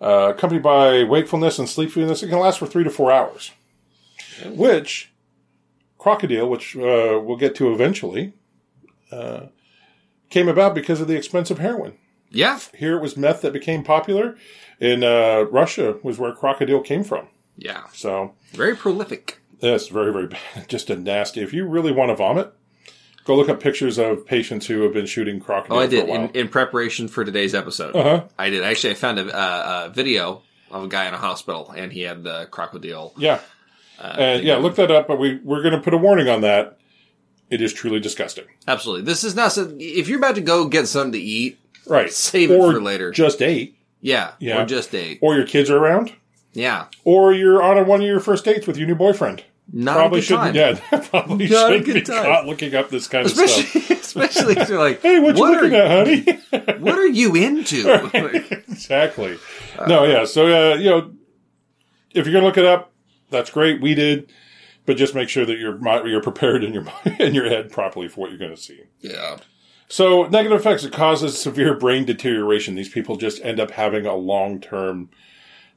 uh, 0.00 0.32
accompanied 0.34 0.62
by 0.62 1.04
wakefulness 1.04 1.58
and 1.58 1.68
sleepiness. 1.68 2.22
It 2.22 2.28
can 2.28 2.38
last 2.38 2.58
for 2.58 2.66
three 2.66 2.84
to 2.84 2.90
four 2.90 3.10
hours. 3.12 3.50
Which, 4.46 5.12
Crocodile, 5.98 6.48
which 6.48 6.76
uh, 6.76 7.20
we'll 7.22 7.36
get 7.38 7.54
to 7.56 7.72
eventually, 7.72 8.34
uh, 9.10 9.46
came 10.30 10.48
about 10.48 10.74
because 10.74 11.00
of 11.00 11.08
the 11.08 11.16
expense 11.16 11.50
of 11.50 11.58
heroin. 11.58 11.94
Yeah. 12.30 12.58
Here 12.74 12.96
it 12.96 13.02
was 13.02 13.16
meth 13.16 13.42
that 13.42 13.52
became 13.52 13.82
popular. 13.84 14.36
In 14.80 15.02
uh, 15.04 15.42
Russia 15.50 15.96
was 16.02 16.18
where 16.18 16.32
Crocodile 16.32 16.80
came 16.82 17.02
from. 17.04 17.28
Yeah. 17.56 17.84
So 17.92 18.34
Very 18.52 18.76
prolific. 18.76 19.40
Yes, 19.60 19.88
very, 19.88 20.12
very 20.12 20.26
bad. 20.26 20.40
Just 20.68 20.90
a 20.90 20.96
nasty. 20.96 21.40
If 21.40 21.52
you 21.54 21.66
really 21.66 21.92
want 21.92 22.10
to 22.10 22.16
vomit, 22.16 22.52
go 23.24 23.34
look 23.36 23.48
up 23.48 23.58
pictures 23.60 23.96
of 23.98 24.26
patients 24.26 24.66
who 24.66 24.82
have 24.82 24.92
been 24.92 25.06
shooting 25.06 25.40
crocodile 25.40 25.78
Oh, 25.78 25.80
I 25.80 25.86
did 25.86 26.08
in, 26.08 26.28
in 26.30 26.48
preparation 26.48 27.08
for 27.08 27.24
today's 27.24 27.54
episode. 27.54 27.96
Uh-huh. 27.96 28.24
I 28.38 28.50
did. 28.50 28.62
Actually, 28.62 28.90
I 28.90 28.94
found 28.94 29.18
a, 29.18 29.34
uh, 29.34 29.86
a 29.86 29.94
video 29.94 30.42
of 30.70 30.84
a 30.84 30.88
guy 30.88 31.06
in 31.08 31.14
a 31.14 31.18
hospital, 31.18 31.72
and 31.74 31.90
he 31.92 32.02
had 32.02 32.22
the 32.24 32.46
crocodile. 32.50 33.14
Yeah. 33.16 33.40
Uh, 33.98 34.14
And 34.18 34.44
yeah, 34.44 34.56
look 34.56 34.74
that 34.76 34.90
up, 34.90 35.08
but 35.08 35.18
we, 35.18 35.36
we're 35.42 35.62
going 35.62 35.74
to 35.74 35.80
put 35.80 35.94
a 35.94 35.98
warning 35.98 36.28
on 36.28 36.42
that. 36.42 36.78
It 37.48 37.62
is 37.62 37.72
truly 37.72 38.00
disgusting. 38.00 38.44
Absolutely. 38.68 39.04
This 39.04 39.24
is 39.24 39.34
not. 39.34 39.52
So, 39.52 39.72
if 39.78 40.08
you're 40.08 40.18
about 40.18 40.34
to 40.34 40.40
go 40.42 40.68
get 40.68 40.86
something 40.88 41.12
to 41.12 41.18
eat, 41.18 41.58
Right. 41.86 42.12
Save 42.12 42.50
it 42.50 42.58
or 42.58 42.72
for 42.72 42.80
later. 42.80 43.10
Just 43.10 43.40
ate. 43.42 43.78
yeah, 44.00 44.32
Yeah. 44.40 44.62
or 44.62 44.66
just 44.66 44.94
ate. 44.94 45.18
Or 45.22 45.34
your 45.36 45.46
kids 45.46 45.70
are 45.70 45.76
around. 45.78 46.12
Yeah, 46.52 46.86
Or 47.04 47.32
you're 47.34 47.62
on 47.62 47.76
a, 47.76 47.82
one 47.84 48.00
of 48.00 48.06
your 48.06 48.18
first 48.20 48.44
dates 48.46 48.66
with 48.66 48.78
your 48.78 48.86
new 48.88 48.94
boyfriend. 48.94 49.44
not 49.72 49.96
probably 49.96 50.18
a 50.18 50.22
good 50.22 50.26
shouldn't. 50.26 50.54
time. 50.54 50.80
Yeah, 50.90 50.98
probably 51.10 51.48
Not 51.48 51.68
shouldn't 51.70 51.86
be 51.94 52.00
time. 52.00 52.24
caught 52.24 52.46
looking 52.46 52.74
up 52.74 52.88
this 52.88 53.06
kind 53.08 53.26
of 53.26 53.32
stuff. 53.32 53.46
Especially, 53.74 53.96
especially 54.00 54.56
if 54.56 54.68
you're 54.70 54.78
like, 54.78 55.02
Hey, 55.02 55.18
what 55.20 55.36
you 55.36 55.42
looking 55.44 55.74
are, 55.74 55.82
at, 55.82 56.06
honey? 56.06 56.78
What 56.80 56.98
are 56.98 57.06
you 57.06 57.34
into? 57.36 57.84
Like, 57.84 58.50
exactly. 58.68 59.36
no, 59.86 60.04
yeah. 60.04 60.24
So, 60.24 60.46
uh, 60.46 60.76
you 60.76 60.88
know, 60.90 61.12
if 62.14 62.24
you're 62.26 62.32
going 62.32 62.42
to 62.42 62.46
look 62.46 62.56
it 62.58 62.64
up, 62.64 62.92
that's 63.28 63.50
great. 63.50 63.82
We 63.82 63.94
did, 63.94 64.32
but 64.86 64.96
just 64.96 65.14
make 65.14 65.28
sure 65.28 65.44
that 65.44 65.58
you're 65.58 65.78
you're 66.06 66.22
prepared 66.22 66.64
in 66.64 66.72
your 66.72 66.86
in 67.18 67.34
your 67.34 67.48
head 67.50 67.70
properly 67.70 68.08
for 68.08 68.22
what 68.22 68.30
you're 68.30 68.38
going 68.38 68.54
to 68.54 68.60
see. 68.60 68.80
yeah. 69.00 69.36
So, 69.88 70.24
negative 70.24 70.60
effects. 70.60 70.84
It 70.84 70.92
causes 70.92 71.38
severe 71.38 71.74
brain 71.74 72.04
deterioration. 72.04 72.74
These 72.74 72.88
people 72.88 73.16
just 73.16 73.44
end 73.44 73.60
up 73.60 73.70
having 73.70 74.04
a 74.06 74.14
long 74.16 74.60
term 74.60 75.10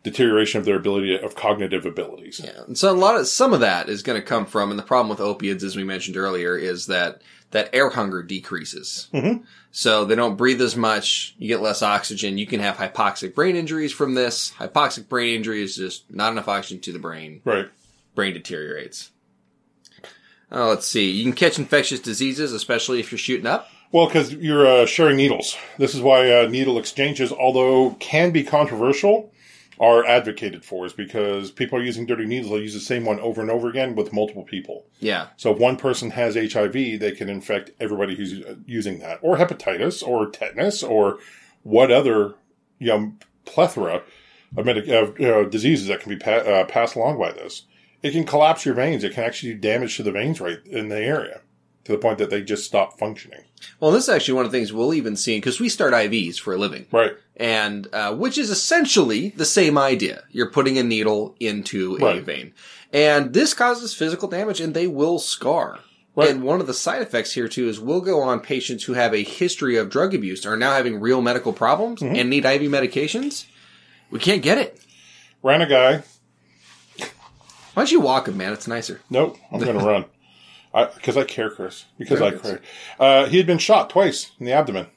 deterioration 0.04 0.60
of 0.60 0.66
their 0.66 0.78
ability 0.78 1.18
of 1.20 1.36
cognitive 1.36 1.86
abilities. 1.86 2.42
Yeah. 2.44 2.64
And 2.68 2.78
so 2.78 2.92
a 2.92 2.94
lot 2.94 3.18
of 3.18 3.28
some 3.28 3.54
of 3.54 3.60
that 3.60 3.90
is 3.90 4.02
going 4.02 4.20
to 4.20 4.26
come 4.26 4.46
from, 4.46 4.70
and 4.70 4.80
the 4.80 4.84
problem 4.84 5.10
with 5.10 5.20
opiates, 5.20 5.64
as 5.64 5.76
we 5.76 5.84
mentioned 5.84 6.16
earlier, 6.18 6.56
is 6.56 6.86
that 6.88 7.22
that 7.52 7.70
air 7.74 7.90
hunger 7.90 8.24
decreases. 8.24 9.08
Mhm. 9.14 9.44
So 9.72 10.06
they 10.06 10.16
don't 10.16 10.38
breathe 10.38 10.62
as 10.62 10.76
much. 10.76 11.36
You 11.38 11.48
get 11.48 11.62
less 11.62 11.82
oxygen. 11.82 12.38
You 12.38 12.48
can 12.48 12.60
have 12.60 12.78
hypoxic 12.78 13.36
brain 13.36 13.56
injuries 13.56 13.92
from 13.92 14.14
this. 14.14 14.54
Hypoxic 14.58 15.10
brain 15.10 15.36
injury 15.36 15.62
is 15.62 15.76
just 15.76 16.06
not 16.10 16.32
enough 16.32 16.48
oxygen 16.48 16.80
to 16.82 16.94
the 16.94 17.00
brain. 17.00 17.42
Right. 17.44 17.68
Brain 18.16 18.34
deteriorates. 18.34 19.12
Oh, 20.52 20.70
let's 20.70 20.88
see. 20.88 21.12
You 21.12 21.24
can 21.24 21.34
catch 21.34 21.60
infectious 21.60 22.00
diseases, 22.00 22.54
especially 22.54 23.00
if 23.00 23.12
you're 23.12 23.20
shooting 23.20 23.46
up. 23.46 23.70
Well, 23.92 24.06
because 24.06 24.34
you're 24.34 24.68
uh, 24.68 24.86
sharing 24.86 25.18
needles. 25.18 25.58
This 25.78 25.96
is 25.96 26.02
why 26.02 26.32
uh, 26.32 26.48
needle 26.48 26.78
exchanges, 26.78 27.32
although 27.32 27.96
can 28.00 28.32
be 28.32 28.44
controversial, 28.44 29.32
are 29.80 30.06
advocated 30.06 30.64
for. 30.64 30.86
Is 30.86 30.94
because 30.94 31.50
people 31.50 31.80
are 31.80 31.84
using 31.84 32.06
dirty 32.06 32.26
needles. 32.26 32.52
They'll 32.52 32.62
use 32.62 32.76
the 32.76 32.80
same 32.80 33.06
one 33.06 33.20
over 33.20 33.42
and 33.42 33.50
over 33.50 33.68
again 33.68 33.96
with 33.96 34.14
multiple 34.14 34.44
people. 34.44 34.86
Yeah. 35.00 35.28
So 35.38 35.52
if 35.52 35.60
one 35.60 35.76
person 35.78 36.12
has 36.12 36.36
HIV, 36.36 36.74
they 36.74 37.14
can 37.16 37.30
infect 37.30 37.72
everybody 37.80 38.16
who's 38.16 38.46
uh, 38.46 38.56
using 38.66 39.00
that, 39.00 39.20
or 39.22 39.38
hepatitis, 39.38 40.06
or 40.06 40.30
tetanus, 40.30 40.84
or 40.84 41.18
what 41.64 41.92
other 41.92 42.36
you 42.78 42.88
know, 42.88 43.14
plethora 43.46 44.04
of, 44.56 44.66
medic- 44.66 44.88
of 44.88 45.20
you 45.20 45.28
know, 45.28 45.46
diseases 45.46 45.88
that 45.88 46.02
can 46.02 46.10
be 46.10 46.16
pa- 46.16 46.32
uh, 46.32 46.66
passed 46.66 46.96
along 46.96 47.18
by 47.18 47.32
this. 47.32 47.64
It 48.02 48.12
can 48.12 48.24
collapse 48.24 48.66
your 48.66 48.76
veins. 48.76 49.04
It 49.04 49.14
can 49.14 49.24
actually 49.24 49.54
do 49.54 49.60
damage 49.60 49.98
to 49.98 50.04
the 50.04 50.12
veins 50.12 50.40
right 50.40 50.60
in 50.66 50.90
the 50.90 51.00
area 51.00 51.42
to 51.90 51.96
the 51.96 52.02
point 52.02 52.20
that 52.20 52.30
they 52.30 52.42
just 52.44 52.66
stop 52.66 53.00
functioning. 53.00 53.42
Well, 53.80 53.90
this 53.92 54.04
is 54.04 54.10
actually 54.10 54.36
one 54.36 54.46
of 54.46 54.52
the 54.52 54.58
things 54.58 54.72
we'll 54.72 54.94
even 54.94 55.16
see 55.16 55.38
because 55.38 55.60
we 55.60 55.70
start 55.70 55.94
IVs 55.94 56.40
for 56.40 56.54
a 56.54 56.58
living. 56.58 56.86
Right. 56.92 57.14
and 57.36 57.88
uh, 57.94 58.14
which 58.16 58.38
is 58.38 58.50
essentially 58.50 59.30
the 59.30 59.46
same 59.46 59.78
idea. 59.78 60.24
You're 60.30 60.52
putting 60.52 60.78
a 60.78 60.84
needle 60.84 61.36
into 61.40 61.96
a 61.98 62.06
Right. 62.06 62.24
vein, 62.24 62.54
and 62.94 63.34
this 63.34 63.54
causes 63.54 63.94
physical 63.94 64.28
damage, 64.28 64.62
and 64.62 64.74
they 64.74 64.86
will 64.88 65.18
scar. 65.20 65.80
Right. 66.16 66.30
And 66.30 66.44
one 66.44 66.60
of 66.62 66.68
the 66.68 66.74
side 66.74 67.02
effects 67.02 67.34
here 67.34 67.48
too 67.48 67.68
is 67.70 67.80
we'll 67.80 68.02
go 68.02 68.22
on 68.22 68.40
patients 68.42 68.84
who 68.84 68.94
have 68.94 69.14
a 69.14 69.24
history 69.24 69.78
of 69.78 69.90
drug 69.90 70.14
abuse 70.14 70.46
are 70.46 70.58
now 70.58 70.74
having 70.74 71.00
real 71.00 71.22
medical 71.22 71.54
problems 71.54 72.02
Mm-hmm. 72.02 72.16
and 72.16 72.30
need 72.30 72.46
IV 72.46 72.62
medications. 72.64 73.46
We 74.12 74.20
can't 74.20 74.42
get 74.44 74.58
it. 74.58 74.80
Ran 75.42 75.62
a 75.62 75.68
guy. 75.68 76.04
Why 77.00 77.84
don't 77.84 77.92
you 77.92 78.02
walk 78.02 78.28
him, 78.28 78.36
man? 78.38 78.52
It's 78.54 78.68
nicer. 78.68 79.00
Nope, 79.10 79.38
I'm 79.52 79.60
going 79.60 79.78
to 79.80 79.86
run. 79.86 80.06
Because 80.74 81.18
I, 81.18 81.24
care, 81.24 81.50
Chris. 81.50 81.86
Because 81.98 82.22
I 82.22 82.32
care. 82.32 82.62
Uh, 83.00 83.26
he 83.26 83.38
had 83.38 83.48
been 83.48 83.58
shot 83.58 83.90
twice 83.90 84.32
in 84.40 84.46
the 84.46 84.52
abdomen. 84.52 84.88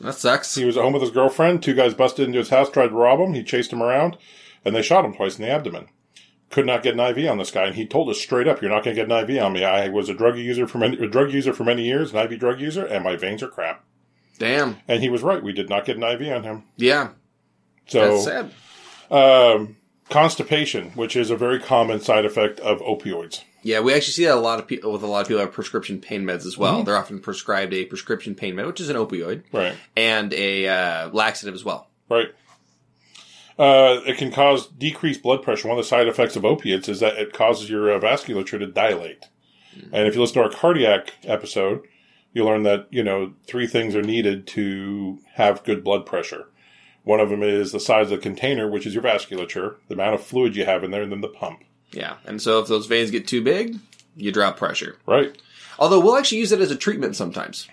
That 0.00 0.14
sucks. 0.14 0.54
He 0.56 0.64
was 0.64 0.76
at 0.76 0.82
home 0.82 0.92
with 0.94 1.02
his 1.02 1.12
girlfriend. 1.12 1.62
Two 1.62 1.74
guys 1.74 1.94
busted 1.94 2.26
into 2.26 2.38
his 2.38 2.48
house, 2.50 2.68
tried 2.68 2.88
to 2.88 2.94
rob 2.94 3.20
him. 3.20 3.34
He 3.34 3.44
chased 3.44 3.72
him 3.72 3.82
around, 3.82 4.16
and 4.64 4.74
they 4.74 4.82
shot 4.82 5.04
him 5.04 5.14
twice 5.14 5.38
in 5.38 5.44
the 5.44 5.50
abdomen. 5.50 5.88
Could 6.50 6.66
not 6.66 6.82
get 6.82 6.94
an 6.94 7.00
IV 7.00 7.30
on 7.30 7.38
this 7.38 7.52
guy, 7.52 7.66
and 7.66 7.76
he 7.76 7.86
told 7.86 8.08
us 8.10 8.20
straight 8.20 8.48
up, 8.48 8.60
"You're 8.60 8.70
not 8.70 8.84
going 8.84 8.96
to 8.96 9.00
get 9.02 9.10
an 9.10 9.30
IV 9.30 9.42
on 9.42 9.52
me. 9.52 9.64
I 9.64 9.88
was 9.88 10.08
a 10.08 10.14
drug 10.14 10.36
user 10.36 10.66
for 10.66 10.78
many, 10.78 10.98
a 10.98 11.08
drug 11.08 11.32
user 11.32 11.52
for 11.52 11.64
many 11.64 11.84
years, 11.84 12.12
an 12.12 12.18
IV 12.18 12.40
drug 12.40 12.60
user, 12.60 12.84
and 12.84 13.04
my 13.04 13.14
veins 13.16 13.42
are 13.42 13.48
crap." 13.48 13.84
Damn. 14.38 14.78
And 14.88 15.02
he 15.02 15.08
was 15.08 15.22
right. 15.22 15.42
We 15.42 15.52
did 15.52 15.68
not 15.70 15.84
get 15.84 15.96
an 15.96 16.02
IV 16.02 16.32
on 16.32 16.42
him. 16.42 16.64
Yeah. 16.76 17.10
So, 17.86 18.22
That's 18.22 18.24
sad. 18.24 18.50
um, 19.10 19.76
constipation, 20.10 20.90
which 20.90 21.14
is 21.16 21.30
a 21.30 21.36
very 21.36 21.60
common 21.60 22.00
side 22.00 22.24
effect 22.24 22.58
of 22.60 22.80
opioids. 22.80 23.42
Yeah, 23.62 23.80
we 23.80 23.94
actually 23.94 24.12
see 24.14 24.24
that 24.24 24.34
a 24.34 24.40
lot 24.40 24.58
of 24.58 24.66
people 24.66 24.90
with 24.92 25.02
a 25.02 25.06
lot 25.06 25.20
of 25.22 25.28
people 25.28 25.40
have 25.40 25.52
prescription 25.52 26.00
pain 26.00 26.24
meds 26.24 26.44
as 26.46 26.54
Mm-hmm. 26.54 26.62
well. 26.62 26.82
They're 26.82 26.96
often 26.96 27.20
prescribed 27.20 27.72
a 27.72 27.84
prescription 27.84 28.34
pain 28.34 28.56
med, 28.56 28.66
which 28.66 28.80
is 28.80 28.88
an 28.90 28.96
opioid, 28.96 29.42
Right. 29.52 29.76
and 29.96 30.32
a 30.34 30.66
uh, 30.68 31.08
laxative 31.10 31.54
as 31.54 31.64
well. 31.64 31.88
Right. 32.08 32.28
Uh, 33.58 34.00
it 34.06 34.16
can 34.16 34.32
cause 34.32 34.66
decreased 34.66 35.22
blood 35.22 35.42
pressure. 35.42 35.68
One 35.68 35.78
of 35.78 35.84
the 35.84 35.88
side 35.88 36.08
effects 36.08 36.36
of 36.36 36.44
opiates 36.44 36.88
is 36.88 37.00
that 37.00 37.16
it 37.18 37.32
causes 37.32 37.68
your 37.70 37.92
uh, 37.92 38.00
vasculature 38.00 38.58
to 38.58 38.66
dilate. 38.66 39.26
And 39.92 40.06
if 40.06 40.14
you 40.14 40.20
listen 40.20 40.34
to 40.34 40.42
our 40.42 40.50
cardiac 40.50 41.14
episode, 41.24 41.82
you'll 42.32 42.46
learn 42.46 42.62
that, 42.64 42.88
you 42.90 43.02
know, 43.02 43.32
three 43.46 43.66
things 43.66 43.94
are 43.94 44.02
needed 44.02 44.46
to 44.48 45.18
have 45.34 45.64
good 45.64 45.82
blood 45.84 46.04
pressure. 46.04 46.48
One 47.04 47.20
of 47.20 47.30
them 47.30 47.42
is 47.42 47.72
the 47.72 47.80
size 47.80 48.10
of 48.10 48.18
the 48.18 48.22
container, 48.22 48.68
which 48.68 48.86
is 48.86 48.94
your 48.94 49.02
vasculature, 49.02 49.76
the 49.88 49.94
amount 49.94 50.14
of 50.14 50.22
fluid 50.22 50.56
you 50.56 50.64
have 50.66 50.84
in 50.84 50.90
there, 50.90 51.02
and 51.02 51.10
then 51.12 51.20
the 51.22 51.28
pump. 51.28 51.64
Yeah, 51.92 52.16
and 52.24 52.40
so 52.40 52.60
if 52.60 52.68
those 52.68 52.86
veins 52.86 53.10
get 53.10 53.26
too 53.28 53.42
big, 53.42 53.76
you 54.16 54.32
drop 54.32 54.56
pressure. 54.56 54.96
Right? 55.06 55.36
Although 55.78 56.00
we'll 56.00 56.16
actually 56.16 56.38
use 56.38 56.52
it 56.52 56.60
as 56.60 56.70
a 56.70 56.76
treatment 56.76 57.16
sometimes. 57.16 57.68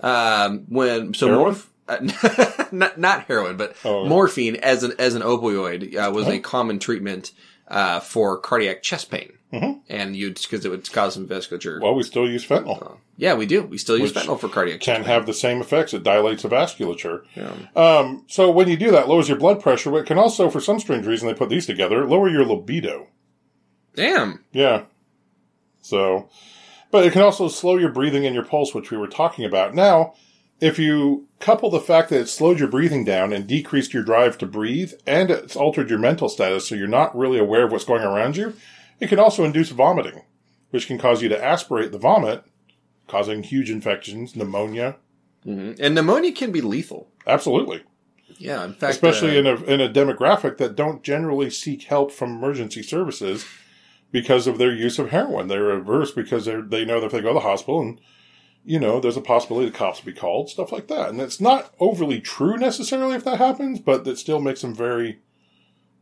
Um, 0.00 0.64
when 0.68 1.14
so 1.14 1.26
Heroin? 1.28 1.54
morph, 1.54 1.66
uh, 1.88 2.64
not 2.72 2.98
not 2.98 3.24
heroin, 3.24 3.56
but 3.56 3.74
Oh. 3.84 4.06
morphine 4.06 4.56
as 4.56 4.82
an 4.84 4.92
as 4.98 5.14
an 5.14 5.22
opioid 5.22 5.94
uh, 5.96 6.10
was 6.12 6.28
a 6.28 6.38
common 6.38 6.78
treatment 6.78 7.32
uh, 7.66 8.00
for 8.00 8.38
cardiac 8.38 8.82
chest 8.82 9.10
pain, 9.10 9.32
Mhm. 9.52 9.80
and 9.88 10.14
you 10.16 10.30
because 10.32 10.64
it 10.64 10.68
would 10.70 10.90
cause 10.92 11.14
some 11.14 11.26
vasculature. 11.26 11.80
Well, 11.82 11.94
we 11.94 12.02
still 12.04 12.28
use 12.28 12.46
fentanyl. 12.46 12.98
yeah, 13.16 13.34
we 13.34 13.44
do. 13.46 13.62
We 13.62 13.76
still 13.78 13.98
use 13.98 14.12
fentanyl 14.12 14.38
for 14.38 14.48
cardiac 14.48 14.80
Can 14.80 15.02
have 15.04 15.26
the 15.26 15.34
same 15.34 15.60
effects. 15.60 15.92
It 15.92 16.02
dilates 16.04 16.44
the 16.44 16.48
vasculature. 16.48 17.22
Yeah. 17.34 17.52
Um, 17.74 18.24
so 18.28 18.50
when 18.50 18.68
you 18.68 18.76
do 18.76 18.90
that, 18.92 19.08
lowers 19.08 19.28
your 19.28 19.38
blood 19.38 19.60
pressure. 19.60 19.90
But 19.90 19.98
it 20.02 20.06
can 20.06 20.18
also, 20.18 20.48
for 20.48 20.60
some 20.60 20.78
strange 20.78 21.06
reason, 21.06 21.26
they 21.26 21.34
put 21.34 21.48
these 21.48 21.66
together, 21.66 22.06
lower 22.06 22.28
your 22.28 22.44
libido. 22.44 23.08
Damn. 23.98 24.44
Yeah. 24.52 24.84
So, 25.82 26.28
but 26.92 27.04
it 27.04 27.12
can 27.12 27.22
also 27.22 27.48
slow 27.48 27.76
your 27.76 27.90
breathing 27.90 28.24
and 28.24 28.34
your 28.34 28.44
pulse, 28.44 28.72
which 28.72 28.92
we 28.92 28.96
were 28.96 29.08
talking 29.08 29.44
about. 29.44 29.74
Now, 29.74 30.14
if 30.60 30.78
you 30.78 31.26
couple 31.40 31.68
the 31.68 31.80
fact 31.80 32.10
that 32.10 32.20
it 32.20 32.28
slowed 32.28 32.60
your 32.60 32.68
breathing 32.68 33.04
down 33.04 33.32
and 33.32 33.44
decreased 33.44 33.92
your 33.92 34.04
drive 34.04 34.38
to 34.38 34.46
breathe, 34.46 34.92
and 35.04 35.32
it's 35.32 35.56
altered 35.56 35.90
your 35.90 35.98
mental 35.98 36.28
status 36.28 36.68
so 36.68 36.76
you're 36.76 36.86
not 36.86 37.16
really 37.16 37.40
aware 37.40 37.64
of 37.64 37.72
what's 37.72 37.84
going 37.84 38.04
around 38.04 38.36
you, 38.36 38.54
it 39.00 39.08
can 39.08 39.18
also 39.18 39.42
induce 39.42 39.70
vomiting, 39.70 40.22
which 40.70 40.86
can 40.86 40.98
cause 40.98 41.20
you 41.20 41.28
to 41.28 41.44
aspirate 41.44 41.90
the 41.90 41.98
vomit, 41.98 42.44
causing 43.08 43.42
huge 43.42 43.68
infections, 43.68 44.36
pneumonia. 44.36 44.94
hmm 45.42 45.72
And 45.80 45.96
pneumonia 45.96 46.30
can 46.30 46.52
be 46.52 46.60
lethal. 46.60 47.08
Absolutely. 47.26 47.82
Yeah, 48.38 48.64
in 48.64 48.74
fact, 48.74 48.94
especially 48.94 49.36
uh, 49.36 49.40
in 49.40 49.46
a 49.48 49.64
in 49.64 49.80
a 49.80 49.88
demographic 49.88 50.58
that 50.58 50.76
don't 50.76 51.02
generally 51.02 51.50
seek 51.50 51.84
help 51.84 52.12
from 52.12 52.30
emergency 52.30 52.84
services 52.84 53.44
because 54.10 54.46
of 54.46 54.58
their 54.58 54.72
use 54.72 54.98
of 54.98 55.10
heroin. 55.10 55.48
They're 55.48 55.70
averse 55.70 56.10
because 56.12 56.44
they 56.44 56.60
they 56.60 56.84
know 56.84 57.00
that 57.00 57.06
if 57.06 57.12
they 57.12 57.20
go 57.20 57.28
to 57.28 57.34
the 57.34 57.40
hospital 57.40 57.80
and 57.80 58.00
you 58.64 58.78
know 58.78 59.00
there's 59.00 59.16
a 59.16 59.22
possibility 59.22 59.70
the 59.70 59.76
cops 59.76 60.04
will 60.04 60.12
be 60.12 60.18
called, 60.18 60.50
stuff 60.50 60.72
like 60.72 60.88
that. 60.88 61.10
And 61.10 61.20
it's 61.20 61.40
not 61.40 61.74
overly 61.78 62.20
true 62.20 62.56
necessarily 62.56 63.14
if 63.14 63.24
that 63.24 63.38
happens, 63.38 63.80
but 63.80 64.06
it 64.06 64.18
still 64.18 64.40
makes 64.40 64.62
them 64.62 64.74
very 64.74 65.20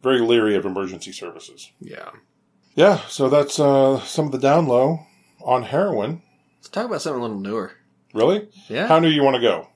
very 0.03 0.21
leery 0.21 0.55
of 0.55 0.65
emergency 0.65 1.13
services. 1.13 1.73
yeah. 1.81 2.11
Yeah, 2.77 2.99
so 3.09 3.31
that's 3.31 3.59
uh, 3.59 4.01
some 4.01 4.27
of 4.27 4.33
the 4.33 4.39
down 4.39 4.67
low 4.69 5.01
on 5.43 5.63
heroin. 5.63 6.21
Let's 6.59 6.69
talk 6.69 6.85
about 6.85 7.01
something 7.01 7.21
a 7.21 7.23
little 7.23 7.41
newer. 7.41 7.73
Really? 8.13 8.49
Yeah. 8.69 8.87
How 8.87 8.99
new 8.99 9.09
you 9.09 9.23
want 9.23 9.37
to 9.37 9.41
go? 9.41 9.69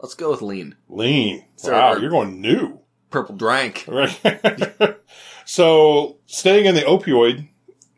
Let's 0.00 0.14
go 0.14 0.32
with 0.32 0.42
lean. 0.42 0.74
Lean. 0.88 1.44
So 1.54 1.72
wow, 1.72 1.94
you're 1.94 2.10
going 2.10 2.40
new. 2.40 2.80
Purple 3.10 3.36
drank. 3.36 3.84
Right. 3.86 4.98
so, 5.44 6.18
staying 6.26 6.66
in 6.66 6.74
the 6.74 6.82
opioid 6.82 7.48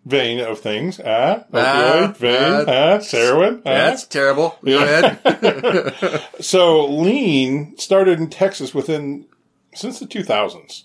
vein 0.04 0.40
of 0.40 0.58
things, 0.60 0.98
ah, 1.04 1.44
opioid 1.52 2.08
Ah, 2.08 2.14
vein, 2.16 2.64
ah, 2.68 3.00
heroin, 3.10 3.62
ah. 3.66 3.70
That's 3.70 4.06
terrible. 4.06 4.56
Go 4.64 4.70
Yeah. 4.78 5.16
ahead. 5.22 6.22
So, 6.40 6.86
lean 6.86 7.76
started 7.78 8.18
in 8.18 8.30
Texas 8.30 8.74
within 8.74 9.26
since 9.74 9.98
the 10.00 10.06
2000s. 10.06 10.84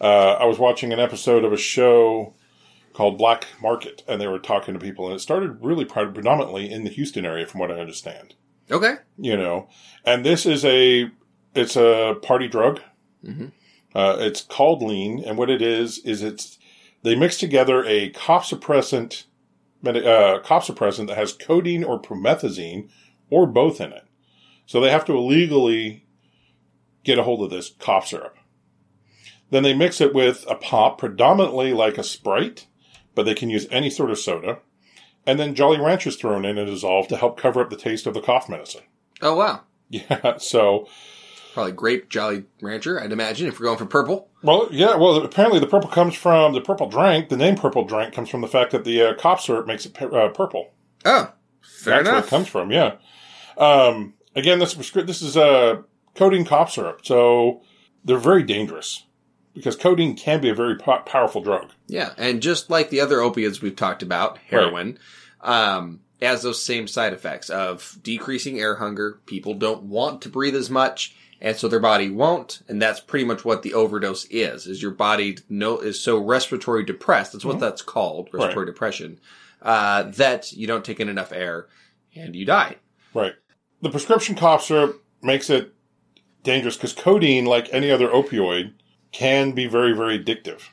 Uh, 0.00 0.32
I 0.40 0.44
was 0.46 0.58
watching 0.58 0.92
an 0.92 0.98
episode 1.00 1.44
of 1.44 1.52
a 1.52 1.56
show 1.58 2.34
called 2.92 3.18
Black 3.18 3.46
Market, 3.62 4.02
and 4.08 4.20
they 4.20 4.26
were 4.26 4.38
talking 4.38 4.74
to 4.74 4.80
people, 4.80 5.06
and 5.06 5.14
it 5.14 5.20
started 5.20 5.58
really 5.62 5.84
predominantly 5.84 6.70
in 6.70 6.84
the 6.84 6.90
Houston 6.90 7.24
area, 7.24 7.46
from 7.46 7.60
what 7.60 7.70
I 7.70 7.74
understand. 7.78 8.34
okay. 8.70 8.94
You 9.18 9.36
know, 9.36 9.68
and 10.04 10.24
this 10.24 10.44
is 10.46 10.64
a 10.64 11.10
it's 11.54 11.76
a 11.76 12.16
party 12.22 12.48
drug. 12.48 12.80
Mhm. 13.24 13.52
Uh, 13.94 14.16
it's 14.20 14.40
called 14.42 14.82
lean, 14.82 15.22
and 15.24 15.36
what 15.36 15.50
it 15.50 15.60
is 15.62 15.98
is 15.98 16.22
it's 16.22 16.58
they 17.02 17.14
mix 17.14 17.38
together 17.38 17.84
a 17.84 18.10
cough 18.10 18.48
suppressant, 18.48 19.24
uh, 19.84 20.38
cough 20.40 20.66
suppressant 20.66 21.06
that 21.08 21.16
has 21.16 21.32
codeine 21.32 21.84
or 21.84 22.00
promethazine 22.00 22.90
or 23.30 23.46
both 23.46 23.80
in 23.80 23.92
it. 23.92 24.04
So 24.66 24.80
they 24.80 24.90
have 24.90 25.04
to 25.06 25.16
illegally 25.16 26.06
get 27.02 27.18
a 27.18 27.22
hold 27.22 27.42
of 27.42 27.50
this 27.50 27.70
cough 27.78 28.08
syrup. 28.08 28.36
Then 29.50 29.62
they 29.62 29.74
mix 29.74 30.00
it 30.00 30.14
with 30.14 30.44
a 30.48 30.54
pop, 30.54 30.98
predominantly 30.98 31.72
like 31.72 31.98
a 31.98 32.04
Sprite, 32.04 32.66
but 33.14 33.24
they 33.24 33.34
can 33.34 33.50
use 33.50 33.66
any 33.70 33.90
sort 33.90 34.10
of 34.10 34.18
soda. 34.18 34.58
And 35.26 35.38
then 35.38 35.54
Jolly 35.54 35.78
Ranchers 35.78 36.16
thrown 36.16 36.44
in 36.44 36.56
and 36.56 36.70
dissolved 36.70 37.08
to 37.08 37.16
help 37.16 37.36
cover 37.38 37.60
up 37.60 37.70
the 37.70 37.76
taste 37.76 38.06
of 38.06 38.14
the 38.14 38.20
cough 38.20 38.48
medicine. 38.48 38.84
Oh 39.20 39.36
wow. 39.36 39.62
Yeah, 39.92 40.36
so 40.36 40.86
Probably 41.52 41.72
grape 41.72 42.08
Jolly 42.08 42.44
Rancher, 42.62 43.00
I'd 43.00 43.12
imagine, 43.12 43.48
if 43.48 43.58
we're 43.58 43.66
going 43.66 43.78
for 43.78 43.86
purple. 43.86 44.28
well, 44.42 44.68
yeah, 44.70 44.96
well, 44.96 45.16
apparently 45.16 45.58
the 45.58 45.66
purple 45.66 45.90
comes 45.90 46.14
from 46.14 46.52
the 46.52 46.60
purple 46.60 46.88
drink. 46.88 47.28
The 47.28 47.36
name 47.36 47.56
purple 47.56 47.84
drink 47.84 48.14
comes 48.14 48.28
from 48.28 48.40
the 48.40 48.48
fact 48.48 48.70
that 48.72 48.84
the 48.84 49.02
uh, 49.02 49.14
cough 49.14 49.40
syrup 49.40 49.66
makes 49.66 49.84
it 49.86 50.00
uh, 50.00 50.28
purple. 50.28 50.70
Oh, 51.04 51.32
fair 51.60 52.02
That's 52.02 52.08
where 52.08 52.18
it 52.20 52.26
comes 52.28 52.48
from. 52.48 52.70
Yeah. 52.70 52.96
Um, 53.56 54.14
again, 54.34 54.58
this 54.58 54.74
this 54.74 55.22
is 55.22 55.36
uh, 55.36 55.82
codeine 56.14 56.44
cough 56.44 56.72
syrup, 56.72 57.00
so 57.04 57.62
they're 58.04 58.16
very 58.18 58.42
dangerous 58.42 59.06
because 59.54 59.76
codeine 59.76 60.16
can 60.16 60.40
be 60.40 60.48
a 60.48 60.54
very 60.54 60.76
po- 60.76 61.02
powerful 61.04 61.42
drug. 61.42 61.70
Yeah, 61.86 62.12
and 62.16 62.40
just 62.40 62.70
like 62.70 62.90
the 62.90 63.00
other 63.00 63.20
opiates 63.20 63.60
we've 63.60 63.76
talked 63.76 64.02
about, 64.02 64.38
heroin, 64.38 64.98
um, 65.40 66.00
has 66.22 66.42
those 66.42 66.62
same 66.62 66.86
side 66.86 67.12
effects 67.12 67.50
of 67.50 67.98
decreasing 68.02 68.58
air 68.58 68.76
hunger. 68.76 69.20
People 69.26 69.54
don't 69.54 69.84
want 69.84 70.22
to 70.22 70.28
breathe 70.28 70.56
as 70.56 70.70
much, 70.70 71.14
and 71.40 71.56
so 71.56 71.68
their 71.68 71.80
body 71.80 72.10
won't. 72.10 72.62
And 72.68 72.80
that's 72.80 73.00
pretty 73.00 73.24
much 73.24 73.44
what 73.44 73.62
the 73.62 73.74
overdose 73.74 74.26
is: 74.26 74.66
is 74.66 74.82
your 74.82 74.90
body 74.92 75.38
no 75.48 75.78
is 75.78 76.00
so 76.00 76.18
respiratory 76.18 76.84
depressed. 76.84 77.32
That's 77.32 77.44
what 77.44 77.60
that's 77.60 77.82
called, 77.82 78.28
respiratory 78.32 78.66
depression. 78.66 79.20
Uh, 79.62 80.04
that 80.04 80.52
you 80.52 80.66
don't 80.66 80.84
take 80.84 81.00
in 81.00 81.08
enough 81.08 81.32
air, 81.32 81.66
and 82.14 82.34
you 82.34 82.44
die. 82.44 82.76
Right. 83.14 83.34
The 83.82 83.90
prescription 83.90 84.34
cough 84.34 84.64
syrup 84.64 85.02
makes 85.22 85.50
it 85.50 85.74
dangerous 86.42 86.76
because 86.76 86.92
codeine, 86.92 87.44
like 87.44 87.68
any 87.72 87.90
other 87.90 88.08
opioid, 88.08 88.72
can 89.12 89.52
be 89.52 89.66
very, 89.66 89.92
very 89.92 90.18
addictive. 90.18 90.68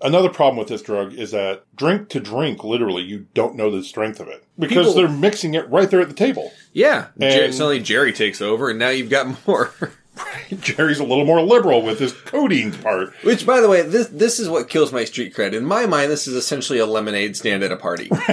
Another 0.00 0.28
problem 0.28 0.56
with 0.58 0.68
this 0.68 0.82
drug 0.82 1.12
is 1.14 1.32
that 1.32 1.64
drink 1.74 2.08
to 2.10 2.20
drink, 2.20 2.62
literally, 2.62 3.02
you 3.02 3.26
don't 3.34 3.56
know 3.56 3.70
the 3.70 3.82
strength 3.82 4.20
of 4.20 4.28
it 4.28 4.44
because 4.58 4.86
People- 4.86 4.94
they're 4.94 5.08
mixing 5.08 5.54
it 5.54 5.68
right 5.70 5.90
there 5.90 6.00
at 6.00 6.08
the 6.08 6.14
table. 6.14 6.52
Yeah, 6.72 7.06
Jer- 7.20 7.44
And- 7.44 7.54
suddenly 7.54 7.80
Jerry 7.80 8.12
takes 8.12 8.40
over, 8.40 8.70
and 8.70 8.78
now 8.78 8.90
you've 8.90 9.10
got 9.10 9.26
more. 9.46 9.72
Jerry's 10.60 10.98
a 10.98 11.04
little 11.04 11.24
more 11.24 11.40
liberal 11.40 11.82
with 11.82 12.00
his 12.00 12.12
codeine 12.12 12.72
part. 12.72 13.12
Which, 13.22 13.46
by 13.46 13.60
the 13.60 13.68
way, 13.68 13.82
this 13.82 14.08
this 14.08 14.40
is 14.40 14.48
what 14.48 14.68
kills 14.68 14.92
my 14.92 15.04
street 15.04 15.32
cred. 15.34 15.52
In 15.52 15.64
my 15.64 15.86
mind, 15.86 16.10
this 16.10 16.26
is 16.26 16.34
essentially 16.34 16.78
a 16.80 16.86
lemonade 16.86 17.36
stand 17.36 17.62
at 17.62 17.70
a 17.70 17.76
party, 17.76 18.10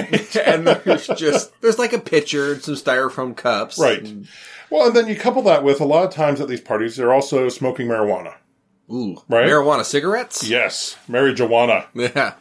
and 0.46 0.66
there's 0.68 1.08
just 1.08 1.52
there's 1.62 1.78
like 1.78 1.94
a 1.94 2.00
pitcher 2.00 2.54
and 2.54 2.62
some 2.64 2.74
styrofoam 2.76 3.36
cups, 3.38 3.78
Right. 3.78 4.02
And- 4.04 4.28
Well, 4.72 4.88
and 4.88 4.96
then 4.96 5.08
you 5.08 5.16
couple 5.16 5.44
that 5.44 5.64
with 5.64 5.80
a 5.80 5.86
lot 5.86 6.06
of 6.06 6.12
times 6.14 6.42
at 6.42 6.48
these 6.48 6.62
parties, 6.62 6.96
they're 6.96 7.14
also 7.14 7.50
smoking 7.50 7.88
marijuana. 7.88 8.34
Ooh, 8.92 9.18
Right. 9.28 9.48
marijuana 9.48 9.84
cigarettes. 9.86 10.48
Yes, 10.48 10.96
marijuana. 11.10 11.88
Yeah, 11.96 12.36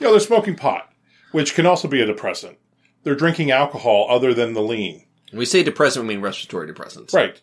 You 0.00 0.06
know, 0.06 0.10
they're 0.12 0.20
smoking 0.20 0.56
pot, 0.56 0.92
which 1.32 1.54
can 1.54 1.66
also 1.66 1.88
be 1.88 2.00
a 2.00 2.06
depressant. 2.06 2.58
They're 3.04 3.14
drinking 3.14 3.50
alcohol 3.50 4.06
other 4.08 4.32
than 4.34 4.54
the 4.54 4.62
lean. 4.62 5.04
When 5.30 5.38
we 5.38 5.44
say 5.44 5.62
depressant, 5.62 6.06
we 6.06 6.14
mean 6.14 6.22
respiratory 6.22 6.72
depressants. 6.72 7.12
Right. 7.12 7.40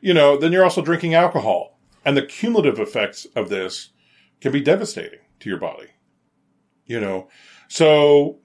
You 0.00 0.12
know, 0.14 0.36
then 0.36 0.52
you're 0.52 0.64
also 0.64 0.82
drinking 0.82 1.14
alcohol. 1.14 1.78
And 2.04 2.16
the 2.16 2.22
cumulative 2.22 2.78
effects 2.78 3.26
of 3.36 3.48
this 3.48 3.90
can 4.40 4.52
be 4.52 4.60
devastating 4.60 5.20
to 5.40 5.48
your 5.48 5.58
body. 5.58 5.88
You 6.86 7.00
know, 7.00 7.28
so 7.68 8.38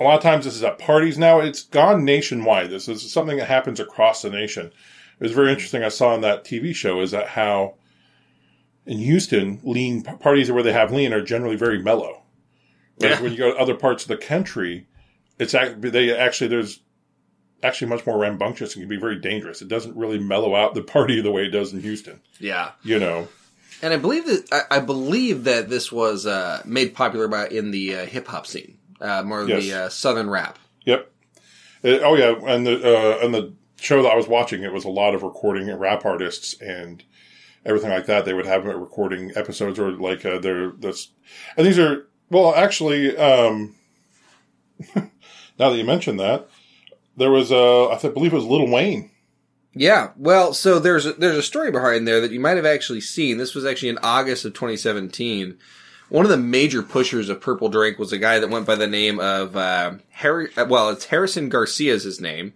a 0.00 0.04
lot 0.04 0.16
of 0.16 0.22
times 0.22 0.44
this 0.44 0.54
is 0.56 0.64
at 0.64 0.78
parties 0.78 1.16
now. 1.18 1.38
It's 1.40 1.62
gone 1.62 2.04
nationwide. 2.04 2.70
This 2.70 2.88
is 2.88 3.12
something 3.12 3.36
that 3.36 3.46
happens 3.46 3.78
across 3.78 4.22
the 4.22 4.30
nation. 4.30 4.66
It 4.66 5.22
was 5.22 5.32
very 5.32 5.50
interesting. 5.52 5.84
I 5.84 5.88
saw 5.88 6.08
on 6.14 6.22
that 6.22 6.44
TV 6.44 6.74
show 6.74 7.00
is 7.00 7.12
that 7.12 7.28
how 7.28 7.74
in 8.88 8.98
Houston, 8.98 9.60
lean 9.62 10.02
parties 10.02 10.50
where 10.50 10.62
they 10.64 10.72
have 10.72 10.90
lean 10.92 11.12
are 11.12 11.22
generally 11.22 11.56
very 11.56 11.80
mellow. 11.80 12.22
Whereas 12.96 13.18
Yeah. 13.18 13.22
when 13.22 13.32
you 13.32 13.38
go 13.38 13.52
to 13.52 13.58
other 13.58 13.74
parts 13.74 14.02
of 14.02 14.08
the 14.08 14.16
country, 14.16 14.88
it's 15.38 15.52
they 15.78 16.16
actually 16.16 16.48
there's 16.48 16.80
actually 17.62 17.88
much 17.88 18.06
more 18.06 18.18
rambunctious 18.18 18.74
and 18.74 18.82
can 18.82 18.88
be 18.88 18.96
very 18.96 19.16
dangerous. 19.20 19.62
It 19.62 19.68
doesn't 19.68 19.96
really 19.96 20.18
mellow 20.18 20.54
out 20.56 20.74
the 20.74 20.82
party 20.82 21.20
the 21.20 21.30
way 21.30 21.44
it 21.44 21.50
does 21.50 21.72
in 21.72 21.80
Houston. 21.82 22.20
Yeah, 22.40 22.70
You 22.82 22.98
know, 22.98 23.28
and 23.82 23.92
I 23.92 23.96
believe 23.96 24.26
that 24.26 24.48
I, 24.70 24.76
I 24.78 24.80
believe 24.80 25.44
that 25.44 25.68
this 25.68 25.92
was 25.92 26.26
uh, 26.26 26.62
made 26.64 26.94
popular 26.94 27.28
by 27.28 27.46
in 27.48 27.70
the 27.70 27.94
uh, 27.96 28.06
hip 28.06 28.26
hop 28.26 28.46
scene, 28.46 28.78
uh, 29.00 29.22
more 29.22 29.42
of 29.42 29.48
Yes. 29.48 29.62
the 29.64 29.72
uh, 29.74 29.88
southern 29.88 30.30
rap. 30.30 30.58
Yep. 30.84 31.10
Uh, 31.84 31.88
oh 32.02 32.14
yeah, 32.16 32.34
and 32.46 32.66
the 32.66 32.74
uh, 32.82 33.18
and 33.24 33.34
the 33.34 33.52
show 33.80 34.02
that 34.02 34.08
I 34.10 34.16
was 34.16 34.26
watching, 34.26 34.62
it 34.64 34.72
was 34.72 34.84
a 34.84 34.88
lot 34.90 35.14
of 35.14 35.22
recording 35.22 35.72
rap 35.76 36.04
artists 36.04 36.60
and 36.60 37.04
everything 37.68 37.90
like 37.90 38.06
that. 38.06 38.24
They 38.24 38.34
would 38.34 38.46
have 38.46 38.64
recording 38.64 39.30
episodes 39.36 39.78
or 39.78 39.92
like 39.92 40.24
uh, 40.24 40.38
their 40.38 40.70
this, 40.72 41.08
and 41.56 41.64
these 41.64 41.78
are 41.78 42.08
well 42.30 42.54
actually. 42.54 43.16
Um, 43.16 43.76
now 44.94 45.70
that 45.70 45.76
you 45.76 45.84
mentioned 45.84 46.18
that, 46.18 46.48
there 47.16 47.30
was 47.30 47.52
uh, 47.52 47.88
I 47.88 47.98
believe 48.08 48.32
it 48.32 48.36
was 48.36 48.44
Little 48.44 48.70
Wayne. 48.70 49.10
Yeah, 49.74 50.10
well, 50.16 50.54
so 50.54 50.80
there's 50.80 51.06
a, 51.06 51.12
there's 51.12 51.36
a 51.36 51.42
story 51.42 51.70
behind 51.70 52.08
there 52.08 52.20
that 52.20 52.32
you 52.32 52.40
might 52.40 52.56
have 52.56 52.66
actually 52.66 53.02
seen. 53.02 53.36
This 53.38 53.54
was 53.54 53.64
actually 53.64 53.90
in 53.90 53.98
August 54.02 54.44
of 54.44 54.54
2017. 54.54 55.56
One 56.08 56.24
of 56.24 56.30
the 56.30 56.38
major 56.38 56.82
pushers 56.82 57.28
of 57.28 57.40
Purple 57.40 57.68
Drink 57.68 57.98
was 57.98 58.12
a 58.12 58.18
guy 58.18 58.38
that 58.38 58.48
went 58.48 58.66
by 58.66 58.76
the 58.76 58.86
name 58.86 59.20
of 59.20 59.56
uh, 59.56 59.96
Harry. 60.10 60.48
uh, 60.56 60.64
Well, 60.64 60.88
it's 60.88 61.04
Harrison 61.04 61.50
Garcia's 61.50 62.04
his 62.04 62.20
name. 62.20 62.54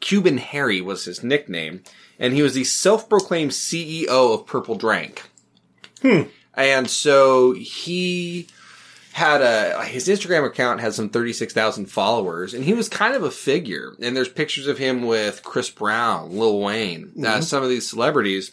Cuban 0.00 0.38
Harry 0.38 0.80
was 0.80 1.04
his 1.04 1.22
nickname, 1.22 1.82
and 2.18 2.34
he 2.34 2.42
was 2.42 2.54
the 2.54 2.64
self-proclaimed 2.64 3.52
CEO 3.52 4.08
of 4.08 4.46
Purple 4.46 4.74
Drank. 4.74 5.22
And 6.54 6.88
so 6.90 7.52
he 7.52 8.46
had 9.12 9.42
a 9.42 9.84
his 9.84 10.08
Instagram 10.08 10.46
account 10.46 10.80
had 10.80 10.94
some 10.94 11.10
thirty 11.10 11.32
six 11.32 11.52
thousand 11.52 11.86
followers, 11.86 12.54
and 12.54 12.64
he 12.64 12.74
was 12.74 12.88
kind 12.88 13.14
of 13.14 13.22
a 13.22 13.30
figure. 13.30 13.94
And 14.02 14.16
there's 14.16 14.28
pictures 14.28 14.66
of 14.66 14.78
him 14.78 15.02
with 15.02 15.42
Chris 15.42 15.70
Brown, 15.70 16.36
Lil 16.36 16.60
Wayne, 16.60 17.12
uh, 17.24 17.40
some 17.40 17.62
of 17.62 17.68
these 17.68 17.88
celebrities, 17.88 18.52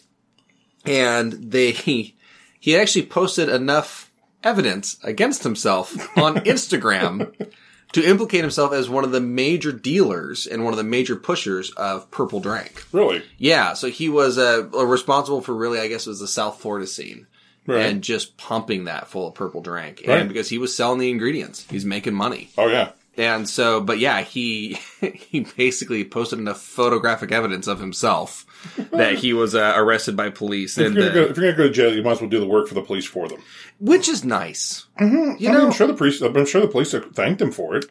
and 0.84 1.32
they 1.32 1.72
he, 1.72 2.16
he 2.58 2.76
actually 2.76 3.06
posted 3.06 3.48
enough 3.48 4.10
evidence 4.42 4.98
against 5.02 5.42
himself 5.42 5.94
on 6.16 6.34
Instagram 6.44 7.50
to 7.92 8.08
implicate 8.08 8.42
himself 8.42 8.72
as 8.72 8.88
one 8.88 9.04
of 9.04 9.12
the 9.12 9.20
major 9.20 9.72
dealers 9.72 10.46
and 10.46 10.64
one 10.64 10.72
of 10.72 10.76
the 10.76 10.84
major 10.84 11.16
pushers 11.16 11.70
of 11.72 12.10
Purple 12.10 12.40
Drank. 12.40 12.84
Really? 12.92 13.22
Yeah, 13.38 13.74
so 13.74 13.88
he 13.88 14.08
was 14.08 14.38
uh, 14.38 14.68
responsible 14.72 15.40
for 15.40 15.54
really, 15.54 15.80
I 15.80 15.88
guess, 15.88 16.06
it 16.06 16.10
was 16.10 16.20
the 16.20 16.28
South 16.28 16.60
Florida 16.60 16.86
scene. 16.86 17.26
Right. 17.66 17.86
And 17.86 18.02
just 18.02 18.36
pumping 18.36 18.84
that 18.84 19.08
full 19.08 19.28
of 19.28 19.34
purple 19.34 19.60
drink. 19.60 20.02
Right. 20.06 20.20
And 20.20 20.28
because 20.28 20.48
he 20.48 20.58
was 20.58 20.74
selling 20.74 20.98
the 20.98 21.10
ingredients, 21.10 21.66
he's 21.70 21.84
making 21.84 22.14
money. 22.14 22.50
Oh 22.56 22.68
yeah. 22.68 22.92
And 23.16 23.48
so, 23.48 23.82
but 23.82 23.98
yeah, 23.98 24.22
he, 24.22 24.78
he 25.14 25.40
basically 25.40 26.04
posted 26.04 26.38
enough 26.38 26.60
photographic 26.60 27.32
evidence 27.32 27.66
of 27.66 27.78
himself 27.78 28.46
that 28.92 29.16
he 29.18 29.32
was 29.32 29.54
uh, 29.54 29.72
arrested 29.76 30.16
by 30.16 30.30
police. 30.30 30.76
If 30.78 30.86
And, 30.86 30.94
you're, 30.96 31.08
gonna 31.10 31.14
go, 31.26 31.30
if 31.30 31.36
you're 31.36 31.46
gonna 31.52 31.56
go 31.56 31.68
to 31.68 31.72
jail, 31.74 31.94
you 31.94 32.02
might 32.02 32.12
as 32.12 32.20
well 32.20 32.30
do 32.30 32.40
the 32.40 32.46
work 32.46 32.68
for 32.68 32.74
the 32.74 32.82
police 32.82 33.06
for 33.06 33.28
them. 33.28 33.42
which 33.78 34.08
is 34.08 34.24
nice. 34.24 34.86
You 35.00 35.06
I 35.06 35.10
mean, 35.10 35.36
know, 35.40 35.66
I'm 35.66 35.72
sure 35.72 35.86
the 35.86 35.94
police. 35.94 36.20
I'm 36.20 36.46
sure 36.46 36.60
the 36.60 36.68
police 36.68 36.94
thanked 37.14 37.40
him 37.40 37.52
for 37.52 37.76
it. 37.76 37.86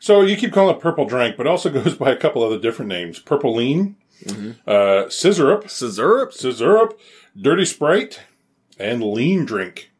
So 0.00 0.22
you 0.22 0.36
keep 0.36 0.52
calling 0.52 0.76
it 0.76 0.80
purple 0.80 1.04
drink, 1.06 1.36
but 1.36 1.46
it 1.46 1.50
also 1.50 1.70
goes 1.82 1.94
by 1.96 2.10
a 2.12 2.16
couple 2.16 2.42
other 2.42 2.58
different 2.58 2.88
names: 2.88 3.18
purple 3.18 3.54
lean, 3.54 3.96
Mm-hmm. 4.24 4.50
uh, 4.66 5.04
sizzurp, 5.06 5.64
Sizzurp. 5.66 6.32
sizzurp, 6.36 6.92
dirty 7.40 7.64
sprite, 7.64 8.20
and 8.78 9.00
lean 9.02 9.44
drink. 9.44 9.90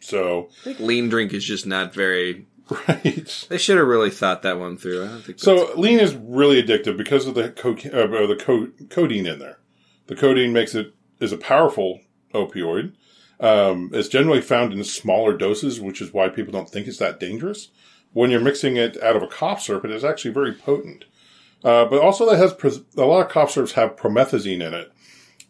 So 0.00 0.48
I 0.60 0.64
think 0.64 0.80
lean 0.80 1.08
drink 1.08 1.32
is 1.32 1.44
just 1.44 1.66
not 1.66 1.94
very. 1.94 2.46
Right. 2.88 3.46
They 3.48 3.58
should 3.58 3.78
have 3.78 3.86
really 3.86 4.10
thought 4.10 4.42
that 4.42 4.58
one 4.58 4.76
through. 4.76 5.04
I 5.04 5.08
don't 5.08 5.22
think 5.22 5.38
So 5.38 5.72
lean 5.76 5.98
is 5.98 6.14
really 6.14 6.62
addictive 6.62 6.96
because 6.96 7.26
of 7.26 7.34
the 7.34 7.50
co- 7.50 7.72
uh, 7.72 8.26
the 8.26 8.36
co- 8.38 8.68
codeine 8.88 9.26
in 9.26 9.38
there. 9.38 9.58
The 10.06 10.16
codeine 10.16 10.52
makes 10.52 10.74
it 10.74 10.94
is 11.20 11.32
a 11.32 11.36
powerful 11.36 12.00
opioid. 12.34 12.94
Um, 13.38 13.90
it's 13.92 14.08
generally 14.08 14.40
found 14.40 14.72
in 14.72 14.84
smaller 14.84 15.36
doses, 15.36 15.80
which 15.80 16.00
is 16.02 16.12
why 16.12 16.28
people 16.28 16.52
don't 16.52 16.68
think 16.68 16.86
it's 16.86 16.98
that 16.98 17.18
dangerous. 17.18 17.70
When 18.12 18.30
you're 18.30 18.40
mixing 18.40 18.76
it 18.76 19.02
out 19.02 19.16
of 19.16 19.22
a 19.22 19.28
cough 19.28 19.62
syrup, 19.62 19.84
it 19.84 19.90
is 19.90 20.04
actually 20.04 20.32
very 20.32 20.52
potent. 20.52 21.04
Uh, 21.64 21.84
but 21.84 22.00
also, 22.00 22.28
that 22.28 22.38
has 22.38 22.52
pres- 22.52 22.80
a 22.96 23.04
lot 23.04 23.24
of 23.24 23.30
cough 23.30 23.50
syrups 23.50 23.72
have 23.72 23.96
promethazine 23.96 24.66
in 24.66 24.74
it, 24.74 24.92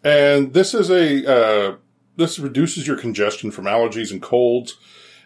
and 0.03 0.53
this 0.55 0.75
is 0.75 0.91
a 0.91 1.27
uh, 1.71 1.77
this 2.17 2.39
reduces 2.39 2.87
your 2.87 2.97
congestion 2.97 3.51
from 3.51 3.65
allergies 3.65 4.11
and 4.11 4.21
colds. 4.21 4.77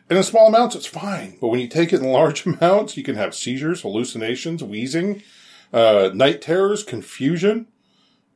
And 0.09 0.19
in 0.19 0.25
small 0.25 0.49
amounts, 0.49 0.77
it's 0.77 0.87
fine. 0.87 1.39
But 1.41 1.49
when 1.49 1.61
you 1.61 1.69
take 1.69 1.93
it 1.93 2.01
in 2.01 2.13
large 2.13 2.47
amounts, 2.47 2.97
you 2.97 3.03
can 3.03 3.17
have 3.17 3.35
seizures, 3.35 3.83
hallucinations, 3.83 4.63
wheezing, 4.63 5.23
uh, 5.73 6.11
night 6.15 6.43
terrors, 6.43 6.83
confusion. 6.83 7.67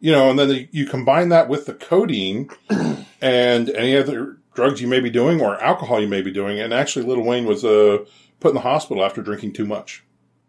You 0.00 0.12
know, 0.12 0.30
and 0.30 0.38
then 0.38 0.68
you 0.70 0.86
combine 0.86 1.28
that 1.30 1.48
with 1.48 1.66
the 1.66 1.74
codeine 1.74 2.50
and 3.20 3.68
any 3.70 3.96
other 3.96 4.38
drugs 4.54 4.80
you 4.80 4.86
may 4.86 5.00
be 5.00 5.10
doing 5.10 5.40
or 5.40 5.60
alcohol 5.62 6.00
you 6.00 6.06
may 6.06 6.22
be 6.22 6.30
doing. 6.30 6.60
And 6.60 6.72
actually, 6.72 7.04
Little 7.04 7.24
Wayne 7.24 7.46
was 7.46 7.64
uh, 7.64 8.04
put 8.38 8.50
in 8.50 8.54
the 8.54 8.60
hospital 8.60 9.04
after 9.04 9.22
drinking 9.22 9.54
too 9.54 9.66
much. 9.66 10.04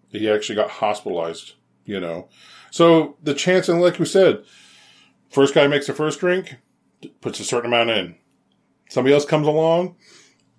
He 0.09 0.30
actually 0.30 0.55
got 0.55 0.70
hospitalized. 0.70 1.53
You 1.86 1.99
know, 1.99 2.30
so 2.70 3.17
the 3.24 3.34
chance, 3.34 3.67
and 3.67 3.82
like 3.82 3.97
we 3.97 4.05
said, 4.05 4.43
first 5.32 5.55
guy 5.55 5.65
makes 5.65 5.88
the 5.88 5.93
first 5.93 6.20
drink, 6.20 6.57
puts 7.20 7.39
a 7.39 7.43
certain 7.43 7.74
amount 7.74 7.89
in. 7.89 8.15
Somebody 8.89 9.15
else 9.15 9.26
comes 9.26 9.47
along, 9.47 9.95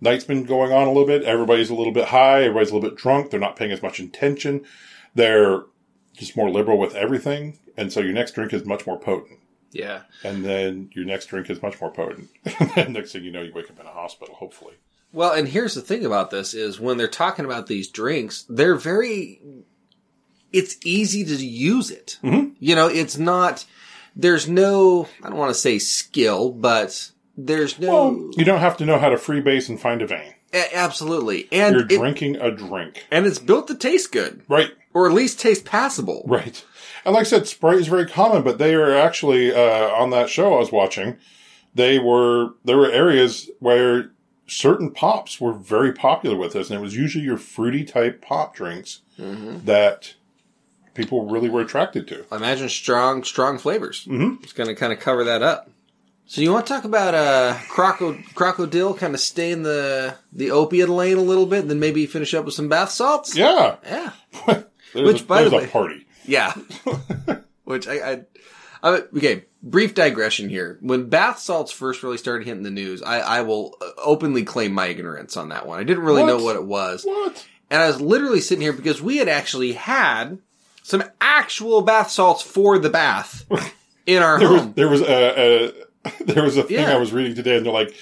night's 0.00 0.24
been 0.24 0.44
going 0.44 0.72
on 0.72 0.86
a 0.86 0.90
little 0.90 1.06
bit. 1.06 1.22
Everybody's 1.24 1.70
a 1.70 1.74
little 1.74 1.92
bit 1.92 2.06
high. 2.08 2.42
Everybody's 2.42 2.70
a 2.70 2.74
little 2.74 2.88
bit 2.90 2.98
drunk. 2.98 3.30
They're 3.30 3.40
not 3.40 3.56
paying 3.56 3.72
as 3.72 3.82
much 3.82 4.00
attention. 4.00 4.64
They're 5.14 5.62
just 6.14 6.36
more 6.36 6.50
liberal 6.50 6.78
with 6.78 6.94
everything. 6.94 7.58
And 7.76 7.92
so 7.92 8.00
your 8.00 8.12
next 8.12 8.32
drink 8.32 8.52
is 8.52 8.64
much 8.64 8.86
more 8.86 8.98
potent. 8.98 9.38
Yeah. 9.72 10.02
And 10.24 10.44
then 10.44 10.90
your 10.92 11.04
next 11.04 11.26
drink 11.26 11.48
is 11.48 11.62
much 11.62 11.80
more 11.80 11.90
potent. 11.92 12.28
and 12.60 12.70
then 12.74 12.92
next 12.92 13.12
thing 13.12 13.24
you 13.24 13.30
know, 13.30 13.42
you 13.42 13.52
wake 13.52 13.70
up 13.70 13.78
in 13.80 13.86
a 13.86 13.90
hospital, 13.90 14.34
hopefully. 14.34 14.74
Well, 15.12 15.32
and 15.32 15.48
here's 15.48 15.74
the 15.74 15.80
thing 15.80 16.04
about 16.04 16.30
this 16.30 16.54
is 16.54 16.78
when 16.78 16.96
they're 16.96 17.08
talking 17.08 17.44
about 17.44 17.66
these 17.66 17.88
drinks, 17.88 18.44
they're 18.48 18.76
very, 18.76 19.40
it's 20.52 20.76
easy 20.84 21.24
to 21.24 21.44
use 21.44 21.90
it. 21.90 22.18
Mhm. 22.22 22.54
You 22.60 22.74
know, 22.74 22.86
it's 22.88 23.18
not, 23.18 23.64
there's 24.14 24.48
no, 24.48 25.08
I 25.22 25.28
don't 25.28 25.38
want 25.38 25.50
to 25.50 25.60
say 25.60 25.78
skill, 25.78 26.50
but 26.50 27.10
there's 27.46 27.78
no, 27.78 27.88
Well, 27.88 28.30
you 28.36 28.44
don't 28.44 28.60
have 28.60 28.76
to 28.78 28.86
know 28.86 28.98
how 28.98 29.08
to 29.08 29.16
freebase 29.16 29.68
and 29.68 29.80
find 29.80 30.02
a 30.02 30.06
vein. 30.06 30.34
A- 30.52 30.76
absolutely. 30.76 31.48
And 31.52 31.74
You're 31.74 31.84
it, 31.84 31.88
drinking 31.88 32.36
a 32.36 32.50
drink. 32.50 33.06
and 33.10 33.26
it's 33.26 33.38
built 33.38 33.68
to 33.68 33.74
taste 33.74 34.12
good 34.12 34.42
Right. 34.48 34.70
or 34.94 35.06
at 35.06 35.12
least 35.12 35.38
taste 35.40 35.64
passable. 35.64 36.22
Right. 36.26 36.64
And 37.04 37.14
like 37.14 37.22
I 37.22 37.24
said, 37.28 37.46
Sprite 37.46 37.78
is 37.78 37.86
very 37.88 38.06
common, 38.06 38.42
but 38.42 38.58
they 38.58 38.74
are 38.74 38.94
actually 38.94 39.54
uh, 39.54 39.88
on 39.90 40.10
that 40.10 40.28
show 40.28 40.54
I 40.54 40.58
was 40.58 40.70
watching. 40.72 41.16
They 41.74 41.98
were 41.98 42.50
there 42.64 42.76
were 42.76 42.90
areas 42.90 43.48
where 43.60 44.10
certain 44.46 44.90
pops 44.90 45.40
were 45.40 45.52
very 45.52 45.92
popular 45.92 46.36
with 46.36 46.56
us, 46.56 46.68
and 46.68 46.78
it 46.78 46.82
was 46.82 46.96
usually 46.96 47.24
your 47.24 47.38
fruity 47.38 47.84
type 47.84 48.20
pop 48.20 48.54
drinks 48.56 49.00
that 49.16 50.14
people 50.94 51.26
really 51.30 51.48
were 51.48 51.60
attracted 51.60 52.08
to. 52.08 52.24
I 52.32 52.36
Imagine 52.36 52.68
strong, 52.68 53.22
strong 53.22 53.58
flavors. 53.58 54.04
Mhm. 54.06 54.42
It's 54.42 54.52
going 54.52 54.68
to 54.68 54.74
kind 54.74 54.92
of 54.92 54.98
cover 54.98 55.24
that 55.24 55.42
up. 55.42 55.70
So 56.32 56.40
you 56.42 56.52
want 56.52 56.64
to 56.68 56.72
talk 56.72 56.84
about 56.84 57.12
uh, 57.12 57.54
croco- 57.68 58.22
crocodile, 58.36 58.94
kind 58.94 59.14
of 59.14 59.20
stay 59.20 59.50
in 59.50 59.64
the 59.64 60.14
the 60.32 60.52
opiate 60.52 60.88
lane 60.88 61.16
a 61.18 61.22
little 61.22 61.44
bit, 61.44 61.62
and 61.62 61.70
then 61.70 61.80
maybe 61.80 62.06
finish 62.06 62.34
up 62.34 62.44
with 62.44 62.54
some 62.54 62.68
bath 62.68 62.90
salts. 62.92 63.34
Yeah, 63.36 63.76
Yeah. 63.84 64.12
Which, 64.94 65.22
a, 65.22 65.24
by 65.24 65.42
the 65.42 65.50
way- 65.50 65.64
a 65.64 65.66
party. 65.68 66.06
Yeah. 66.24 66.52
Which 67.64 67.88
I, 67.88 68.12
I, 68.12 68.20
I, 68.84 68.88
okay, 69.16 69.46
brief 69.60 69.94
digression 69.94 70.48
here. 70.48 70.78
When 70.80 71.08
bath 71.08 71.40
salts 71.40 71.72
first 71.72 72.04
really 72.04 72.16
started 72.16 72.46
hitting 72.46 72.62
the 72.62 72.70
news, 72.70 73.02
I, 73.02 73.18
I 73.18 73.42
will 73.42 73.76
uh, 73.82 73.90
openly 73.98 74.44
claim 74.44 74.72
my 74.72 74.86
ignorance 74.86 75.36
on 75.36 75.48
that 75.48 75.66
one. 75.66 75.80
I 75.80 75.84
didn't 75.84 76.04
really 76.04 76.22
What? 76.22 76.28
know 76.28 76.44
what 76.44 76.54
it 76.54 76.64
was. 76.64 77.02
What? 77.04 77.44
And 77.70 77.82
I 77.82 77.88
was 77.88 78.00
literally 78.00 78.40
sitting 78.40 78.62
here 78.62 78.72
because 78.72 79.02
we 79.02 79.16
had 79.16 79.28
actually 79.28 79.72
had 79.72 80.38
some 80.84 81.02
actual 81.20 81.82
bath 81.82 82.10
salts 82.12 82.42
for 82.42 82.78
the 82.78 82.90
bath 82.90 83.44
in 84.06 84.22
our 84.22 84.38
There 84.38 84.48
was 84.48 84.60
home. 84.62 84.72
there 84.76 84.88
was 84.88 85.00
a, 85.02 85.66
a 85.68 85.72
there 86.26 86.42
was 86.42 86.56
a 86.56 86.62
thing 86.62 86.76
Yeah. 86.78 86.92
I 86.94 86.98
was 86.98 87.12
reading 87.12 87.34
today, 87.34 87.56
and 87.56 87.64
they're 87.66 87.72
like, 87.72 87.94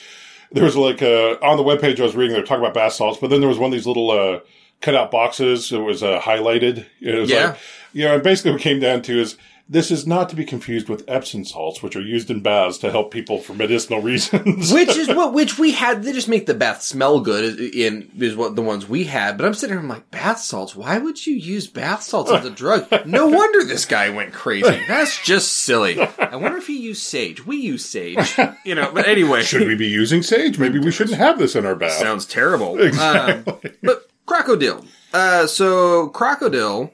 there 0.52 0.64
was 0.64 0.76
like 0.76 1.02
uh, 1.02 1.36
on 1.42 1.56
the 1.56 1.64
webpage 1.64 1.98
I 2.00 2.04
was 2.04 2.16
reading, 2.16 2.34
they're 2.34 2.44
talking 2.44 2.62
about 2.62 2.74
bath 2.74 2.94
salts, 2.94 3.18
but 3.20 3.28
then 3.30 3.40
there 3.40 3.48
was 3.48 3.58
one 3.58 3.68
of 3.68 3.72
these 3.72 3.86
little 3.86 4.10
uh, 4.10 4.40
cutout 4.80 5.10
boxes 5.10 5.70
that 5.70 5.80
was 5.80 6.02
uh, 6.02 6.20
highlighted. 6.20 6.86
It 7.00 7.14
was 7.18 7.30
Yeah. 7.30 7.48
like, 7.48 7.58
you 7.92 8.04
know, 8.04 8.14
and 8.14 8.22
basically 8.22 8.52
what 8.52 8.60
it 8.60 8.64
came 8.64 8.80
down 8.80 9.02
to 9.02 9.20
is 9.20 9.36
this 9.68 9.90
is 9.90 10.06
not 10.06 10.28
to 10.30 10.36
be 10.36 10.44
confused 10.44 10.88
with 10.88 11.04
Epsom 11.08 11.44
salts, 11.44 11.82
which 11.82 11.94
are 11.94 12.00
used 12.00 12.30
in 12.30 12.40
baths 12.40 12.78
to 12.78 12.90
help 12.90 13.10
people 13.10 13.38
for 13.38 13.52
medicinal 13.54 14.00
reasons. 14.02 14.72
which 14.72 14.96
is 14.96 15.08
what 15.08 15.34
which 15.34 15.58
we 15.58 15.72
had. 15.72 16.02
They 16.02 16.12
just 16.12 16.28
make 16.28 16.46
the 16.46 16.54
bath 16.54 16.80
smell 16.82 17.20
good. 17.20 17.58
In 17.60 18.10
is 18.18 18.34
what 18.36 18.56
the 18.56 18.62
ones 18.62 18.88
we 18.88 19.04
had. 19.04 19.36
But 19.36 19.46
I'm 19.46 19.54
sitting 19.54 19.74
here, 19.74 19.80
I'm 19.82 19.88
like, 19.88 20.10
bath 20.10 20.40
salts. 20.40 20.74
Why 20.74 20.98
would 20.98 21.26
you 21.26 21.34
use 21.34 21.66
bath 21.66 22.02
salts 22.02 22.30
as 22.30 22.44
a 22.44 22.50
drug? 22.50 22.86
No 23.06 23.26
wonder 23.38 23.62
this 23.64 23.84
guy 23.84 24.08
went 24.10 24.32
crazy. 24.32 24.80
That's 24.88 25.22
just 25.22 25.52
silly. 25.52 26.00
I 26.00 26.36
wonder 26.36 26.58
if 26.58 26.66
he 26.66 26.78
used 26.78 27.02
sage. 27.02 27.44
We 27.46 27.56
use 27.58 27.84
sage, 27.84 28.36
you 28.64 28.74
know. 28.74 28.90
But 28.92 29.06
anyway, 29.06 29.42
Should 29.42 29.66
we 29.66 29.74
be 29.74 29.88
using 29.88 30.22
sage? 30.22 30.58
Maybe 30.58 30.78
we 30.78 30.90
shouldn't 30.90 31.18
have 31.18 31.38
this 31.38 31.54
in 31.54 31.66
our 31.66 31.74
bath. 31.74 31.92
sounds 31.92 32.24
terrible. 32.26 32.78
Um, 32.78 32.86
Exactly. 32.86 33.72
but 33.82 34.08
crocodile. 34.26 34.84
Uh, 35.12 35.46
so 35.46 36.08
crocodile 36.08 36.92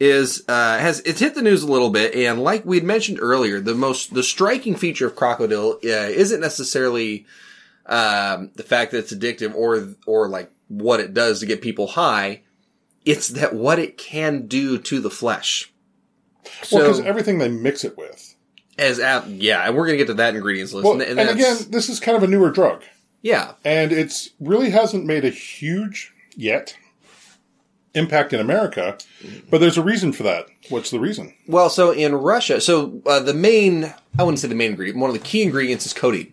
is 0.00 0.42
uh, 0.48 0.78
has 0.78 1.00
it's 1.00 1.20
hit 1.20 1.34
the 1.34 1.42
news 1.42 1.62
a 1.62 1.70
little 1.70 1.90
bit, 1.90 2.14
and 2.14 2.42
like 2.42 2.64
we'd 2.64 2.82
mentioned 2.84 3.18
earlier, 3.20 3.60
the 3.60 3.74
most 3.74 4.14
the 4.14 4.22
striking 4.22 4.74
feature 4.74 5.06
of 5.06 5.14
crocodile 5.14 5.78
uh, 5.84 5.88
isn't 5.88 6.40
necessarily 6.40 7.26
um, 7.86 8.50
the 8.56 8.62
fact 8.62 8.92
that 8.92 8.98
it's 8.98 9.12
addictive 9.14 9.54
or 9.54 9.88
or 10.06 10.28
like 10.28 10.50
what 10.68 11.00
it 11.00 11.12
does 11.12 11.40
to 11.40 11.46
get 11.46 11.60
people 11.60 11.86
high. 11.86 12.40
It's 13.04 13.28
that 13.28 13.54
what 13.54 13.78
it 13.78 13.98
can 13.98 14.46
do 14.46 14.78
to 14.78 15.00
the 15.00 15.10
flesh. 15.10 15.70
So 16.62 16.78
well, 16.78 16.86
because 16.86 17.00
everything 17.00 17.38
they 17.38 17.48
mix 17.48 17.84
it 17.84 17.96
with. 17.96 18.34
as 18.78 18.98
ap- 19.00 19.24
yeah, 19.28 19.66
and 19.66 19.76
we're 19.76 19.86
gonna 19.86 19.98
get 19.98 20.06
to 20.08 20.14
that 20.14 20.34
ingredients 20.34 20.72
list. 20.72 20.84
Well, 20.84 20.94
and, 20.94 21.02
and, 21.02 21.18
that's- 21.18 21.36
again, 21.60 21.70
this 21.70 21.88
is 21.90 22.00
kind 22.00 22.16
of 22.16 22.22
a 22.22 22.26
newer 22.26 22.50
drug. 22.50 22.82
yeah, 23.22 23.52
and 23.64 23.92
it's 23.92 24.30
really 24.40 24.70
hasn't 24.70 25.04
made 25.04 25.24
a 25.26 25.30
huge 25.30 26.14
yet 26.36 26.74
impact 27.94 28.32
in 28.32 28.40
America, 28.40 28.96
but 29.50 29.60
there's 29.60 29.76
a 29.78 29.82
reason 29.82 30.12
for 30.12 30.22
that. 30.22 30.46
What's 30.68 30.90
the 30.90 31.00
reason? 31.00 31.34
Well, 31.46 31.68
so 31.70 31.90
in 31.90 32.14
Russia, 32.14 32.60
so 32.60 33.02
uh, 33.06 33.20
the 33.20 33.34
main, 33.34 33.92
I 34.18 34.22
wouldn't 34.22 34.38
say 34.38 34.48
the 34.48 34.54
main 34.54 34.70
ingredient, 34.70 34.98
one 35.00 35.10
of 35.10 35.14
the 35.14 35.22
key 35.24 35.42
ingredients 35.42 35.86
is 35.86 35.92
codeine. 35.92 36.32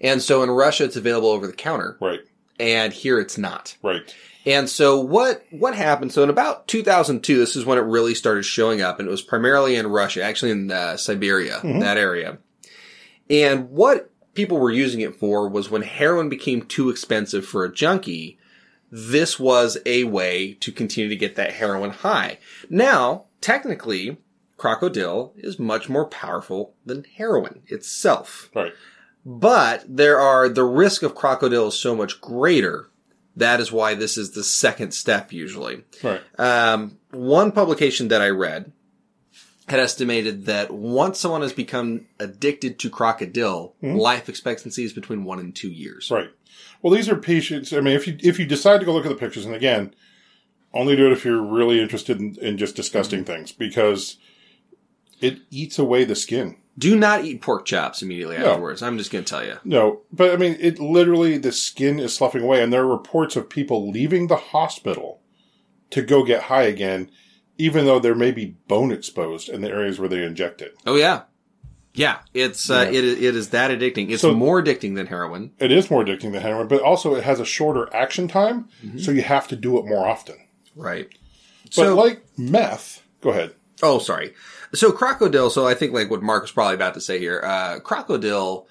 And 0.00 0.20
so 0.20 0.42
in 0.42 0.50
Russia, 0.50 0.84
it's 0.84 0.96
available 0.96 1.28
over 1.30 1.46
the 1.46 1.52
counter, 1.52 1.96
Right, 2.00 2.20
and 2.60 2.92
here 2.92 3.18
it's 3.20 3.38
not. 3.38 3.76
right, 3.82 4.14
And 4.44 4.68
so 4.68 5.00
what, 5.00 5.44
what 5.50 5.74
happened? 5.76 6.12
So 6.12 6.22
in 6.22 6.28
about 6.30 6.66
2002, 6.68 7.38
this 7.38 7.56
is 7.56 7.64
when 7.64 7.78
it 7.78 7.82
really 7.82 8.14
started 8.14 8.42
showing 8.44 8.82
up, 8.82 8.98
and 8.98 9.08
it 9.08 9.10
was 9.10 9.22
primarily 9.22 9.76
in 9.76 9.86
Russia, 9.86 10.22
actually 10.22 10.50
in 10.50 10.70
uh, 10.72 10.96
Siberia, 10.96 11.60
that 11.62 11.96
area. 11.96 12.38
And 13.30 13.70
what, 13.70 14.10
people 14.34 14.58
were 14.58 14.70
using 14.70 15.00
it 15.00 15.14
for 15.16 15.48
was 15.48 15.70
when 15.70 15.82
heroin 15.82 16.28
became 16.28 16.62
too 16.62 16.90
expensive 16.90 17.46
for 17.46 17.64
a 17.64 17.72
junkie, 17.72 18.38
this 18.94 19.40
was 19.40 19.78
a 19.86 20.04
way 20.04 20.52
to 20.60 20.70
continue 20.70 21.08
to 21.08 21.16
get 21.16 21.34
that 21.36 21.54
heroin 21.54 21.90
high. 21.90 22.38
Now, 22.68 23.24
technically, 23.40 24.18
crocodile 24.58 25.32
is 25.34 25.58
much 25.58 25.88
more 25.88 26.04
powerful 26.04 26.74
than 26.84 27.04
heroin 27.16 27.62
itself. 27.68 28.50
Right. 28.54 28.74
But 29.24 29.84
there 29.88 30.20
are, 30.20 30.48
the 30.48 30.64
risk 30.64 31.02
of 31.02 31.14
crocodile 31.14 31.68
is 31.68 31.74
so 31.74 31.96
much 31.96 32.20
greater. 32.20 32.90
That 33.34 33.60
is 33.60 33.72
why 33.72 33.94
this 33.94 34.18
is 34.18 34.32
the 34.32 34.44
second 34.44 34.92
step 34.92 35.32
usually. 35.32 35.84
Right. 36.02 36.20
Um, 36.38 36.98
one 37.12 37.50
publication 37.50 38.08
that 38.08 38.20
I 38.20 38.28
read 38.28 38.72
had 39.68 39.80
estimated 39.80 40.44
that 40.46 40.70
once 40.70 41.18
someone 41.18 41.40
has 41.40 41.54
become 41.54 42.06
addicted 42.20 42.78
to 42.80 42.90
crocodile, 42.90 43.74
life 43.80 44.28
expectancy 44.28 44.84
is 44.84 44.92
between 44.92 45.24
one 45.24 45.38
and 45.38 45.54
two 45.56 45.70
years. 45.70 46.10
Right. 46.10 46.28
Well, 46.82 46.92
these 46.92 47.08
are 47.08 47.16
patients. 47.16 47.72
I 47.72 47.80
mean, 47.80 47.94
if 47.94 48.06
you 48.06 48.16
if 48.20 48.38
you 48.38 48.46
decide 48.46 48.80
to 48.80 48.86
go 48.86 48.92
look 48.92 49.06
at 49.06 49.08
the 49.08 49.14
pictures, 49.14 49.46
and 49.46 49.54
again, 49.54 49.94
only 50.74 50.96
do 50.96 51.06
it 51.06 51.12
if 51.12 51.24
you're 51.24 51.42
really 51.42 51.80
interested 51.80 52.20
in, 52.20 52.36
in 52.40 52.58
just 52.58 52.76
disgusting 52.76 53.20
mm-hmm. 53.20 53.32
things 53.32 53.52
because 53.52 54.18
it 55.20 55.38
eats 55.50 55.78
away 55.78 56.04
the 56.04 56.16
skin. 56.16 56.56
Do 56.78 56.96
not 56.96 57.24
eat 57.24 57.42
pork 57.42 57.66
chops 57.66 58.02
immediately 58.02 58.38
No. 58.38 58.52
afterwards. 58.52 58.82
I'm 58.82 58.96
just 58.96 59.10
going 59.10 59.24
to 59.24 59.28
tell 59.28 59.44
you. 59.44 59.58
No, 59.62 60.00
but 60.10 60.32
I 60.32 60.36
mean, 60.36 60.56
it 60.58 60.78
literally 60.78 61.36
the 61.36 61.52
skin 61.52 61.98
is 61.98 62.14
sloughing 62.14 62.42
away, 62.42 62.62
and 62.62 62.72
there 62.72 62.82
are 62.82 62.86
reports 62.86 63.36
of 63.36 63.50
people 63.50 63.90
leaving 63.90 64.26
the 64.26 64.36
hospital 64.36 65.20
to 65.90 66.02
go 66.02 66.24
get 66.24 66.44
high 66.44 66.62
again, 66.62 67.10
even 67.58 67.84
though 67.84 67.98
there 67.98 68.14
may 68.14 68.32
be 68.32 68.56
bone 68.68 68.90
exposed 68.90 69.50
in 69.50 69.60
the 69.60 69.68
areas 69.68 69.98
where 69.98 70.08
they 70.08 70.24
inject 70.24 70.62
it. 70.62 70.74
Oh 70.86 70.96
yeah, 70.96 71.22
yeah. 71.94 72.18
It's 72.34 72.70
uh, 72.70 72.88
Yeah. 72.90 72.98
it 72.98 73.04
is 73.04 73.20
it 73.22 73.36
is 73.36 73.48
that 73.50 73.70
addicting. 73.70 74.10
It's 74.10 74.22
So- 74.22 74.34
more 74.34 74.62
addicting 74.62 74.94
than 74.96 75.06
heroin. 75.06 75.52
It 75.58 75.70
is 75.72 75.90
more 75.90 76.04
addicting 76.04 76.32
than 76.32 76.42
heroin, 76.42 76.68
but 76.68 76.80
also 76.82 77.14
it 77.14 77.24
has 77.24 77.40
a 77.40 77.44
shorter 77.44 77.88
action 77.94 78.28
time, 78.28 78.68
so 78.98 79.10
you 79.10 79.22
have 79.22 79.48
to 79.48 79.56
do 79.56 79.78
it 79.78 79.86
more 79.86 80.06
often. 80.06 80.36
Right. 80.76 81.08
But 81.64 81.74
So 81.74 81.94
like 81.94 82.22
meth, 82.36 83.02
go 83.20 83.30
ahead. 83.30 83.52
Oh, 83.82 83.98
sorry. 83.98 84.32
So 84.74 84.92
crocodile. 84.92 85.50
So 85.50 85.66
I 85.66 85.74
think 85.74 85.92
like 85.92 86.10
what 86.10 86.22
Mark 86.22 86.42
was 86.42 86.52
probably 86.52 86.74
about 86.74 86.94
to 86.94 87.00
say 87.00 87.18
here. 87.18 87.40
Uh, 87.44 87.80
crocodile 87.80 88.66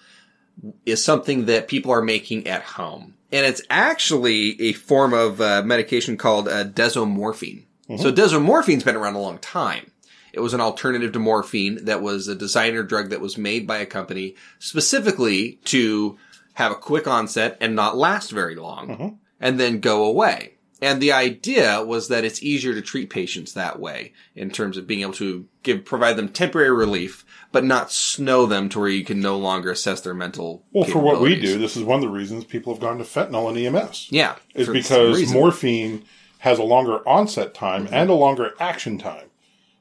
is 0.85 1.03
something 1.03 1.45
that 1.45 1.67
people 1.67 1.91
are 1.91 2.01
making 2.01 2.47
at 2.47 2.61
home, 2.63 3.15
and 3.31 3.45
it's 3.45 3.61
actually 3.69 4.59
a 4.61 4.73
form 4.73 5.13
of 5.13 5.41
uh, 5.41 5.61
medication 5.63 6.17
called 6.17 6.47
uh, 6.47 6.63
desomorphine. 6.65 7.65
So 7.97 8.09
desomorphine's 8.11 8.83
been 8.85 8.95
around 8.95 9.15
a 9.15 9.19
long 9.19 9.37
time. 9.39 9.90
It 10.33 10.39
was 10.39 10.53
an 10.53 10.61
alternative 10.61 11.11
to 11.13 11.19
morphine 11.19 11.85
that 11.85 12.01
was 12.01 12.27
a 12.27 12.35
designer 12.35 12.83
drug 12.83 13.09
that 13.09 13.21
was 13.21 13.37
made 13.37 13.67
by 13.67 13.77
a 13.77 13.85
company 13.85 14.35
specifically 14.59 15.59
to 15.65 16.17
have 16.53 16.71
a 16.71 16.75
quick 16.75 17.07
onset 17.07 17.57
and 17.61 17.75
not 17.75 17.97
last 17.97 18.31
very 18.31 18.55
long 18.55 18.87
mm-hmm. 18.87 19.07
and 19.39 19.59
then 19.59 19.79
go 19.79 20.05
away. 20.05 20.55
And 20.83 20.99
the 20.99 21.11
idea 21.11 21.83
was 21.83 22.07
that 22.07 22.25
it's 22.25 22.41
easier 22.41 22.73
to 22.73 22.81
treat 22.81 23.11
patients 23.11 23.53
that 23.53 23.79
way 23.79 24.13
in 24.35 24.49
terms 24.49 24.77
of 24.77 24.87
being 24.87 25.01
able 25.01 25.13
to 25.13 25.45
give, 25.61 25.85
provide 25.85 26.17
them 26.17 26.27
temporary 26.27 26.71
relief, 26.71 27.23
but 27.51 27.63
not 27.63 27.91
snow 27.91 28.47
them 28.47 28.67
to 28.69 28.79
where 28.79 28.89
you 28.89 29.05
can 29.05 29.19
no 29.19 29.37
longer 29.37 29.69
assess 29.69 30.01
their 30.01 30.15
mental. 30.15 30.65
Well, 30.71 30.89
for 30.89 30.97
what 30.97 31.21
we 31.21 31.39
do, 31.39 31.59
this 31.59 31.77
is 31.77 31.83
one 31.83 31.97
of 31.97 32.01
the 32.01 32.09
reasons 32.09 32.45
people 32.45 32.73
have 32.73 32.81
gone 32.81 32.97
to 32.97 33.03
fentanyl 33.03 33.49
and 33.49 33.75
EMS. 33.75 34.07
Yeah. 34.09 34.37
Is 34.55 34.65
for 34.65 34.73
the 34.73 34.81
same 34.81 35.11
because 35.11 35.31
morphine 35.31 36.03
has 36.39 36.57
a 36.57 36.63
longer 36.63 37.07
onset 37.07 37.53
time 37.53 37.85
mm-hmm. 37.85 37.93
and 37.93 38.09
a 38.09 38.15
longer 38.15 38.53
action 38.59 38.97
time. 38.97 39.27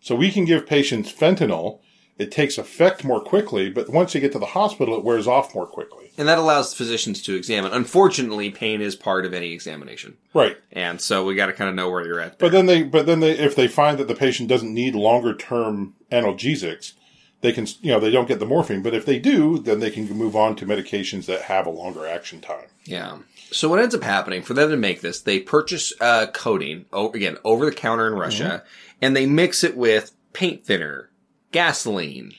So 0.01 0.15
we 0.15 0.31
can 0.31 0.45
give 0.45 0.67
patients 0.67 1.13
fentanyl. 1.13 1.81
It 2.19 2.31
takes 2.31 2.59
effect 2.59 3.03
more 3.03 3.21
quickly, 3.21 3.71
but 3.71 3.89
once 3.89 4.15
you 4.15 4.21
get 4.21 4.33
to 4.33 4.39
the 4.39 4.47
hospital, 4.47 4.95
it 4.97 5.05
wears 5.05 5.27
off 5.27 5.55
more 5.55 5.67
quickly. 5.67 6.13
And 6.19 6.29
that 6.29 6.37
allows 6.37 6.75
physicians 6.75 7.23
to 7.23 7.35
examine. 7.35 7.73
Unfortunately, 7.73 8.51
pain 8.51 8.83
is 8.83 8.95
part 8.95 9.25
of 9.25 9.33
any 9.33 9.53
examination. 9.53 10.19
Right. 10.35 10.59
And 10.71 11.01
so 11.01 11.25
we 11.25 11.35
got 11.35 11.47
to 11.47 11.55
kind 11.55 11.71
of 11.71 11.77
know 11.77 11.89
where 11.89 12.05
you're 12.05 12.21
at. 12.21 12.39
But 12.39 12.53
then 12.53 12.67
they, 12.67 12.83
but 12.83 13.07
then 13.07 13.21
they, 13.21 13.39
if 13.39 13.57
they 13.57 13.69
find 13.69 13.97
that 13.99 14.09
the 14.09 14.15
patient 14.15 14.51
doesn't 14.51 14.75
need 14.75 14.95
longer 14.95 15.35
term 15.35 15.95
analgesics, 16.13 16.93
they 17.41 17.53
can, 17.53 17.67
you 17.81 17.91
know, 17.91 18.01
they 18.01 18.11
don't 18.11 18.29
get 18.29 18.39
the 18.39 18.45
morphine. 18.45 18.83
But 18.83 18.93
if 18.93 19.07
they 19.07 19.19
do, 19.19 19.59
then 19.59 19.81
they 19.81 19.91
can 19.91 20.07
move 20.11 20.37
on 20.37 20.57
to 20.57 20.67
medications 20.67 21.25
that 21.25 21.43
have 21.43 21.67
a 21.67 21.71
longer 21.71 22.07
action 22.07 22.43
time. 22.43 22.67
Yeah. 22.85 23.19
So 23.51 23.69
what 23.69 23.81
ends 23.81 23.95
up 23.95 24.03
happening 24.03 24.43
for 24.43 24.53
them 24.53 24.71
to 24.71 24.77
make 24.77 25.01
this, 25.01 25.23
they 25.23 25.41
purchase 25.41 25.93
uh, 26.01 26.27
codeine 26.33 26.85
again 26.93 27.39
over 27.45 27.65
the 27.65 27.73
counter 27.73 28.07
in 28.07 28.13
Russia, 28.13 28.63
and 29.03 29.17
they 29.17 29.27
mix 29.27 29.63
it 29.65 29.77
with 29.77 30.13
paint 30.33 30.65
thinner, 30.65 31.11
gasoline, 31.53 32.33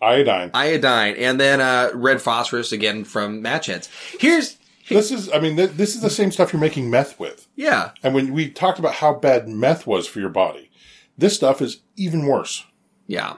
Iodine. 0.00 0.50
iodine, 0.54 1.14
and 1.16 1.40
then 1.40 1.60
uh, 1.60 1.90
red 1.94 2.22
phosphorus 2.22 2.72
again 2.72 3.04
from 3.04 3.42
match 3.42 3.66
heads. 3.66 3.88
Here's 4.18 4.56
This 4.88 5.10
is, 5.10 5.30
I 5.32 5.40
mean, 5.40 5.56
th- 5.56 5.72
this 5.72 5.94
is 5.96 6.00
the 6.02 6.10
same 6.10 6.30
stuff 6.30 6.52
you're 6.52 6.60
making 6.60 6.88
meth 6.90 7.18
with. 7.18 7.46
yeah, 7.56 7.90
And 8.02 8.14
when 8.14 8.32
we 8.32 8.48
talked 8.50 8.78
about 8.78 8.94
how 8.94 9.14
bad 9.14 9.48
meth 9.48 9.86
was 9.86 10.06
for 10.06 10.20
your 10.20 10.28
body, 10.30 10.70
this 11.16 11.34
stuff 11.34 11.60
is 11.60 11.80
even 11.96 12.26
worse. 12.26 12.64
yeah. 13.06 13.36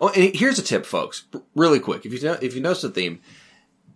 Oh, 0.00 0.10
and 0.10 0.34
here's 0.34 0.60
a 0.60 0.62
tip, 0.62 0.86
folks. 0.86 1.26
Really 1.56 1.80
quick, 1.80 2.06
if 2.06 2.12
you 2.12 2.20
know, 2.22 2.38
if 2.40 2.54
you 2.54 2.60
notice 2.60 2.82
the 2.82 2.88
theme, 2.88 3.20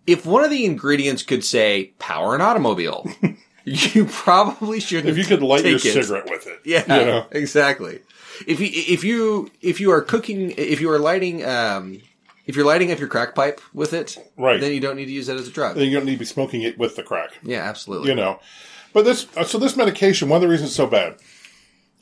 if 0.05 0.25
one 0.25 0.43
of 0.43 0.49
the 0.51 0.65
ingredients 0.65 1.23
could 1.23 1.45
say 1.45 1.93
power 1.97 2.35
an 2.35 2.41
automobile, 2.41 3.09
you 3.65 4.05
probably 4.05 4.79
shouldn't. 4.79 5.09
If 5.09 5.17
you 5.17 5.23
could 5.25 5.41
light 5.43 5.65
your 5.65 5.75
it. 5.75 5.81
cigarette 5.81 6.29
with 6.29 6.47
it, 6.47 6.59
Yeah, 6.65 6.81
you 6.99 7.05
know? 7.05 7.25
exactly. 7.31 7.99
If 8.47 8.59
you 8.59 8.69
if 8.71 9.03
you 9.03 9.51
if 9.61 9.79
you 9.79 9.91
are 9.91 10.01
cooking 10.01 10.51
if 10.57 10.81
you 10.81 10.89
are 10.91 10.99
lighting 10.99 11.45
um 11.45 12.01
if 12.45 12.55
you're 12.55 12.65
lighting 12.65 12.91
up 12.91 12.99
your 12.99 13.07
crack 13.07 13.35
pipe 13.35 13.61
with 13.73 13.93
it, 13.93 14.17
Right. 14.37 14.59
then 14.59 14.73
you 14.73 14.79
don't 14.81 14.95
need 14.97 15.05
to 15.05 15.11
use 15.11 15.29
it 15.29 15.37
as 15.39 15.47
a 15.47 15.51
drug. 15.51 15.75
then 15.75 15.85
you 15.87 15.93
don't 15.93 16.05
need 16.05 16.13
to 16.13 16.19
be 16.19 16.25
smoking 16.25 16.61
it 16.63 16.77
with 16.77 16.95
the 16.95 17.03
crack, 17.03 17.31
Yeah, 17.43 17.61
absolutely. 17.63 18.09
you 18.09 18.15
know. 18.15 18.39
But 18.91 19.05
this, 19.05 19.27
uh, 19.37 19.43
so 19.43 19.57
this 19.57 19.75
medication, 19.77 20.29
one 20.29 20.37
of 20.37 20.41
the 20.41 20.47
reasons 20.49 20.69
it's 20.71 20.75
so 20.75 20.85
bad, 20.85 21.15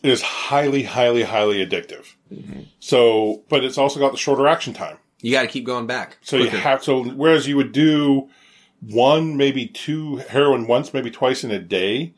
is 0.03 0.21
highly, 0.23 0.83
highly, 0.83 1.23
highly 1.23 1.63
addictive. 1.65 2.15
Mm-hmm. 2.33 2.61
So, 2.79 3.43
but 3.49 3.63
it's 3.63 3.77
also 3.77 3.99
got 3.99 4.11
the 4.11 4.17
shorter 4.17 4.47
action 4.47 4.73
time. 4.73 4.97
You 5.21 5.31
got 5.31 5.43
to 5.43 5.47
keep 5.47 5.63
going 5.65 5.85
back. 5.85 6.17
So 6.21 6.37
you 6.37 6.49
have 6.49 6.83
so 6.83 7.03
whereas 7.03 7.47
you 7.47 7.55
would 7.57 7.71
do 7.71 8.29
one, 8.81 9.37
maybe 9.37 9.67
two 9.67 10.17
heroin 10.17 10.67
once, 10.67 10.93
maybe 10.93 11.11
twice 11.11 11.43
in 11.43 11.51
a 11.51 11.59
day, 11.59 12.13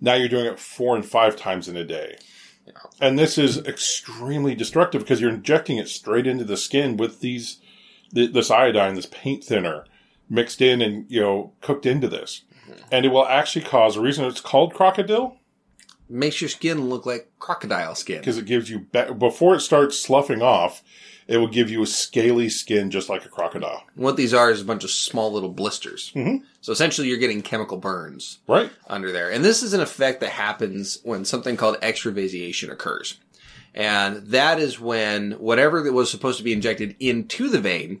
now 0.00 0.14
you're 0.14 0.28
doing 0.28 0.46
it 0.46 0.58
four 0.60 0.94
and 0.94 1.04
five 1.04 1.36
times 1.36 1.68
in 1.68 1.76
a 1.76 1.84
day. 1.84 2.16
And 3.00 3.18
this 3.18 3.36
is 3.36 3.58
extremely 3.58 4.54
destructive 4.54 5.02
because 5.02 5.20
you're 5.20 5.30
injecting 5.30 5.76
it 5.78 5.88
straight 5.88 6.26
into 6.26 6.44
the 6.44 6.56
skin 6.56 6.96
with 6.96 7.20
these 7.20 7.60
this 8.12 8.50
iodine, 8.50 8.94
this 8.94 9.06
paint 9.06 9.42
thinner 9.42 9.84
mixed 10.30 10.62
in 10.62 10.80
and 10.80 11.04
you 11.10 11.20
know 11.20 11.52
cooked 11.60 11.84
into 11.84 12.08
this. 12.08 12.42
Mm-hmm. 12.62 12.82
And 12.92 13.04
it 13.04 13.08
will 13.08 13.26
actually 13.26 13.64
cause 13.64 13.96
the 13.96 14.00
reason 14.00 14.24
it's 14.24 14.40
called 14.40 14.72
crocodile 14.72 15.38
makes 16.08 16.40
your 16.40 16.48
skin 16.48 16.88
look 16.88 17.06
like 17.06 17.30
crocodile 17.38 17.94
skin. 17.94 18.18
because 18.18 18.38
it 18.38 18.46
gives 18.46 18.70
you 18.70 18.80
be- 18.80 19.12
before 19.18 19.54
it 19.54 19.60
starts 19.60 19.98
sloughing 19.98 20.42
off, 20.42 20.82
it 21.26 21.38
will 21.38 21.48
give 21.48 21.70
you 21.70 21.82
a 21.82 21.86
scaly 21.86 22.48
skin 22.48 22.90
just 22.90 23.08
like 23.08 23.24
a 23.24 23.28
crocodile. 23.28 23.84
What 23.94 24.16
these 24.16 24.34
are 24.34 24.50
is 24.50 24.60
a 24.60 24.64
bunch 24.64 24.84
of 24.84 24.90
small 24.90 25.32
little 25.32 25.48
blisters. 25.48 26.12
Mm-hmm. 26.14 26.44
So 26.60 26.72
essentially, 26.72 27.08
you're 27.08 27.18
getting 27.18 27.42
chemical 27.42 27.76
burns 27.78 28.38
Right? 28.46 28.70
under 28.88 29.12
there, 29.12 29.30
and 29.30 29.44
this 29.44 29.62
is 29.62 29.72
an 29.72 29.80
effect 29.80 30.20
that 30.20 30.30
happens 30.30 30.98
when 31.02 31.24
something 31.24 31.56
called 31.56 31.76
extravasation 31.82 32.70
occurs, 32.70 33.18
and 33.74 34.26
that 34.28 34.58
is 34.58 34.78
when 34.80 35.32
whatever 35.32 35.82
that 35.82 35.92
was 35.92 36.10
supposed 36.10 36.38
to 36.38 36.44
be 36.44 36.52
injected 36.52 36.96
into 37.00 37.48
the 37.48 37.60
vein 37.60 38.00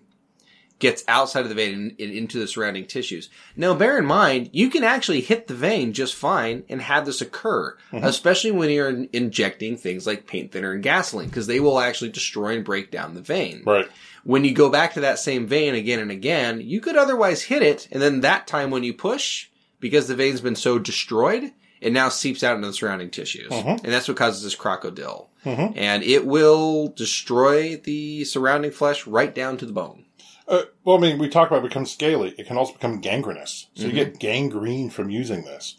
gets 0.78 1.04
outside 1.08 1.42
of 1.42 1.48
the 1.48 1.54
vein 1.54 1.72
and, 1.72 1.98
into 1.98 2.38
the 2.38 2.48
surrounding 2.48 2.86
tissues. 2.86 3.30
Now, 3.56 3.74
bear 3.74 3.96
in 3.98 4.04
mind, 4.04 4.50
you 4.52 4.68
can 4.70 4.84
actually 4.84 5.20
hit 5.20 5.46
the 5.46 5.54
vein 5.54 5.92
just 5.92 6.14
fine 6.14 6.64
and 6.68 6.82
have 6.82 7.06
this 7.06 7.20
occur, 7.20 7.76
mm-hmm. 7.92 8.04
especially 8.04 8.50
when 8.50 8.70
you're 8.70 8.88
in- 8.88 9.08
injecting 9.12 9.76
things 9.76 10.06
like 10.06 10.26
paint 10.26 10.52
thinner 10.52 10.72
and 10.72 10.82
gasoline, 10.82 11.28
because 11.28 11.46
they 11.46 11.60
will 11.60 11.78
actually 11.78 12.10
destroy 12.10 12.56
and 12.56 12.64
break 12.64 12.90
down 12.90 13.14
the 13.14 13.22
vein. 13.22 13.62
Right. 13.64 13.88
When 14.24 14.44
you 14.44 14.52
go 14.52 14.68
back 14.68 14.94
to 14.94 15.00
that 15.00 15.18
same 15.18 15.46
vein 15.46 15.74
again 15.74 16.00
and 16.00 16.10
again, 16.10 16.60
you 16.60 16.80
could 16.80 16.96
otherwise 16.96 17.42
hit 17.42 17.62
it, 17.62 17.88
and 17.92 18.02
then 18.02 18.20
that 18.20 18.46
time 18.46 18.70
when 18.70 18.82
you 18.82 18.94
push, 18.94 19.48
because 19.80 20.08
the 20.08 20.16
vein's 20.16 20.40
been 20.40 20.56
so 20.56 20.78
destroyed, 20.78 21.52
it 21.80 21.92
now 21.92 22.08
seeps 22.08 22.42
out 22.42 22.56
into 22.56 22.66
the 22.66 22.72
surrounding 22.72 23.10
tissues. 23.10 23.50
Mm-hmm. 23.50 23.84
And 23.84 23.92
that's 23.92 24.08
what 24.08 24.16
causes 24.16 24.42
this 24.42 24.54
crocodile. 24.54 25.28
Mm-hmm. 25.44 25.78
And 25.78 26.02
it 26.02 26.26
will 26.26 26.88
destroy 26.88 27.76
the 27.76 28.24
surrounding 28.24 28.70
flesh 28.70 29.06
right 29.06 29.34
down 29.34 29.58
to 29.58 29.66
the 29.66 29.72
bone. 29.74 30.03
Uh, 30.46 30.62
well, 30.84 30.98
I 30.98 31.00
mean, 31.00 31.18
we 31.18 31.28
talk 31.28 31.48
about 31.48 31.64
it 31.64 31.68
become 31.68 31.86
scaly. 31.86 32.34
It 32.36 32.46
can 32.46 32.56
also 32.56 32.74
become 32.74 33.00
gangrenous. 33.00 33.68
So 33.74 33.86
you 33.86 33.92
get 33.92 34.18
gangrene 34.18 34.90
from 34.90 35.10
using 35.10 35.44
this. 35.44 35.76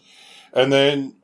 And 0.54 0.74
then 0.74 1.16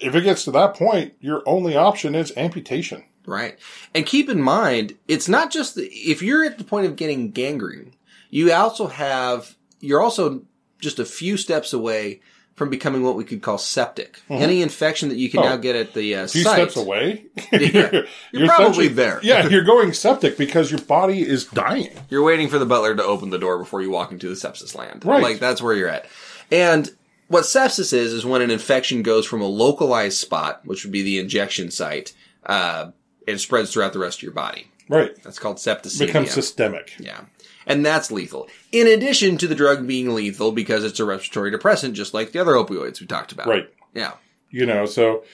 if 0.00 0.14
it 0.14 0.22
gets 0.22 0.44
to 0.44 0.50
that 0.52 0.74
point, 0.74 1.14
your 1.20 1.42
only 1.46 1.76
option 1.76 2.14
is 2.14 2.32
amputation. 2.36 3.04
Right. 3.26 3.58
And 3.94 4.06
keep 4.06 4.28
in 4.28 4.40
mind, 4.40 4.96
it's 5.06 5.28
not 5.28 5.52
just 5.52 5.74
the, 5.74 5.86
if 5.86 6.22
you're 6.22 6.44
at 6.44 6.58
the 6.58 6.64
point 6.64 6.86
of 6.86 6.96
getting 6.96 7.30
gangrene, 7.30 7.94
you 8.30 8.52
also 8.52 8.86
have, 8.86 9.56
you're 9.80 10.00
also 10.00 10.42
just 10.80 10.98
a 10.98 11.04
few 11.04 11.36
steps 11.36 11.72
away 11.72 12.20
from 12.58 12.68
becoming 12.70 13.02
what 13.02 13.16
we 13.16 13.24
could 13.24 13.40
call 13.40 13.56
septic. 13.56 14.20
Any 14.28 14.60
infection 14.62 15.08
that 15.08 15.16
you 15.16 15.30
can 15.30 15.38
Mm-hmm. 15.40 15.46
Oh. 15.48 15.50
now 15.54 15.56
get 15.56 15.76
at 15.76 15.94
the 15.94 16.14
uh, 16.16 16.26
few 16.26 16.42
site. 16.42 16.54
steps 16.72 16.76
away, 16.76 17.24
Yeah. 17.52 18.02
You're 18.32 18.48
probably 18.48 18.88
there. 18.88 19.20
Yeah, 19.22 19.46
you're 19.48 19.64
going 19.64 19.92
septic 19.92 20.36
because 20.36 20.70
your 20.70 20.80
body 20.80 21.22
is 21.26 21.44
dying. 21.46 21.90
You're 22.10 22.24
waiting 22.24 22.48
for 22.48 22.58
the 22.58 22.66
butler 22.66 22.94
to 22.96 23.04
open 23.04 23.30
the 23.30 23.38
door 23.38 23.58
before 23.58 23.80
you 23.80 23.90
walk 23.90 24.10
into 24.12 24.28
the 24.28 24.34
sepsis 24.34 24.74
land. 24.74 25.04
Right. 25.04 25.22
Like 25.22 25.38
that's 25.38 25.62
where 25.62 25.74
you're 25.74 25.88
at. 25.88 26.06
And 26.50 26.90
what 27.28 27.44
sepsis 27.44 27.92
is 27.92 28.12
is 28.12 28.26
when 28.26 28.42
an 28.42 28.50
infection 28.50 29.02
goes 29.02 29.24
from 29.26 29.40
a 29.42 29.46
localized 29.46 30.18
spot, 30.18 30.62
which 30.64 30.84
would 30.84 30.92
be 30.92 31.02
the 31.02 31.18
injection 31.18 31.70
site, 31.70 32.12
uh, 32.46 32.90
and 33.28 33.40
spreads 33.40 33.72
throughout 33.72 33.92
the 33.92 33.98
rest 33.98 34.18
of 34.18 34.22
your 34.24 34.32
body. 34.32 34.68
Right. 34.88 35.20
That's 35.22 35.38
called 35.38 35.56
septicemia. 35.56 36.06
Becomes 36.06 36.30
systemic. 36.30 36.94
yeah. 36.98 37.22
And 37.66 37.84
that's 37.84 38.10
lethal. 38.10 38.48
In 38.72 38.86
addition 38.86 39.36
to 39.38 39.46
the 39.46 39.54
drug 39.54 39.86
being 39.86 40.14
lethal 40.14 40.52
because 40.52 40.84
it's 40.84 41.00
a 41.00 41.04
respiratory 41.04 41.50
depressant, 41.50 41.94
just 41.94 42.14
like 42.14 42.32
the 42.32 42.38
other 42.38 42.52
opioids 42.52 42.98
we 43.00 43.06
talked 43.06 43.30
about. 43.32 43.46
Right. 43.46 43.68
Yeah. 43.92 44.14
You 44.50 44.64
know, 44.64 44.86
so 44.86 45.24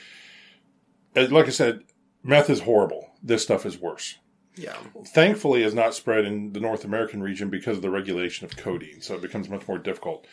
uh, 1.14 1.28
like 1.30 1.46
I 1.46 1.50
said, 1.50 1.84
meth 2.24 2.50
is 2.50 2.60
horrible. 2.60 3.10
This 3.22 3.42
stuff 3.42 3.64
is 3.64 3.78
worse. 3.78 4.16
Yeah. 4.56 4.76
Thankfully, 5.06 5.64
is 5.64 5.74
not 5.74 5.94
spread 5.94 6.24
in 6.24 6.52
the 6.52 6.60
North 6.60 6.84
American 6.84 7.22
region 7.22 7.50
because 7.50 7.76
of 7.76 7.82
the 7.82 7.90
regulation 7.90 8.44
of 8.44 8.56
codeine, 8.56 9.00
so 9.00 9.14
it 9.16 9.22
becomes 9.22 9.48
much 9.48 9.66
more 9.66 9.78
difficult. 9.78 10.26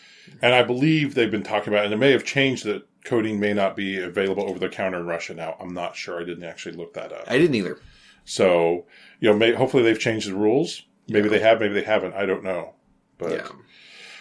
And 0.44 0.54
I 0.54 0.62
believe 0.62 1.16
they've 1.16 1.32
been 1.32 1.42
talking 1.44 1.74
about, 1.74 1.86
and 1.86 1.94
it 1.94 1.98
may 1.98 2.12
have 2.12 2.24
changed 2.24 2.66
that 2.66 2.88
codeine 3.04 3.40
may 3.40 3.54
not 3.54 3.76
be 3.76 3.98
available 3.98 4.48
over 4.48 4.60
the 4.60 4.70
counter 4.70 5.00
in 5.00 5.08
Russia 5.08 5.34
now. 5.34 5.56
I'm 5.60 5.74
not 5.74 5.96
sure. 5.96 6.22
I 6.22 6.24
didn't 6.24 6.44
actually 6.44 6.76
look 6.76 6.94
that 6.94 7.12
up. 7.12 7.24
I 7.28 7.40
didn't 7.40 7.56
either. 7.56 7.80
So, 8.26 8.86
you 9.20 9.30
know, 9.30 9.38
may, 9.38 9.54
hopefully 9.54 9.84
they've 9.84 10.00
changed 10.00 10.30
the 10.30 10.36
rules. 10.36 10.84
Maybe 11.08 11.30
they 11.30 11.40
have, 11.40 11.60
maybe 11.60 11.74
they 11.74 11.84
haven't. 11.84 12.14
I 12.14 12.26
don't 12.26 12.44
know. 12.44 12.74
But 13.18 13.32
Yeah. 13.32 13.48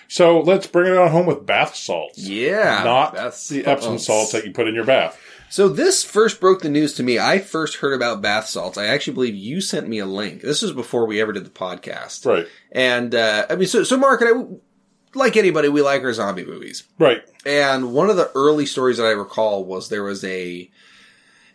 so 0.08 0.40
let's 0.40 0.66
bring 0.66 0.92
it 0.92 0.98
on 0.98 1.10
home 1.10 1.26
with 1.26 1.46
bath 1.46 1.74
salts. 1.76 2.18
Yeah. 2.18 2.82
Not 2.84 3.14
that's 3.14 3.48
the 3.48 3.64
Epsom 3.66 3.98
salts 3.98 4.32
that 4.32 4.44
you 4.44 4.52
put 4.52 4.68
in 4.68 4.74
your 4.74 4.84
bath. 4.84 5.18
So 5.48 5.68
this 5.68 6.04
first 6.04 6.40
broke 6.40 6.62
the 6.62 6.68
news 6.68 6.94
to 6.94 7.02
me. 7.02 7.18
I 7.18 7.38
first 7.40 7.76
heard 7.76 7.92
about 7.92 8.22
bath 8.22 8.46
salts. 8.46 8.78
I 8.78 8.86
actually 8.86 9.14
believe 9.14 9.34
you 9.34 9.60
sent 9.60 9.88
me 9.88 9.98
a 9.98 10.06
link. 10.06 10.42
This 10.42 10.62
was 10.62 10.72
before 10.72 11.06
we 11.06 11.20
ever 11.20 11.32
did 11.32 11.44
the 11.44 11.50
podcast. 11.50 12.24
Right. 12.24 12.46
And 12.70 13.14
uh, 13.14 13.46
I 13.50 13.56
mean, 13.56 13.66
so 13.66 13.82
so 13.82 13.96
Mark 13.96 14.20
and 14.20 14.30
I, 14.30 15.18
like 15.18 15.36
anybody, 15.36 15.68
we 15.68 15.82
like 15.82 16.02
our 16.02 16.12
zombie 16.12 16.44
movies. 16.44 16.84
Right. 17.00 17.22
And 17.44 17.92
one 17.92 18.10
of 18.10 18.16
the 18.16 18.30
early 18.36 18.64
stories 18.64 18.98
that 18.98 19.06
I 19.06 19.10
recall 19.10 19.64
was 19.64 19.88
there 19.88 20.04
was 20.04 20.22
a 20.24 20.70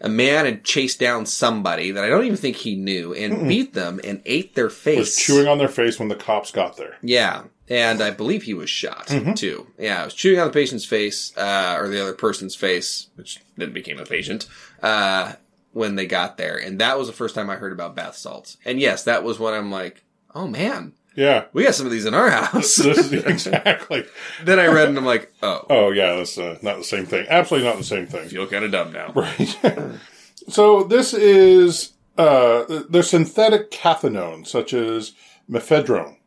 a 0.01 0.09
man 0.09 0.45
had 0.45 0.63
chased 0.63 0.99
down 0.99 1.25
somebody 1.25 1.91
that 1.91 2.03
I 2.03 2.09
don't 2.09 2.25
even 2.25 2.37
think 2.37 2.57
he 2.57 2.75
knew 2.75 3.13
and 3.13 3.47
beat 3.47 3.73
them 3.73 3.99
and 4.03 4.21
ate 4.25 4.55
their 4.55 4.69
face. 4.69 4.97
Was 4.99 5.15
chewing 5.15 5.47
on 5.47 5.57
their 5.57 5.67
face 5.67 5.99
when 5.99 6.09
the 6.09 6.15
cops 6.15 6.51
got 6.51 6.77
there. 6.77 6.97
Yeah. 7.01 7.43
And 7.67 8.01
I 8.01 8.11
believe 8.11 8.43
he 8.43 8.53
was 8.53 8.69
shot 8.69 9.07
Mm-hmm. 9.07 9.33
too. 9.33 9.65
Yeah, 9.79 10.01
I 10.01 10.05
was 10.05 10.13
chewing 10.13 10.39
on 10.39 10.47
the 10.47 10.53
patient's 10.53 10.85
face, 10.85 11.35
uh, 11.35 11.77
or 11.79 11.87
the 11.87 12.01
other 12.01 12.13
person's 12.13 12.55
face, 12.55 13.07
which 13.15 13.39
then 13.57 13.73
became 13.73 13.97
a 13.99 14.05
patient, 14.05 14.47
uh, 14.83 15.33
when 15.73 15.95
they 15.95 16.05
got 16.05 16.37
there. 16.37 16.57
And 16.57 16.79
that 16.79 16.97
was 16.99 17.07
the 17.07 17.13
first 17.13 17.33
time 17.33 17.49
I 17.49 17.55
heard 17.55 17.71
about 17.73 17.95
bath 17.95 18.15
salts. 18.17 18.57
And 18.65 18.79
yes, 18.79 19.03
that 19.05 19.23
was 19.23 19.39
when 19.39 19.53
I'm 19.55 19.71
like, 19.71 20.03
oh 20.35 20.47
man, 20.47 20.93
Yeah. 21.15 21.45
we 21.53 21.63
got 21.63 21.75
some 21.75 21.85
of 21.85 21.91
these 21.91 22.05
in 22.05 22.13
our 22.13 22.29
house. 22.29 22.77
This 22.83 22.97
is 22.97 23.13
exactly. 23.25 24.05
then 24.43 24.59
I 24.59 24.67
read 24.67 24.89
and 24.89 24.97
I'm 24.97 25.05
like, 25.05 25.31
oh, 25.41 25.65
Oh 25.69 25.91
yeah, 25.91 26.15
that's 26.15 26.37
uh, 26.37 26.57
not 26.61 26.77
the 26.77 26.83
same 26.83 27.05
thing. 27.05 27.25
Absolutely 27.29 27.67
not 27.67 27.77
the 27.77 27.83
same 27.83 28.05
thing. 28.07 28.27
feel 28.29 28.47
kind 28.47 28.65
of 28.65 28.71
dumb 28.71 28.91
now. 28.91 29.11
Right. 29.13 29.57
so 30.49 30.83
this 30.83 31.13
is 31.13 31.93
uh, 32.17 32.83
they're 32.89 33.03
synthetic 33.03 33.71
cathinones 33.71 34.47
such 34.47 34.73
as 34.73 35.13
mephedrone, 35.49 36.17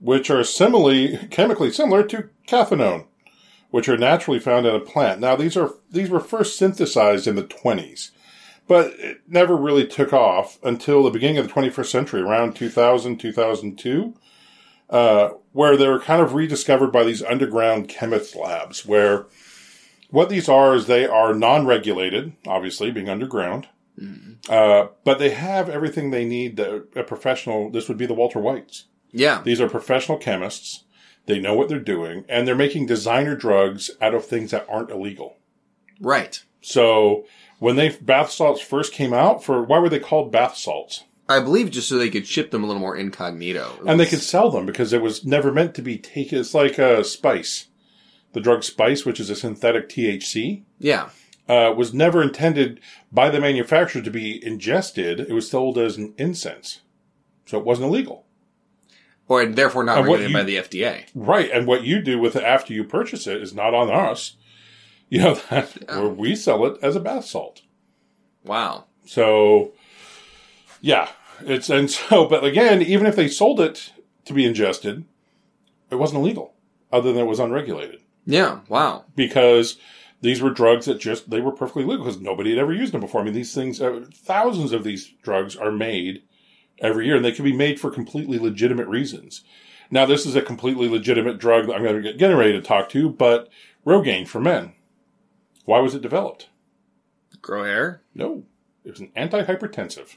which 0.00 0.30
are 0.30 0.44
similarly 0.44 1.18
chemically 1.30 1.70
similar 1.70 2.02
to 2.04 2.28
cathinone, 2.46 3.06
which 3.70 3.88
are 3.88 3.96
naturally 3.98 4.40
found 4.40 4.66
in 4.66 4.74
a 4.74 4.80
plant. 4.80 5.20
Now 5.20 5.36
these 5.36 5.56
are 5.56 5.74
these 5.90 6.10
were 6.10 6.20
first 6.20 6.58
synthesized 6.58 7.26
in 7.26 7.36
the 7.36 7.44
20s, 7.44 8.10
but 8.66 8.92
it 8.98 9.18
never 9.28 9.56
really 9.56 9.86
took 9.86 10.12
off 10.12 10.58
until 10.64 11.02
the 11.02 11.10
beginning 11.10 11.38
of 11.38 11.46
the 11.46 11.52
21st 11.52 11.86
century, 11.86 12.20
around 12.20 12.54
2000 12.56 13.18
2002. 13.18 14.14
Uh, 14.90 15.30
where 15.52 15.76
they 15.76 15.86
were 15.86 16.00
kind 16.00 16.22
of 16.22 16.32
rediscovered 16.34 16.90
by 16.90 17.04
these 17.04 17.22
underground 17.22 17.88
chemist 17.88 18.34
labs, 18.34 18.86
where 18.86 19.26
what 20.10 20.30
these 20.30 20.48
are 20.48 20.74
is 20.74 20.86
they 20.86 21.06
are 21.06 21.34
non-regulated, 21.34 22.32
obviously 22.46 22.90
being 22.90 23.08
underground, 23.08 23.68
uh, 24.48 24.86
but 25.04 25.18
they 25.18 25.30
have 25.30 25.68
everything 25.68 26.10
they 26.10 26.24
need. 26.24 26.56
That 26.56 26.88
a 26.96 27.02
professional, 27.02 27.70
this 27.70 27.88
would 27.88 27.98
be 27.98 28.06
the 28.06 28.14
Walter 28.14 28.38
Whites. 28.38 28.86
Yeah. 29.10 29.42
These 29.42 29.60
are 29.60 29.68
professional 29.68 30.18
chemists. 30.18 30.84
They 31.26 31.38
know 31.38 31.54
what 31.54 31.68
they're 31.68 31.78
doing, 31.78 32.24
and 32.26 32.48
they're 32.48 32.54
making 32.54 32.86
designer 32.86 33.36
drugs 33.36 33.90
out 34.00 34.14
of 34.14 34.24
things 34.24 34.50
that 34.52 34.66
aren't 34.70 34.90
illegal. 34.90 35.36
Right. 36.00 36.42
So 36.62 37.26
when 37.58 37.76
they 37.76 37.90
bath 37.90 38.30
salts 38.30 38.62
first 38.62 38.92
came 38.92 39.12
out, 39.12 39.44
for 39.44 39.62
why 39.62 39.78
were 39.78 39.90
they 39.90 39.98
called 39.98 40.32
bath 40.32 40.56
salts? 40.56 41.04
I 41.28 41.40
believe 41.40 41.70
just 41.70 41.88
so 41.88 41.98
they 41.98 42.08
could 42.10 42.26
ship 42.26 42.50
them 42.50 42.64
a 42.64 42.66
little 42.66 42.80
more 42.80 42.96
incognito. 42.96 43.78
It 43.82 43.88
And 43.88 44.00
they 44.00 44.06
could 44.06 44.22
sell 44.22 44.50
them 44.50 44.64
because 44.66 44.92
it 44.92 45.02
was 45.02 45.24
never 45.26 45.52
meant 45.52 45.74
to 45.74 45.82
be 45.82 45.98
taken. 45.98 46.38
It's 46.38 46.54
like 46.54 46.78
a 46.78 47.04
spice, 47.04 47.66
the 48.32 48.40
drug 48.40 48.64
spice, 48.64 49.04
which 49.04 49.20
is 49.20 49.28
a 49.30 49.36
synthetic 49.36 49.88
THC. 49.88 50.62
Yeah. 50.78 51.10
uh, 51.48 51.72
was 51.76 51.92
never 51.94 52.22
intended 52.22 52.80
by 53.12 53.30
the 53.30 53.40
manufacturer 53.40 54.02
to 54.02 54.10
be 54.10 54.44
ingested. 54.44 55.20
It 55.20 55.32
was 55.32 55.50
sold 55.50 55.76
as 55.78 55.96
an 55.96 56.14
incense. 56.18 56.80
So 57.46 57.58
it 57.58 57.64
wasn't 57.64 57.88
illegal. 57.88 58.26
Or 59.28 59.44
therefore 59.44 59.84
not 59.84 59.98
And 59.98 60.08
what 60.08 60.20
regulated 60.20 60.30
you- 60.30 60.58
by 60.62 60.68
the 60.68 60.78
FDA. 60.82 61.04
Right. 61.14 61.50
And 61.50 61.66
what 61.66 61.84
you 61.84 62.00
do 62.00 62.18
with 62.18 62.36
it 62.36 62.44
after 62.44 62.72
you 62.72 62.84
purchase 62.84 63.26
it 63.26 63.42
is 63.42 63.54
not 63.54 63.74
on 63.74 63.90
us. 63.90 64.36
You 65.10 65.20
know, 65.22 65.34
that, 65.48 65.88
where 65.88 66.06
we 66.10 66.36
sell 66.36 66.66
it 66.66 66.76
as 66.82 66.94
a 66.94 67.00
bath 67.00 67.24
salt. 67.24 67.62
Wow. 68.44 68.84
So, 69.06 69.72
yeah. 70.82 71.08
It's, 71.40 71.70
and 71.70 71.90
so, 71.90 72.26
but 72.28 72.44
again, 72.44 72.82
even 72.82 73.06
if 73.06 73.16
they 73.16 73.28
sold 73.28 73.60
it 73.60 73.92
to 74.24 74.32
be 74.32 74.44
ingested, 74.44 75.04
it 75.90 75.96
wasn't 75.96 76.20
illegal, 76.20 76.54
other 76.92 77.12
than 77.12 77.22
it 77.22 77.28
was 77.28 77.38
unregulated. 77.40 78.00
Yeah. 78.26 78.60
Wow. 78.68 79.06
because 79.16 79.78
these 80.20 80.42
were 80.42 80.50
drugs 80.50 80.84
that 80.84 81.00
just 81.00 81.30
they 81.30 81.40
were 81.40 81.52
perfectly 81.52 81.84
legal 81.84 82.04
because 82.04 82.20
nobody 82.20 82.50
had 82.50 82.58
ever 82.58 82.74
used 82.74 82.92
them 82.92 83.00
before. 83.00 83.20
I 83.22 83.24
mean, 83.24 83.32
these 83.32 83.54
things, 83.54 83.80
uh, 83.80 84.04
thousands 84.12 84.72
of 84.72 84.84
these 84.84 85.14
drugs 85.22 85.56
are 85.56 85.72
made 85.72 86.22
every 86.80 87.06
year, 87.06 87.16
and 87.16 87.24
they 87.24 87.32
can 87.32 87.44
be 87.44 87.56
made 87.56 87.80
for 87.80 87.90
completely 87.90 88.38
legitimate 88.38 88.86
reasons. 88.88 89.44
Now, 89.90 90.04
this 90.04 90.26
is 90.26 90.36
a 90.36 90.42
completely 90.42 90.88
legitimate 90.88 91.38
drug 91.38 91.66
that 91.66 91.74
I'm 91.74 91.82
going 91.82 91.96
to 91.96 92.02
get 92.02 92.18
getting 92.18 92.36
ready 92.36 92.52
to 92.52 92.60
talk 92.60 92.90
to, 92.90 93.08
but 93.08 93.48
Rogaine 93.86 94.28
for 94.28 94.40
men. 94.40 94.74
Why 95.64 95.80
was 95.80 95.94
it 95.94 96.02
developed? 96.02 96.48
Grow 97.40 97.64
hair? 97.64 98.02
No, 98.14 98.44
it 98.84 98.90
was 98.90 99.00
an 99.00 99.12
antihypertensive. 99.16 100.16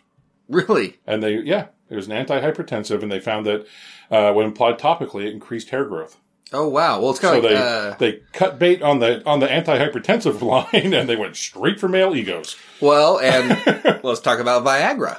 Really? 0.51 0.99
And 1.07 1.23
they, 1.23 1.37
yeah, 1.39 1.67
it 1.89 1.95
was 1.95 2.07
an 2.07 2.13
antihypertensive, 2.13 3.01
and 3.01 3.11
they 3.11 3.19
found 3.19 3.45
that 3.47 3.65
uh, 4.11 4.33
when 4.33 4.47
applied 4.49 4.77
topically, 4.79 5.25
it 5.25 5.33
increased 5.33 5.69
hair 5.69 5.85
growth. 5.85 6.17
Oh 6.53 6.67
wow. 6.67 6.99
Well, 6.99 7.11
it's 7.11 7.21
So 7.21 7.31
kind 7.31 7.45
of 7.45 7.49
they 7.49 7.55
uh, 7.57 7.95
they 7.97 8.19
cut 8.33 8.59
bait 8.59 8.81
on 8.81 8.99
the 8.99 9.25
on 9.25 9.39
the 9.39 9.47
antihypertensive 9.47 10.41
line, 10.73 10.93
and 10.93 11.07
they 11.07 11.15
went 11.15 11.37
straight 11.37 11.79
for 11.79 11.87
male 11.87 12.13
egos. 12.15 12.57
well, 12.81 13.19
and 13.19 14.01
let's 14.03 14.19
talk 14.19 14.39
about 14.39 14.65
Viagra. 14.65 15.17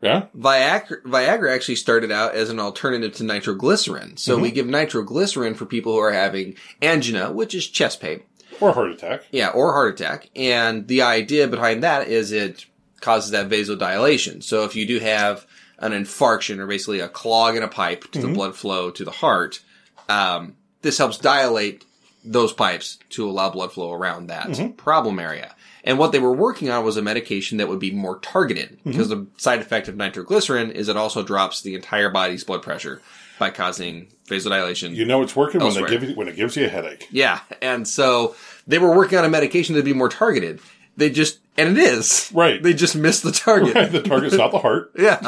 Yeah, 0.00 0.26
Viagra, 0.36 1.02
Viagra 1.02 1.52
actually 1.54 1.74
started 1.76 2.10
out 2.12 2.34
as 2.34 2.50
an 2.50 2.60
alternative 2.60 3.14
to 3.16 3.24
nitroglycerin. 3.24 4.16
So 4.16 4.34
Mm-hmm. 4.34 4.42
we 4.42 4.50
give 4.52 4.66
nitroglycerin 4.66 5.54
for 5.54 5.64
people 5.66 5.92
who 5.92 5.98
are 6.00 6.12
having 6.12 6.54
angina, 6.82 7.32
which 7.32 7.54
is 7.54 7.66
chest 7.68 8.00
pain. 8.00 8.22
or 8.60 8.72
heart 8.72 8.90
attack. 8.92 9.22
Yeah, 9.32 9.48
or 9.48 9.72
heart 9.72 9.94
attack. 10.00 10.30
And 10.36 10.86
the 10.88 11.02
idea 11.02 11.46
behind 11.48 11.82
that 11.84 12.06
is 12.08 12.30
it 12.32 12.66
causes 13.00 13.30
that 13.32 13.48
vasodilation. 13.48 14.42
So 14.42 14.64
if 14.64 14.76
you 14.76 14.86
do 14.86 14.98
have 14.98 15.46
an 15.78 15.92
infarction 15.92 16.58
or 16.58 16.66
basically 16.66 17.00
a 17.00 17.08
clog 17.08 17.56
in 17.56 17.62
a 17.62 17.68
pipe 17.68 18.10
to 18.12 18.18
the 18.18 18.26
mm-hmm. 18.26 18.34
blood 18.34 18.56
flow 18.56 18.90
to 18.90 19.04
the 19.04 19.10
heart, 19.10 19.60
um, 20.08 20.56
this 20.82 20.98
helps 20.98 21.18
dilate 21.18 21.84
those 22.24 22.52
pipes 22.52 22.98
to 23.10 23.28
allow 23.28 23.50
blood 23.50 23.72
flow 23.72 23.92
around 23.92 24.26
that 24.26 24.48
mm-hmm. 24.48 24.72
problem 24.72 25.18
area. 25.18 25.54
And 25.84 25.98
what 25.98 26.12
they 26.12 26.18
were 26.18 26.32
working 26.32 26.68
on 26.70 26.84
was 26.84 26.96
a 26.96 27.02
medication 27.02 27.58
that 27.58 27.68
would 27.68 27.78
be 27.78 27.90
more 27.90 28.18
targeted 28.18 28.72
mm-hmm. 28.72 28.90
because 28.90 29.08
the 29.08 29.26
side 29.36 29.60
effect 29.60 29.88
of 29.88 29.96
nitroglycerin 29.96 30.72
is 30.72 30.88
it 30.88 30.96
also 30.96 31.22
drops 31.22 31.62
the 31.62 31.74
entire 31.74 32.10
body's 32.10 32.44
blood 32.44 32.62
pressure 32.62 33.00
by 33.38 33.50
causing 33.50 34.08
vasodilation. 34.26 34.94
You 34.94 35.04
know 35.04 35.22
it's 35.22 35.36
working 35.36 35.62
when 35.62 35.74
they 35.74 35.84
give 35.84 36.02
you 36.02 36.14
when 36.14 36.28
it 36.28 36.36
gives 36.36 36.56
you 36.56 36.66
a 36.66 36.68
headache. 36.68 37.08
Yeah, 37.10 37.40
and 37.62 37.86
so 37.86 38.34
they 38.66 38.78
were 38.78 38.94
working 38.94 39.16
on 39.18 39.24
a 39.24 39.28
medication 39.28 39.74
that'd 39.74 39.84
be 39.84 39.94
more 39.94 40.08
targeted. 40.08 40.60
They 40.96 41.10
just, 41.10 41.38
and 41.58 41.76
it 41.76 41.82
is 41.82 42.30
Right. 42.34 42.62
They 42.62 42.72
just 42.72 42.96
missed 42.96 43.22
the 43.22 43.32
target. 43.32 43.92
the 43.92 44.00
target's 44.02 44.36
not 44.36 44.52
the 44.52 44.58
heart, 44.60 44.92
Yeah, 44.98 45.20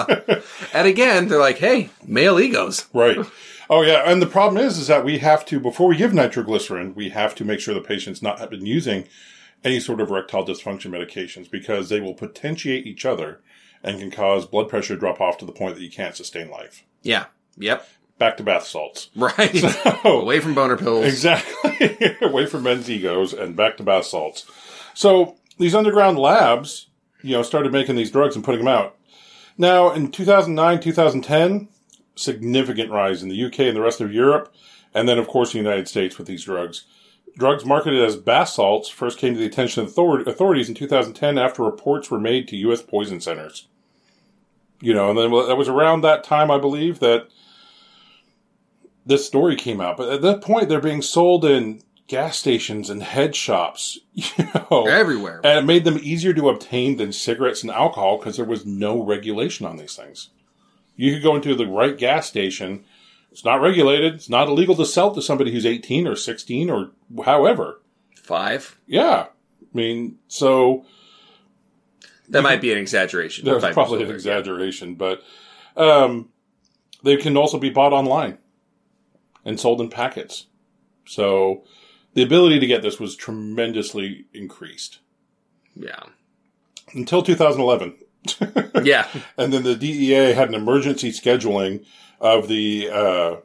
and 0.72 0.86
again, 0.86 1.28
they're 1.28 1.38
like, 1.38 1.58
"Hey, 1.58 1.90
male 2.06 2.40
egos." 2.40 2.86
right? 2.94 3.18
Oh 3.68 3.82
yeah, 3.82 4.02
and 4.06 4.20
the 4.22 4.26
problem 4.26 4.64
is, 4.64 4.78
is 4.78 4.86
that 4.88 5.04
we 5.04 5.18
have 5.18 5.44
to 5.46 5.60
before 5.60 5.88
we 5.88 5.96
give 5.96 6.12
nitroglycerin, 6.14 6.94
we 6.94 7.10
have 7.10 7.34
to 7.36 7.44
make 7.44 7.60
sure 7.60 7.74
the 7.74 7.80
patient's 7.80 8.22
not 8.22 8.38
have 8.38 8.50
been 8.50 8.66
using 8.66 9.06
any 9.62 9.78
sort 9.78 10.00
of 10.00 10.10
erectile 10.10 10.44
dysfunction 10.44 10.86
medications 10.90 11.50
because 11.50 11.88
they 11.90 12.00
will 12.00 12.14
potentiate 12.14 12.86
each 12.86 13.04
other 13.04 13.40
and 13.82 13.98
can 13.98 14.10
cause 14.10 14.46
blood 14.46 14.68
pressure 14.68 14.96
drop 14.96 15.20
off 15.20 15.36
to 15.38 15.44
the 15.44 15.52
point 15.52 15.74
that 15.74 15.82
you 15.82 15.90
can't 15.90 16.16
sustain 16.16 16.50
life. 16.50 16.84
Yeah, 17.02 17.26
yep, 17.56 17.88
back 18.18 18.36
to 18.38 18.42
bath 18.42 18.66
salts. 18.66 19.08
Right. 19.14 19.50
Oh, 20.04 20.20
Away 20.22 20.40
from 20.40 20.54
boner 20.54 20.76
pills. 20.76 21.04
Exactly. 21.06 22.16
Away 22.22 22.46
from 22.46 22.62
men's 22.64 22.90
egos 22.90 23.32
and 23.32 23.54
back 23.54 23.76
to 23.76 23.82
bath 23.82 24.06
salts. 24.06 24.44
So 24.94 25.36
these 25.60 25.74
underground 25.74 26.18
labs, 26.18 26.88
you 27.22 27.36
know, 27.36 27.42
started 27.42 27.70
making 27.70 27.94
these 27.94 28.10
drugs 28.10 28.34
and 28.34 28.44
putting 28.44 28.64
them 28.64 28.74
out. 28.74 28.96
Now 29.58 29.92
in 29.92 30.10
2009, 30.10 30.80
2010, 30.80 31.68
significant 32.16 32.90
rise 32.90 33.22
in 33.22 33.28
the 33.28 33.44
UK 33.44 33.60
and 33.60 33.76
the 33.76 33.82
rest 33.82 34.00
of 34.00 34.12
Europe. 34.12 34.52
And 34.94 35.08
then 35.08 35.18
of 35.18 35.28
course 35.28 35.52
the 35.52 35.58
United 35.58 35.86
States 35.86 36.18
with 36.18 36.26
these 36.26 36.44
drugs. 36.44 36.86
Drugs 37.36 37.64
marketed 37.64 38.02
as 38.02 38.16
bath 38.16 38.48
salts 38.48 38.88
first 38.88 39.18
came 39.18 39.34
to 39.34 39.38
the 39.38 39.46
attention 39.46 39.84
of 39.84 39.96
author- 39.96 40.28
authorities 40.28 40.68
in 40.68 40.74
2010 40.74 41.38
after 41.38 41.62
reports 41.62 42.10
were 42.10 42.18
made 42.18 42.48
to 42.48 42.56
U.S. 42.56 42.82
poison 42.82 43.20
centers. 43.20 43.68
You 44.80 44.94
know, 44.94 45.10
and 45.10 45.18
then 45.18 45.30
that 45.30 45.56
was 45.56 45.68
around 45.68 46.00
that 46.00 46.24
time, 46.24 46.50
I 46.50 46.58
believe, 46.58 47.00
that 47.00 47.28
this 49.04 49.26
story 49.26 49.56
came 49.56 49.80
out. 49.80 49.98
But 49.98 50.10
at 50.10 50.22
that 50.22 50.40
point, 50.40 50.68
they're 50.68 50.80
being 50.80 51.02
sold 51.02 51.44
in 51.44 51.82
gas 52.10 52.36
stations 52.36 52.90
and 52.90 53.02
head 53.02 53.36
shops, 53.36 53.98
you 54.12 54.24
know, 54.70 54.86
Everywhere. 54.86 55.40
and 55.44 55.58
it 55.60 55.64
made 55.64 55.84
them 55.84 55.98
easier 56.02 56.34
to 56.34 56.48
obtain 56.48 56.96
than 56.96 57.12
cigarettes 57.12 57.62
and 57.62 57.70
alcohol 57.70 58.18
because 58.18 58.36
there 58.36 58.44
was 58.44 58.66
no 58.66 59.00
regulation 59.02 59.64
on 59.64 59.76
these 59.76 59.94
things. 59.94 60.30
You 60.96 61.14
could 61.14 61.22
go 61.22 61.36
into 61.36 61.54
the 61.54 61.66
right 61.66 61.96
gas 61.96 62.26
station. 62.26 62.84
It's 63.30 63.44
not 63.44 63.60
regulated. 63.60 64.14
It's 64.14 64.28
not 64.28 64.48
illegal 64.48 64.74
to 64.76 64.84
sell 64.84 65.14
to 65.14 65.22
somebody 65.22 65.52
who's 65.52 65.64
18 65.64 66.06
or 66.06 66.16
16 66.16 66.68
or 66.68 66.90
however. 67.24 67.80
Five. 68.16 68.78
Yeah. 68.86 69.26
I 69.62 69.76
mean, 69.76 70.18
so 70.26 70.84
That 72.28 72.42
might 72.42 72.60
be 72.60 72.72
an 72.72 72.78
exaggeration. 72.78 73.44
That's 73.44 73.72
probably 73.72 74.02
an 74.02 74.10
exaggeration, 74.10 74.96
but 74.96 75.22
um, 75.76 76.28
they 77.04 77.16
can 77.16 77.36
also 77.36 77.58
be 77.58 77.70
bought 77.70 77.92
online 77.92 78.38
and 79.44 79.58
sold 79.60 79.80
in 79.80 79.88
packets. 79.90 80.46
So 81.06 81.64
the 82.14 82.22
ability 82.22 82.58
to 82.60 82.66
get 82.66 82.82
this 82.82 82.98
was 83.00 83.16
tremendously 83.16 84.26
increased 84.34 84.98
Yeah. 85.74 86.02
until 86.94 87.22
2011. 87.22 87.94
Yeah. 88.84 89.06
And 89.36 89.52
then 89.52 89.62
the 89.62 89.74
DEA 89.76 90.32
had 90.32 90.48
an 90.48 90.54
emergency 90.54 91.10
scheduling 91.10 91.84
of 92.20 92.48
the 92.48 92.88
uh, 92.90 93.36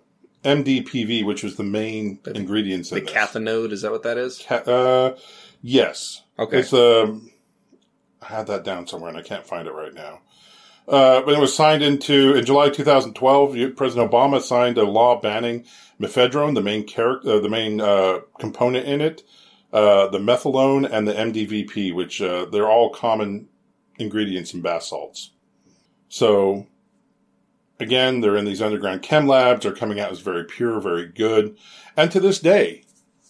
MDPV, 0.43 1.26
which 1.26 1.43
was 1.43 1.55
the 1.57 1.63
main 1.63 2.20
ingredients 2.26 2.89
The 2.89 2.97
in 2.97 3.03
this. 3.05 3.13
cathinode, 3.13 3.72
is 3.74 3.82
that 3.82 3.91
what 3.91 4.03
that 4.03 4.18
is? 4.18 4.41
Ca- 4.47 4.55
uh, 4.66 5.18
yes. 5.61 6.22
Okay. 6.39 6.59
It's 6.59 6.72
um, 6.74 7.32
I 8.22 8.28
had 8.28 8.47
that 8.47 8.63
down 8.63 8.88
somewhere 8.88 9.09
and 9.09 9.18
I 9.18 9.22
can't 9.24 9.45
find 9.45 9.68
it 9.68 9.72
right 9.74 9.93
now. 9.93 10.22
Uh, 10.88 11.21
but 11.21 11.33
it 11.33 11.39
was 11.39 11.55
signed 11.55 11.81
into 11.81 12.36
in 12.36 12.45
July 12.45 12.69
2012. 12.69 13.75
President 13.75 14.11
Obama 14.11 14.41
signed 14.41 14.77
a 14.77 14.83
law 14.83 15.19
banning 15.19 15.65
mephedrone, 15.99 16.53
the 16.53 16.61
main 16.61 16.83
character, 16.83 17.31
uh, 17.31 17.39
the 17.39 17.49
main 17.49 17.81
uh, 17.81 18.19
component 18.39 18.86
in 18.86 19.01
it, 19.01 19.23
uh, 19.73 20.07
the 20.07 20.19
methylone 20.19 20.89
and 20.89 21.07
the 21.07 21.13
MDVP, 21.13 21.93
which 21.93 22.21
uh, 22.21 22.45
they're 22.45 22.69
all 22.69 22.89
common 22.89 23.47
ingredients 23.97 24.53
in 24.53 24.61
bath 24.61 24.83
salts. 24.83 25.31
So 26.07 26.67
again, 27.79 28.21
they're 28.21 28.38
in 28.38 28.45
these 28.45 28.61
underground 28.61 29.01
chem 29.01 29.25
labs. 29.27 29.63
They're 29.63 29.71
coming 29.71 29.99
out 29.99 30.11
as 30.11 30.19
very 30.19 30.43
pure, 30.43 30.79
very 30.79 31.07
good, 31.07 31.57
and 31.97 32.11
to 32.11 32.19
this 32.19 32.39
day, 32.39 32.83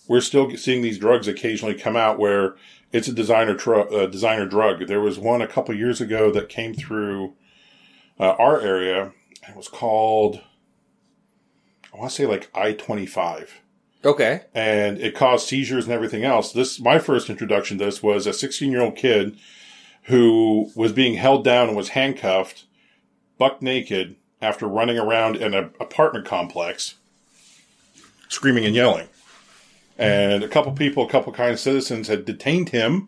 we're 0.07 0.21
still 0.21 0.55
seeing 0.57 0.81
these 0.81 0.99
drugs 0.99 1.27
occasionally 1.27 1.73
come 1.73 1.95
out 1.95 2.19
where 2.19 2.55
it's 2.91 3.07
a 3.07 3.13
designer 3.13 3.55
tr- 3.55 3.91
uh, 3.91 4.05
designer 4.07 4.45
drug. 4.45 4.85
There 4.87 5.01
was 5.01 5.17
one 5.17 5.41
a 5.41 5.47
couple 5.47 5.73
years 5.75 5.99
ago 5.99 6.31
that 6.31 6.49
came 6.49 6.73
through 6.73 7.33
uh, 8.19 8.31
our 8.39 8.59
area. 8.61 9.11
It 9.47 9.55
was 9.55 9.67
called 9.67 10.41
I 11.93 11.97
want 11.97 12.09
to 12.11 12.15
say 12.15 12.25
like 12.25 12.49
I 12.53 12.73
twenty 12.73 13.05
five, 13.05 13.61
Okay. 14.03 14.41
and 14.53 14.97
it 14.99 15.15
caused 15.15 15.47
seizures 15.47 15.85
and 15.85 15.93
everything 15.93 16.23
else. 16.23 16.51
This 16.51 16.79
my 16.79 16.99
first 16.99 17.29
introduction 17.29 17.77
to 17.77 17.85
this 17.85 18.03
was 18.03 18.27
a 18.27 18.33
sixteen 18.33 18.71
year 18.71 18.81
old 18.81 18.95
kid 18.95 19.37
who 20.03 20.71
was 20.75 20.91
being 20.91 21.15
held 21.15 21.43
down 21.43 21.67
and 21.69 21.77
was 21.77 21.89
handcuffed, 21.89 22.65
buck 23.37 23.61
naked, 23.61 24.15
after 24.41 24.67
running 24.67 24.99
around 24.99 25.35
in 25.37 25.53
an 25.53 25.71
apartment 25.79 26.25
complex, 26.25 26.95
screaming 28.29 28.65
and 28.65 28.75
yelling. 28.75 29.07
And 29.97 30.43
a 30.43 30.47
couple 30.49 30.71
people, 30.73 31.05
a 31.05 31.09
couple 31.09 31.31
kind 31.31 31.57
citizens 31.57 32.07
had 32.09 32.25
detained 32.25 32.69
him 32.69 33.07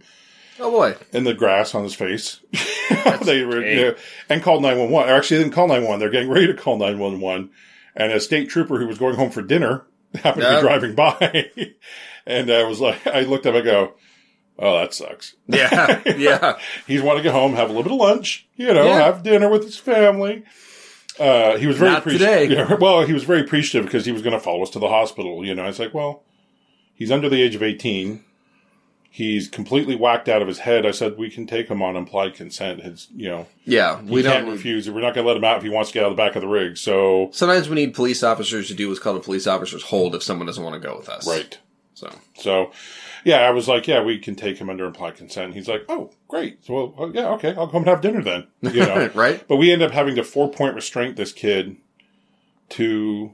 Oh 0.60 0.72
boy. 0.72 0.96
in 1.14 1.24
the 1.24 1.34
grass 1.34 1.74
on 1.76 1.84
his 1.84 1.94
face. 1.96 2.40
they 3.24 3.44
were, 3.46 3.64
you 3.66 3.76
know, 3.82 3.96
and 4.30 4.42
called 4.42 4.62
911. 4.64 5.14
Actually, 5.14 5.38
they 5.38 5.44
didn't 5.44 5.56
call 5.56 5.68
911. 5.68 6.00
They're 6.00 6.10
getting 6.10 6.30
ready 6.30 6.48
to 6.48 6.54
call 6.54 6.78
911. 6.78 7.50
And 7.96 8.12
a 8.12 8.20
state 8.20 8.50
trooper 8.50 8.78
who 8.80 8.88
was 8.88 8.98
going 8.98 9.16
home 9.16 9.32
for 9.32 9.42
dinner 9.42 9.86
happened 10.16 10.44
to 10.44 10.56
be 10.56 10.62
driving 10.62 10.96
by. 10.96 11.52
and 12.26 12.50
I 12.52 12.64
was 12.64 12.80
like, 12.80 13.06
I 13.08 13.22
looked 13.22 13.46
up, 13.46 13.56
I 13.56 13.62
go, 13.62 13.94
oh, 14.60 14.78
that 14.80 14.94
sucks. 14.94 15.36
Yeah. 15.48 16.02
Yeah. 16.06 16.58
He's 16.86 17.02
want 17.02 17.18
to 17.18 17.24
get 17.24 17.34
home, 17.34 17.54
have 17.56 17.70
a 17.70 17.74
little 17.74 17.84
bit 17.84 17.92
of 17.92 17.98
lunch, 18.00 18.48
you 18.56 18.74
know, 18.74 18.86
Yeah. 18.86 19.04
have 19.04 19.24
dinner 19.24 19.50
with 19.50 19.64
his 19.64 19.78
family. 19.78 20.44
Uh, 21.20 21.58
he 21.58 21.66
was 21.66 21.78
very 21.78 21.90
Not 21.92 22.00
appreciative. 22.00 22.50
today. 22.50 22.56
Yeah, 22.56 22.76
well, 22.76 23.04
he 23.04 23.14
was 23.14 23.24
very 23.24 23.42
appreciative 23.42 23.86
because 23.88 24.06
he 24.06 24.12
was 24.12 24.22
going 24.22 24.34
to 24.34 24.40
follow 24.40 24.62
us 24.62 24.70
to 24.72 24.80
the 24.80 24.88
hospital. 24.90 25.44
You 25.44 25.56
know, 25.56 25.64
I 25.64 25.68
was 25.68 25.80
like, 25.80 25.94
well, 25.94 26.24
he's 26.94 27.10
under 27.12 27.28
the 27.28 27.42
age 27.42 27.56
of 27.56 27.64
18. 27.64 28.24
He's 29.10 29.48
completely 29.48 29.96
whacked 29.96 30.30
out 30.30 30.42
of 30.44 30.48
his 30.48 30.60
head. 30.60 30.86
I 30.86 30.92
said, 30.92 31.18
we 31.18 31.30
can 31.32 31.48
take 31.48 31.70
him 31.70 31.82
on 31.82 31.96
implied 31.96 32.36
consent. 32.36 32.84
His, 32.84 33.08
you 33.16 33.28
know, 33.30 33.48
Yeah. 33.66 34.00
we 34.02 34.22
can't 34.22 34.46
don't. 34.46 34.54
refuse. 34.54 34.88
We're 34.90 35.02
not 35.02 35.16
going 35.16 35.26
to 35.26 35.28
let 35.28 35.38
him 35.38 35.44
out 35.44 35.58
if 35.58 35.64
he 35.64 35.70
wants 35.70 35.90
to 35.90 35.94
get 35.96 36.04
out 36.04 36.12
of 36.12 36.18
the 36.18 36.22
back 36.24 36.36
of 36.36 36.42
the 36.42 36.48
rig. 36.48 36.78
So, 36.78 37.30
Sometimes 37.34 37.68
we 37.68 37.76
need 37.76 37.96
police 37.96 38.22
officers 38.22 38.68
to 38.68 38.76
do 38.76 38.90
what's 38.90 39.00
called 39.00 39.18
a 39.18 39.22
police 39.22 39.48
officer's 39.48 39.82
hold 39.84 40.14
if 40.14 40.22
someone 40.22 40.46
doesn't 40.46 40.64
want 40.64 40.80
to 40.82 40.88
go 40.88 40.96
with 40.98 41.10
us. 41.10 41.28
right. 41.28 41.58
So. 41.96 42.14
So, 42.36 42.72
yeah, 43.24 43.38
I 43.40 43.50
was 43.50 43.68
like, 43.68 43.88
yeah, 43.88 44.04
we 44.04 44.20
can 44.20 44.36
take 44.36 44.60
him 44.60 44.70
under 44.70 44.86
implied 44.86 45.16
consent. 45.16 45.56
He's 45.56 45.68
like, 45.68 45.84
oh, 45.90 46.12
great. 46.28 46.64
So, 46.64 46.74
well, 46.74 46.94
well, 46.96 47.12
yeah, 47.12 47.30
okay, 47.30 47.56
I'll 47.56 47.68
come 47.68 47.82
and 47.82 47.88
have 47.90 48.02
dinner 48.02 48.22
then. 48.22 48.46
You 48.62 48.82
know, 48.86 49.10
right. 49.16 49.44
But 49.48 49.56
we 49.56 49.72
end 49.72 49.82
up 49.82 49.92
having 49.92 50.16
to 50.18 50.24
four 50.24 50.52
point 50.52 50.76
restraint 50.76 51.16
this 51.16 51.32
kid 51.34 51.78
to 52.70 53.34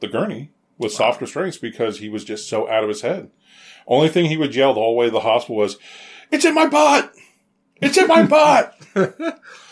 the 0.00 0.08
gurney 0.08 0.50
with 0.76 0.92
soft 0.92 1.20
restraints 1.22 1.56
because 1.56 1.98
he 2.00 2.08
was 2.10 2.24
just 2.24 2.46
so 2.48 2.68
out 2.68 2.82
of 2.82 2.88
his 2.90 3.00
head. 3.00 3.30
Only 3.86 4.08
thing 4.08 4.26
he 4.26 4.36
would 4.36 4.54
yell 4.54 4.72
the 4.74 4.80
whole 4.80 4.96
way 4.96 5.06
to 5.06 5.12
the 5.12 5.20
hospital 5.20 5.56
was, 5.56 5.76
It's 6.30 6.44
in 6.44 6.54
my 6.54 6.66
butt! 6.66 7.12
It's 7.82 7.98
in 7.98 8.06
my 8.06 8.22
butt! 8.26 8.78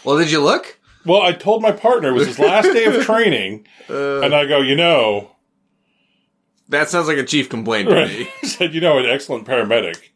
Well, 0.04 0.18
did 0.18 0.30
you 0.30 0.40
look? 0.40 0.78
well, 1.04 1.22
I 1.22 1.32
told 1.32 1.62
my 1.62 1.72
partner 1.72 2.10
it 2.10 2.12
was 2.12 2.26
his 2.28 2.38
last 2.38 2.72
day 2.72 2.84
of 2.84 3.02
training, 3.04 3.66
Uh, 3.88 4.20
and 4.20 4.34
I 4.34 4.46
go, 4.46 4.60
you 4.60 4.76
know, 4.76 5.34
that 6.68 6.88
sounds 6.88 7.08
like 7.08 7.18
a 7.18 7.24
chief 7.24 7.48
complaint 7.48 7.88
to 7.88 7.94
right. 7.94 8.08
me. 8.08 8.28
he 8.40 8.46
said, 8.46 8.74
you 8.74 8.80
know, 8.80 8.98
an 8.98 9.06
excellent 9.06 9.46
paramedic 9.46 10.10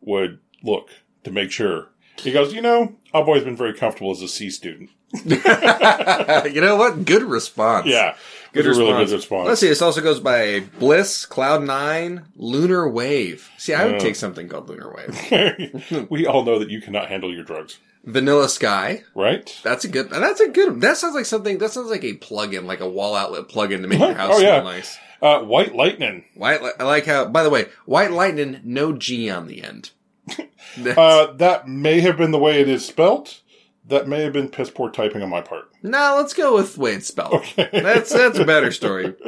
would 0.00 0.38
look 0.62 0.90
to 1.24 1.30
make 1.30 1.50
sure. 1.50 1.88
He 2.18 2.30
goes, 2.32 2.52
you 2.54 2.60
know, 2.62 2.94
I've 3.12 3.26
always 3.26 3.44
been 3.44 3.56
very 3.56 3.74
comfortable 3.74 4.10
as 4.12 4.22
a 4.22 4.28
C 4.28 4.50
student. 4.50 4.90
you 5.24 6.60
know 6.60 6.76
what? 6.76 7.04
Good 7.04 7.22
response. 7.22 7.86
Yeah. 7.86 8.16
Good 8.52 8.66
a 8.66 8.68
really 8.70 8.84
response. 8.92 9.10
good 9.10 9.16
response. 9.16 9.48
Let's 9.48 9.60
see. 9.60 9.68
This 9.68 9.82
also 9.82 10.00
goes 10.00 10.20
by 10.20 10.60
Bliss, 10.78 11.26
Cloud 11.26 11.64
Nine, 11.64 12.24
Lunar 12.36 12.88
Wave. 12.88 13.50
See, 13.58 13.74
I 13.74 13.84
would 13.84 13.94
Yeah. 13.94 13.98
take 13.98 14.16
something 14.16 14.48
called 14.48 14.68
Lunar 14.68 14.94
Wave. 14.94 16.06
we 16.10 16.26
all 16.26 16.44
know 16.44 16.58
that 16.60 16.70
you 16.70 16.80
cannot 16.80 17.08
handle 17.08 17.34
your 17.34 17.42
drugs, 17.42 17.78
Vanilla 18.04 18.48
Sky. 18.48 19.02
right? 19.14 19.52
That's 19.64 19.84
a 19.84 19.88
good. 19.88 20.08
That's 20.10 20.40
a 20.40 20.48
good. 20.48 20.80
That 20.82 20.96
sounds 20.96 21.14
like 21.16 21.26
something. 21.26 21.58
That 21.58 21.72
sounds 21.72 21.90
like 21.90 22.04
a 22.04 22.14
plug-in, 22.14 22.66
like 22.66 22.80
a 22.80 22.88
wall 22.88 23.16
outlet 23.16 23.48
plug-in 23.48 23.82
to 23.82 23.88
make 23.88 23.98
your 23.98 24.14
house 24.14 24.34
Oh, 24.36 24.40
yeah. 24.40 24.60
nice. 24.62 24.98
Uh, 25.20 25.40
White 25.40 25.74
Lightning. 25.74 26.24
White. 26.34 26.62
li- 26.62 26.70
I 26.78 26.84
like 26.84 27.06
how. 27.06 27.24
By 27.26 27.42
the 27.42 27.50
way, 27.50 27.66
White 27.86 28.12
Lightning, 28.12 28.60
no 28.62 28.92
G 28.92 29.30
on 29.30 29.46
the 29.48 29.62
end. 29.64 29.90
That's- 30.28 30.48
Uh, 30.98 31.32
that 31.34 31.68
may 31.68 32.00
have 32.00 32.16
been 32.16 32.32
the 32.32 32.38
way 32.38 32.60
it 32.60 32.68
is 32.68 32.84
spelt. 32.84 33.40
That 33.86 34.08
may 34.08 34.22
have 34.22 34.32
been 34.32 34.48
piss 34.48 34.70
poor 34.70 34.90
typing 34.90 35.22
on 35.22 35.28
my 35.28 35.42
part. 35.42 35.70
no, 35.82 36.14
let's 36.16 36.32
go 36.32 36.54
with 36.54 36.74
the 36.74 36.80
way 36.80 36.92
it's 36.94 37.08
spelled. 37.08 37.44
That's 37.56 38.12
that's 38.12 38.38
a 38.38 38.44
better 38.44 38.70
story. 38.72 39.14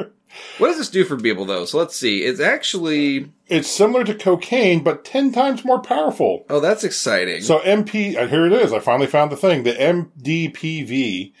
What 0.59 0.67
does 0.67 0.77
this 0.77 0.89
do 0.89 1.03
for 1.05 1.17
people 1.17 1.45
though? 1.45 1.65
So 1.65 1.77
let's 1.79 1.95
see. 1.95 2.19
It's 2.23 2.39
actually. 2.41 3.31
It's 3.47 3.69
similar 3.69 4.03
to 4.03 4.13
cocaine, 4.13 4.83
but 4.83 5.03
10 5.05 5.31
times 5.31 5.63
more 5.65 5.81
powerful. 5.81 6.45
Oh, 6.49 6.59
that's 6.59 6.83
exciting. 6.83 7.41
So 7.41 7.59
MP, 7.59 8.15
uh, 8.15 8.27
here 8.27 8.45
it 8.45 8.51
is. 8.53 8.71
I 8.73 8.79
finally 8.79 9.07
found 9.07 9.31
the 9.31 9.37
thing. 9.37 9.63
The 9.63 9.71
MDPV. 9.73 11.31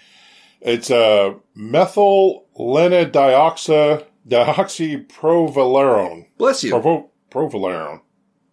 It's 0.61 0.89
uh, 0.89 1.33
methyl 1.53 2.47
lenadioxa 2.57 4.05
dioxyprovalerone. 4.27 6.27
Bless 6.37 6.63
you. 6.63 6.71
Provo- 6.71 7.09
provalerone. 7.29 8.01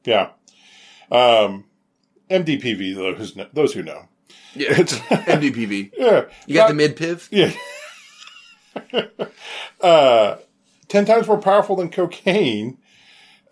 Yeah. 0.04 0.30
Um, 1.10 1.64
MDPV, 2.30 2.94
those, 2.96 3.36
those 3.52 3.72
who 3.74 3.82
know. 3.82 4.08
Yeah. 4.56 4.80
It's, 4.80 4.94
MDPV. 4.98 5.92
yeah. 5.96 6.24
You 6.46 6.54
got 6.54 6.62
Not- 6.62 6.68
the 6.68 6.74
mid 6.74 6.96
piv? 6.96 7.28
Yeah. 7.30 7.52
uh, 9.80 10.36
ten 10.88 11.04
times 11.04 11.26
more 11.26 11.38
powerful 11.40 11.76
than 11.76 11.90
cocaine, 11.90 12.78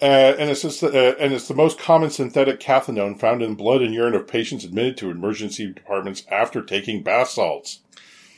uh, 0.01 0.05
and 0.39 0.51
it's 0.51 0.63
just, 0.63 0.83
uh, 0.83 0.89
and 1.19 1.33
it's 1.33 1.49
the 1.49 1.55
most 1.55 1.79
common 1.79 2.11
synthetic 2.11 2.61
cathinone 2.61 3.19
found 3.19 3.43
in 3.43 3.55
blood 3.55 3.83
and 3.83 3.95
urine 3.95 4.15
of 4.15 4.27
patients 4.27 4.65
admitted 4.65 4.97
to 4.99 5.11
emergency 5.11 5.73
departments 5.73 6.25
after 6.31 6.63
taking 6.63 7.03
bath 7.03 7.29
salts. 7.31 7.81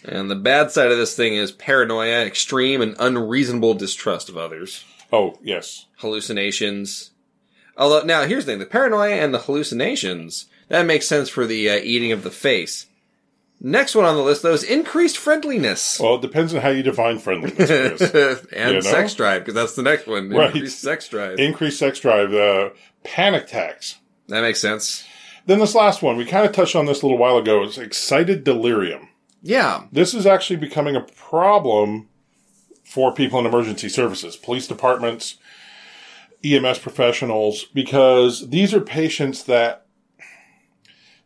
And 0.05 0.31
the 0.31 0.35
bad 0.37 0.71
side 0.71 0.91
of 0.93 0.99
this 0.99 1.17
thing 1.17 1.35
is 1.35 1.51
paranoia, 1.53 2.25
extreme 2.27 2.83
and 2.83 2.95
unreasonable 2.99 3.75
distrust 3.75 4.29
of 4.29 4.37
others, 4.37 4.85
Oh, 5.13 5.39
yes. 5.43 5.87
hallucinations. 5.99 7.11
Although, 7.77 8.03
now 8.05 8.25
here's 8.25 8.45
the 8.45 8.53
thing: 8.53 8.59
the 8.59 8.67
paranoia 8.67 9.15
and 9.15 9.33
the 9.35 9.39
hallucinations 9.41 10.47
that 10.75 10.87
makes 10.87 11.07
sense 11.07 11.29
for 11.29 11.47
the 11.47 11.71
uh, 11.71 11.77
eating 11.77 12.11
of 12.11 12.25
the 12.25 12.31
face. 12.31 12.87
Next 13.61 13.95
one 13.95 14.05
on 14.05 14.17
the 14.17 14.23
list, 14.23 14.43
though, 14.43 14.53
is 14.53 14.65
increased 14.65 15.17
friendliness 15.17 15.99
Well, 16.01 16.17
it 16.17 16.23
depends 16.23 16.53
on 16.53 16.61
how 16.61 16.69
you 16.71 16.83
define 16.83 17.19
friendliness. 17.19 18.11
Chris. 18.11 18.45
and 18.53 18.69
You 18.71 18.75
know? 18.75 18.81
sex 18.81 19.15
drive, 19.15 19.43
because 19.43 19.55
that's 19.55 19.75
the 19.77 19.83
next 19.83 20.07
one. 20.07 20.29
Right. 20.31 20.53
Increased 20.53 20.81
sex 20.81 21.09
drive. 21.09 21.39
Increased 21.39 21.79
sex 21.79 22.01
drive, 22.01 22.35
uh, 22.35 22.71
panic 23.05 23.45
attacks. 23.45 23.97
that 24.29 24.43
makes 24.43 24.61
sense. 24.61 25.05
Then 25.47 25.61
this 25.61 25.75
last 25.75 26.03
one, 26.03 26.17
we 26.17 26.25
kind 26.25 26.45
of 26.45 26.53
touched 26.53 26.75
on 26.75 26.87
this 26.87 27.03
a 27.03 27.07
little 27.07 27.19
while 27.19 27.39
ago, 27.39 27.63
is 27.63 27.79
excited 27.79 28.45
delirium. 28.45 29.09
Yeah, 29.41 29.85
This 29.93 30.15
is 30.15 30.27
actually 30.27 30.57
becoming 30.57 30.97
a 30.97 31.03
problem 31.03 32.09
for 32.85 33.13
people 33.15 33.39
in 33.39 33.47
emergency 33.47 33.89
services, 33.89 34.37
police 34.37 34.67
departments, 34.67 35.37
EMS 36.43 36.79
professionals, 36.81 37.65
because 37.65 38.49
these 38.51 38.75
are 38.75 38.81
patients 38.81 39.45
that 39.45 39.84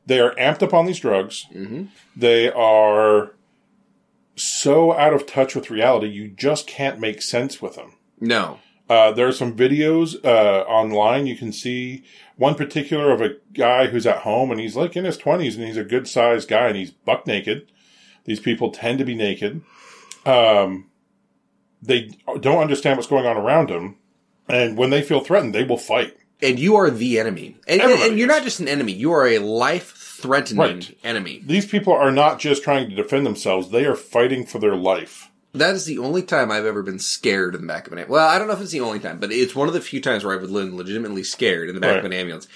they 0.09 0.19
are 0.21 0.35
amped 0.37 0.63
up 0.63 0.73
on 0.75 0.87
these 0.87 0.99
drugs. 1.01 1.47
They 2.17 2.51
are 2.51 3.33
so 4.37 4.93
out 4.97 5.13
of 5.15 5.27
touch 5.27 5.55
with 5.55 5.71
reality, 5.71 6.07
you 6.09 6.29
just 6.29 6.67
can't 6.67 6.99
make 7.01 7.21
sense 7.23 7.61
with 7.63 7.75
them. 7.77 7.93
no, 8.21 8.61
Uh, 8.89 9.13
there 9.13 9.27
are 9.29 9.33
some 9.33 9.55
videos 9.55 10.17
uh, 10.25 10.63
online. 10.67 11.27
You 11.27 11.37
can 11.37 11.53
see 11.53 12.05
one 12.37 12.55
particular 12.55 13.11
of 13.13 13.21
a 13.21 13.37
guy 13.53 13.89
who's 13.89 14.07
at 14.07 14.19
home 14.19 14.51
and 14.51 14.59
he's 14.61 14.77
like 14.77 14.97
in 14.97 15.05
his 15.05 15.19
20s 15.19 15.57
and 15.57 15.65
he's 15.67 15.77
a 15.77 15.85
good 15.85 16.09
sized 16.09 16.49
guy 16.49 16.69
and 16.69 16.77
he's 16.77 16.91
buck 16.93 17.27
naked. 17.27 17.71
These 18.25 18.41
people 18.41 18.71
tend 18.71 18.99
to 18.99 19.05
be 19.05 19.15
naked. 19.15 19.61
Um, 20.25 20.87
they 21.83 22.11
don't 22.41 22.63
understand 22.63 22.97
what's 22.97 23.09
going 23.09 23.27
on 23.27 23.37
around 23.37 23.69
them. 23.69 23.97
And 24.49 24.79
when 24.79 24.89
they 24.91 25.03
feel 25.03 25.21
threatened, 25.21 25.55
they 25.55 25.65
will 25.65 25.77
fight. 25.79 26.17
And 26.43 26.59
you 26.59 26.77
are 26.77 26.91
the 26.91 27.19
enemy, 27.19 27.57
and, 27.67 27.81
and, 27.81 27.93
and 28.03 28.19
you're 28.19 28.29
not 28.29 28.43
just 28.43 28.61
an 28.61 28.69
enemy; 28.69 28.93
you 28.93 29.13
are 29.13 29.27
a 29.27 29.39
life-threatening 29.39 30.59
Right. 30.59 30.99
enemy. 31.05 31.43
These 31.45 31.67
people 31.67 31.93
are 31.93 32.11
not 32.11 32.39
just 32.39 32.63
trying 32.63 32.89
to 32.91 32.97
defend 32.97 33.27
themselves, 33.27 33.71
they 33.71 33.85
are 33.87 33.95
fighting 33.97 34.47
for 34.47 34.59
their 34.59 34.77
life. 34.77 35.31
That 35.55 35.75
is 35.75 35.87
the 35.87 35.99
only 35.99 36.23
time 36.23 36.51
I've 36.51 36.67
ever 36.67 36.83
been 36.83 36.99
scared 36.99 37.55
in 37.55 37.63
the 37.63 37.67
back 37.67 37.87
of 37.87 37.93
an 37.93 37.99
ambulance. 38.01 38.13
Well, 38.13 38.29
I 38.29 38.39
don't 38.39 38.49
know 38.49 38.55
if 38.55 38.61
it's 38.61 38.71
the 38.71 38.81
only 38.81 39.01
time, 39.01 39.19
but 39.19 39.33
it's 39.33 39.55
one 39.55 39.67
of 39.67 39.75
the 39.75 39.81
few 39.81 40.01
times 40.01 40.23
where 40.25 40.35
I've 40.35 40.43
been 40.47 40.77
legitimately 40.77 41.25
scared 41.25 41.69
in 41.69 41.75
the 41.75 41.81
back 41.81 41.99
of 41.99 42.05
an 42.05 42.13
ambulance. 42.13 42.47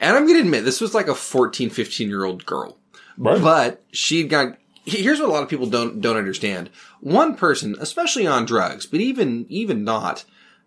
And 0.00 0.16
I'm 0.16 0.24
going 0.26 0.38
to 0.38 0.44
admit, 0.44 0.64
this 0.64 0.80
was 0.80 0.92
like 0.94 1.08
a 1.08 1.14
14, 1.14 1.70
15 1.70 2.08
year 2.08 2.24
old 2.24 2.44
girl. 2.44 2.76
Right. 3.16 3.40
But 3.40 3.82
she'd 3.92 4.30
got, 4.30 4.56
here's 4.84 5.20
what 5.20 5.28
a 5.28 5.32
lot 5.32 5.42
of 5.44 5.48
people 5.48 5.66
don't, 5.66 6.00
don't 6.00 6.16
understand. 6.16 6.70
One 7.00 7.36
person, 7.36 7.76
especially 7.78 8.26
on 8.26 8.46
drugs, 8.46 8.84
but 8.84 9.00
even, 9.00 9.46
even 9.48 9.84
not, 9.84 10.24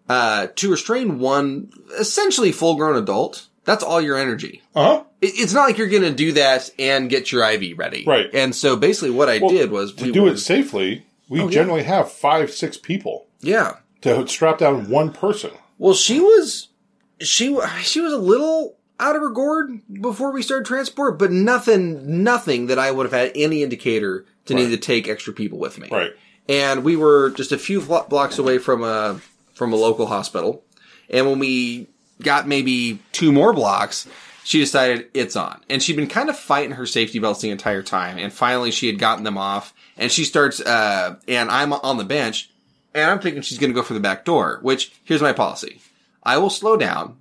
uh, 0.10 0.48
to 0.56 0.70
restrain 0.72 1.20
one 1.20 1.72
essentially 1.98 2.52
full 2.52 2.76
grown 2.76 2.96
adult, 2.96 3.48
that's 3.66 3.84
all 3.84 4.02
your 4.02 4.18
energy. 4.18 4.62
Uh 4.76 4.84
huh. 4.98 5.04
It- 5.22 5.34
It's 5.40 5.54
not 5.54 5.64
like 5.68 5.78
you're 5.78 5.88
going 5.88 6.04
to 6.04 6.12
do 6.14 6.34
that 6.34 6.70
and 6.78 7.10
get 7.10 7.32
your 7.32 7.44
IV 7.50 7.78
ready. 7.78 8.04
Right. 8.06 8.30
And 8.34 8.54
so 8.56 8.76
basically 8.76 9.12
what 9.12 9.30
I 9.30 9.40
did 9.40 9.72
was 9.72 9.94
To 9.96 10.06
we 10.06 10.12
do 10.12 10.24
were- 10.24 10.32
it 10.32 10.38
safely, 10.40 11.06
we 11.30 11.40
Oh, 11.40 11.46
yeah. 11.46 11.52
generally 11.52 11.84
have 11.84 12.12
five, 12.12 12.52
six 12.52 12.78
people 12.78 13.28
Yeah. 13.42 13.78
to 14.02 14.28
strap 14.28 14.58
down 14.58 14.90
one 14.90 15.12
person. 15.14 15.52
Well, 15.78 15.94
she 15.94 16.20
was, 16.20 16.68
she 17.20 17.58
she 17.82 18.02
was 18.02 18.14
a 18.14 18.18
little 18.18 18.76
out 19.00 19.16
of 19.16 19.22
her 19.22 19.30
gourd 19.30 19.80
before 20.02 20.32
we 20.32 20.42
started 20.42 20.66
transport, 20.66 21.18
but 21.18 21.32
nothing, 21.32 22.24
nothing 22.24 22.68
that 22.68 22.78
I 22.80 22.92
would 22.92 23.06
have 23.06 23.14
had 23.14 23.32
any 23.36 23.64
indicator 23.64 24.26
to 24.46 24.54
need 24.54 24.70
to 24.70 24.78
take 24.78 25.08
extra 25.08 25.34
people 25.34 25.58
with 25.58 25.80
me. 25.80 25.88
Right. 25.92 26.12
And 26.50 26.84
we 26.84 26.96
were 26.98 27.30
just 27.32 27.52
a 27.54 27.58
few 27.58 27.80
blocks 27.82 28.38
away 28.38 28.58
from 28.60 28.84
a 28.84 29.20
from 29.54 29.74
a 29.74 29.76
local 29.76 30.08
hospital, 30.08 30.64
and 31.10 31.28
when 31.28 31.40
we 31.40 31.88
got 32.22 32.48
maybe 32.48 33.00
two 33.12 33.32
more 33.32 33.54
blocks. 33.54 34.08
She 34.46 34.60
decided 34.60 35.08
it's 35.14 35.38
on. 35.38 35.62
And 35.70 35.82
she'd 35.82 35.96
been 35.96 36.08
kind 36.08 36.30
of 36.30 36.38
fighting 36.38 36.72
her 36.72 36.86
safety 36.86 37.18
belts 37.18 37.40
the 37.40 37.50
entire 37.50 37.82
time. 37.82 38.18
And 38.18 38.32
finally 38.32 38.72
she 38.72 38.88
had 38.88 39.00
gotten 39.00 39.24
them 39.24 39.38
off. 39.38 39.74
And 39.98 40.12
she 40.12 40.26
starts, 40.26 40.60
uh, 40.60 41.16
and 41.30 41.50
I'm 41.50 41.72
on 41.72 41.96
the 41.98 42.04
bench. 42.04 42.50
And 42.94 43.10
I'm 43.10 43.20
thinking 43.22 43.42
she's 43.42 43.58
going 43.58 43.70
to 43.70 43.74
go 43.74 43.84
for 43.84 43.94
the 43.94 44.02
back 44.02 44.26
door, 44.26 44.60
which 44.62 44.92
here's 45.06 45.22
my 45.22 45.32
policy. 45.32 45.80
I 46.24 46.40
will 46.40 46.50
slow 46.50 46.76
down. 46.76 47.16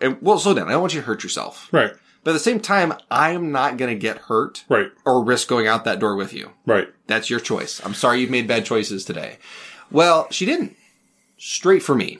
And 0.00 0.18
well, 0.22 0.38
slow 0.38 0.54
down. 0.54 0.68
I 0.68 0.72
don't 0.72 0.80
want 0.80 0.94
you 0.94 1.00
to 1.00 1.06
hurt 1.06 1.24
yourself. 1.24 1.68
Right. 1.72 1.92
But 2.22 2.30
at 2.30 2.34
the 2.34 2.38
same 2.38 2.60
time, 2.60 2.94
I 3.10 3.32
am 3.32 3.50
not 3.50 3.76
going 3.76 3.92
to 3.92 3.98
get 4.00 4.18
hurt 4.18 4.64
Right. 4.68 4.92
or 5.04 5.24
risk 5.24 5.48
going 5.48 5.66
out 5.66 5.84
that 5.84 5.98
door 5.98 6.14
with 6.14 6.32
you. 6.32 6.50
Right. 6.64 6.88
That's 7.08 7.28
your 7.28 7.40
choice. 7.40 7.84
I'm 7.84 7.94
sorry 7.94 8.20
you've 8.20 8.30
made 8.30 8.46
bad 8.46 8.64
choices 8.64 9.04
today. 9.04 9.38
Well, 9.90 10.28
she 10.30 10.46
didn't. 10.46 10.76
Straight 11.44 11.82
for 11.82 11.94
me. 11.96 12.18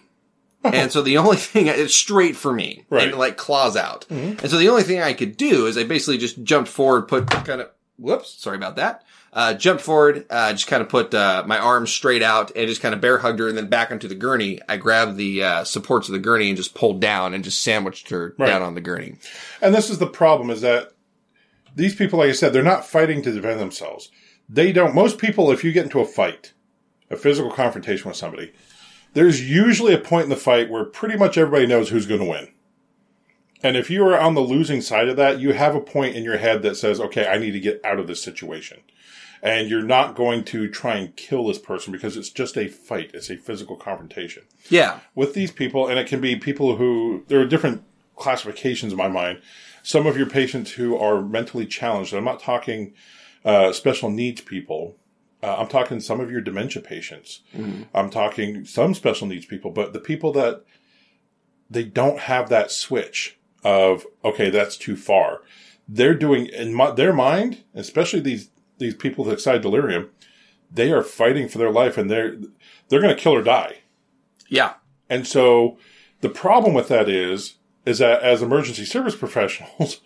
and 0.64 0.91
so 0.91 1.01
the 1.01 1.16
only 1.18 1.37
thing, 1.39 1.68
it's 1.68 1.95
straight 1.95 2.35
for 2.37 2.53
me. 2.53 2.85
Right. 2.91 3.09
And 3.09 3.18
like 3.18 3.37
claws 3.37 3.77
out. 3.77 4.05
And 4.11 4.41
so 4.51 4.59
the 4.59 4.68
only 4.68 4.83
thing 4.83 5.01
I 5.01 5.12
could 5.12 5.37
do 5.37 5.66
is 5.66 5.79
I 5.79 5.85
basically 5.85 6.18
just 6.18 6.43
jumped 6.43 6.68
forward, 6.68 7.03
put 7.09 7.29
kind 7.31 7.61
of, 7.61 7.70
whoops, 7.99 8.35
sorry 8.35 8.57
about 8.57 8.77
that. 8.77 9.05
Uh, 9.33 9.55
jumped 9.55 9.83
forward, 9.83 10.27
uh, 10.29 10.53
just 10.53 10.66
kind 10.66 10.83
of 10.83 10.89
put, 10.89 11.14
uh, 11.14 11.43
my 11.47 11.57
arms 11.59 11.91
straight 11.91 12.23
out 12.23 12.51
and 12.57 12.68
just 12.68 12.83
kind 12.83 12.95
of 12.95 13.01
bear 13.01 13.18
hugged 13.18 13.39
her 13.39 13.49
and 13.49 13.57
then 13.57 13.68
back 13.68 13.91
onto 13.93 14.07
the 14.09 14.14
gurney. 14.14 14.59
I 14.68 14.77
grabbed 14.77 15.16
the, 15.16 15.43
uh, 15.43 15.64
supports 15.64 16.09
of 16.09 16.12
the 16.12 16.18
gurney 16.18 16.49
and 16.49 16.57
just 16.57 16.75
pulled 16.75 17.01
down 17.01 17.33
and 17.33 17.43
just 17.45 17.62
sandwiched 17.62 18.11
her 18.11 18.35
Right. 18.39 18.49
down 18.49 18.61
on 18.62 18.75
the 18.75 18.81
gurney. 18.83 19.16
And 19.62 19.73
this 19.75 19.89
is 19.89 19.99
the 19.99 20.07
problem 20.07 20.51
is 20.51 20.61
that 20.62 20.93
these 21.75 21.95
people, 21.95 22.18
like 22.18 22.29
I 22.29 22.33
said, 22.33 22.53
they're 22.53 22.62
not 22.62 22.85
fighting 22.87 23.23
to 23.23 23.33
defend 23.33 23.59
themselves. 23.61 24.11
They 24.49 24.73
don't, 24.73 24.95
most 24.95 25.16
people, 25.18 25.51
if 25.53 25.62
you 25.64 25.73
get 25.73 25.85
into 25.85 26.01
a 26.01 26.05
fight, 26.05 26.53
a 27.11 27.16
physical 27.16 27.51
confrontation 27.51 28.09
with 28.09 28.16
somebody, 28.18 28.53
there's 29.14 29.48
usually 29.48 29.92
a 29.94 29.98
point 29.98 30.24
in 30.24 30.30
the 30.30 30.36
fight 30.36 30.70
where 30.70 30.84
pretty 30.84 31.16
much 31.16 31.36
everybody 31.36 31.66
knows 31.66 31.90
who's 31.90 32.06
going 32.06 32.20
to 32.20 32.26
win. 32.26 32.48
And 33.62 33.76
if 33.76 33.90
you 33.90 34.04
are 34.04 34.18
on 34.18 34.34
the 34.34 34.40
losing 34.40 34.80
side 34.80 35.08
of 35.08 35.16
that, 35.16 35.38
you 35.38 35.52
have 35.52 35.74
a 35.74 35.80
point 35.80 36.16
in 36.16 36.24
your 36.24 36.38
head 36.38 36.62
that 36.62 36.76
says, 36.76 37.00
okay, 37.00 37.26
I 37.28 37.38
need 37.38 37.52
to 37.52 37.60
get 37.60 37.80
out 37.84 37.98
of 38.00 38.06
this 38.08 38.22
situation. 38.22 38.80
And 39.42 39.68
you're 39.68 39.82
not 39.82 40.14
going 40.14 40.44
to 40.44 40.68
try 40.68 40.96
and 40.96 41.14
kill 41.16 41.46
this 41.46 41.58
person 41.58 41.92
because 41.92 42.16
it's 42.16 42.30
just 42.30 42.56
a 42.56 42.68
fight. 42.68 43.10
It's 43.14 43.30
a 43.30 43.36
physical 43.36 43.76
confrontation 43.76 44.44
Yeah. 44.68 45.00
with 45.14 45.34
these 45.34 45.50
people, 45.52 45.88
and 45.88 45.98
it 45.98 46.06
can 46.06 46.20
be 46.20 46.36
people 46.36 46.76
who 46.76 47.24
there 47.28 47.40
are 47.40 47.46
different 47.46 47.82
classifications 48.16 48.92
in 48.92 48.98
my 48.98 49.08
mind. 49.08 49.40
Some 49.82 50.06
of 50.06 50.16
your 50.16 50.28
patients 50.28 50.72
who 50.72 50.96
are 50.96 51.20
mentally 51.20 51.66
challenged. 51.66 52.14
I'm 52.14 52.24
not 52.24 52.40
talking 52.40 52.94
uh, 53.44 53.72
special 53.72 54.10
needs 54.10 54.40
people. 54.40 54.96
Uh, 55.43 55.57
I'm 55.59 55.68
talking 55.68 56.01
some 56.01 56.20
of 56.20 56.30
your 56.30 56.40
dementia 56.40 56.82
patients. 56.82 57.40
I'm 57.95 58.11
talking 58.11 58.64
some 58.64 58.95
special 58.95 59.26
needs 59.26 59.47
people, 59.47 59.70
but 59.70 59.93
the 59.93 60.01
people 60.01 60.32
that 60.32 60.64
they 61.68 61.84
don't 61.84 62.20
have 62.20 62.49
that 62.49 62.70
switch 62.70 63.38
of 63.64 64.07
okay, 64.24 64.51
that's 64.51 64.76
too 64.76 64.97
far. 64.97 65.43
They're 65.88 66.14
doing 66.14 66.47
in 66.47 66.74
my, 66.74 66.90
their 66.90 67.12
mind, 67.12 67.64
especially 67.74 68.20
these 68.20 68.51
these 68.78 68.95
people 68.95 69.24
with 69.24 69.34
excited 69.34 69.62
delirium. 69.62 70.11
They 70.70 70.90
are 70.90 71.03
fighting 71.03 71.49
for 71.49 71.59
their 71.59 71.70
life, 71.70 71.99
and 71.99 72.11
they're 72.11 72.36
they're 72.88 73.01
going 73.01 73.14
to 73.14 73.20
kill 73.20 73.34
or 73.34 73.43
die. 73.43 73.78
Yeah. 74.49 74.74
And 75.09 75.26
so 75.26 75.78
the 76.20 76.28
problem 76.28 76.74
with 76.74 76.88
that 76.88 77.09
is, 77.09 77.57
is 77.84 77.99
that 77.99 78.22
as 78.22 78.43
emergency 78.43 78.84
service 78.84 79.16
professionals, 79.24 80.01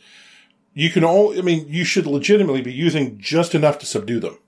you 0.74 0.90
can 0.90 1.04
only, 1.04 1.38
I 1.38 1.42
mean, 1.42 1.66
you 1.68 1.84
should 1.84 2.06
legitimately 2.06 2.62
be 2.62 2.72
using 2.72 3.18
just 3.18 3.54
enough 3.54 3.78
to 3.78 3.86
subdue 3.86 4.20
them. 4.20 4.38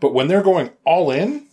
But 0.00 0.12
when 0.14 0.28
they're 0.28 0.42
going 0.42 0.70
all 0.84 1.10
in, 1.10 1.46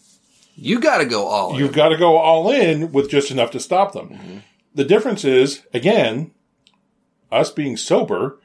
You 0.56 0.80
gotta 0.80 1.06
go 1.06 1.26
all 1.28 1.54
in. 1.54 1.60
you've 1.60 1.74
got 1.74 1.90
to 1.90 1.98
go 1.98 2.18
all 2.18 2.52
in 2.52 2.92
with 2.92 3.10
just 3.10 3.32
enough 3.32 3.52
to 3.52 3.60
stop 3.60 3.94
them. 3.94 4.10
Mm-hmm. 4.10 4.38
The 4.76 4.84
difference 4.86 5.24
is, 5.24 5.64
again, 5.74 6.32
us 7.32 7.52
being 7.52 7.78
sober, 7.78 8.40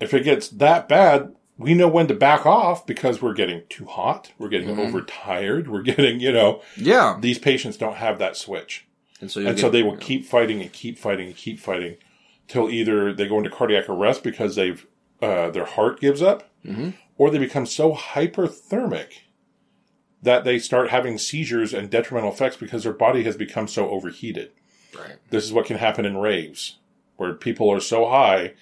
if 0.00 0.14
it 0.14 0.24
gets 0.24 0.48
that 0.48 0.88
bad, 0.88 1.34
we 1.58 1.74
know 1.74 1.88
when 1.88 2.06
to 2.08 2.14
back 2.14 2.44
off 2.46 2.86
because 2.86 3.20
we're 3.22 3.34
getting 3.34 3.62
too 3.68 3.84
hot, 3.86 4.32
we're 4.38 4.48
getting 4.48 4.68
mm-hmm. 4.68 4.80
overtired, 4.80 5.68
we're 5.68 5.82
getting, 5.92 6.20
you 6.20 6.32
know, 6.32 6.62
Yeah. 6.76 7.18
these 7.20 7.38
patients 7.38 7.76
don't 7.76 7.96
have 7.96 8.18
that 8.18 8.36
switch. 8.36 8.86
And 9.20 9.30
so, 9.30 9.40
And 9.40 9.50
get- 9.50 9.58
so 9.60 9.70
they 9.70 9.82
will 9.82 9.96
keep 9.96 10.24
fighting 10.24 10.60
and 10.60 10.72
keep 10.72 10.98
fighting 10.98 11.26
and 11.28 11.36
keep 11.36 11.58
fighting 11.60 11.96
till 12.48 12.68
either 12.70 13.12
they 13.12 13.28
go 13.28 13.38
into 13.38 13.50
cardiac 13.50 13.88
arrest 13.88 14.22
because 14.22 14.56
they've 14.56 14.86
uh, 15.22 15.50
their 15.50 15.64
heart 15.64 16.00
gives 16.00 16.20
up, 16.20 16.50
or 17.16 17.30
they 17.30 17.38
become 17.38 17.64
so 17.64 17.94
hyperthermic 17.94 19.20
that 20.22 20.44
they 20.44 20.58
start 20.58 20.90
having 20.90 21.16
seizures 21.18 21.72
and 21.72 21.88
detrimental 21.90 22.32
effects 22.32 22.56
because 22.56 22.82
their 22.84 22.92
body 22.92 23.24
has 23.24 23.36
become 23.36 23.66
so 23.66 23.88
overheated. 23.88 24.52
Right. 24.96 25.16
This 25.30 25.44
is 25.44 25.52
what 25.52 25.66
can 25.66 25.78
happen 25.78 26.04
in 26.04 26.18
raves, 26.18 26.78
where 27.16 27.32
people 27.32 27.70
are 27.72 27.80
so 27.80 28.08
high 28.08 28.52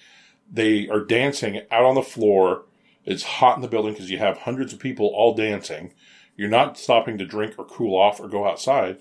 they 0.51 0.87
are 0.89 0.99
dancing 0.99 1.61
out 1.71 1.85
on 1.85 1.95
the 1.95 2.01
floor. 2.01 2.65
It's 3.05 3.23
hot 3.23 3.55
in 3.55 3.61
the 3.61 3.67
building 3.67 3.93
because 3.93 4.11
you 4.11 4.17
have 4.19 4.39
hundreds 4.39 4.73
of 4.73 4.79
people 4.79 5.07
all 5.07 5.33
dancing. 5.33 5.93
You're 6.35 6.49
not 6.49 6.77
stopping 6.77 7.17
to 7.17 7.25
drink 7.25 7.55
or 7.57 7.65
cool 7.65 7.97
off 7.97 8.19
or 8.19 8.27
go 8.27 8.47
outside, 8.47 8.97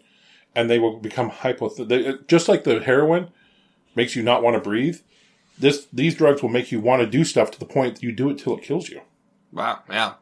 and 0.55 0.71
they 0.71 0.79
will 0.79 0.99
become 0.99 1.31
hypo. 1.31 1.69
They, 1.69 2.15
just 2.29 2.49
like 2.49 2.65
the 2.65 2.81
heroin 2.81 3.31
makes 3.95 4.15
you 4.15 4.23
not 4.23 4.43
want 4.43 4.55
to 4.55 4.61
breathe. 4.61 5.01
This 5.61 5.87
these 5.93 6.15
drugs 6.15 6.43
will 6.43 6.49
make 6.51 6.73
you 6.73 6.81
want 6.81 7.01
to 7.03 7.07
do 7.07 7.25
stuff 7.25 7.51
to 7.53 7.59
the 7.59 7.67
point 7.67 7.95
that 7.97 8.03
you 8.03 8.13
do 8.13 8.31
it 8.31 8.39
till 8.39 8.57
it 8.57 8.63
kills 8.65 8.89
you. 8.89 9.01
Wow. 9.53 9.81
Yeah. 9.89 10.15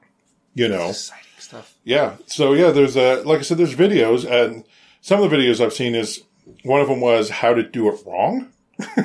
You 0.54 0.68
know, 0.68 0.88
Exciting 0.90 1.24
stuff. 1.38 1.74
yeah. 1.84 2.16
So 2.26 2.52
yeah, 2.52 2.70
there's 2.70 2.96
a 2.96 3.22
like 3.22 3.38
I 3.38 3.42
said, 3.42 3.58
there's 3.58 3.74
videos, 3.76 4.28
and 4.28 4.64
some 5.00 5.22
of 5.22 5.30
the 5.30 5.36
videos 5.36 5.60
I've 5.64 5.72
seen 5.72 5.94
is 5.94 6.22
one 6.64 6.80
of 6.80 6.88
them 6.88 7.00
was 7.00 7.30
how 7.30 7.54
to 7.54 7.62
do 7.62 7.88
it 7.88 8.00
wrong, 8.06 8.48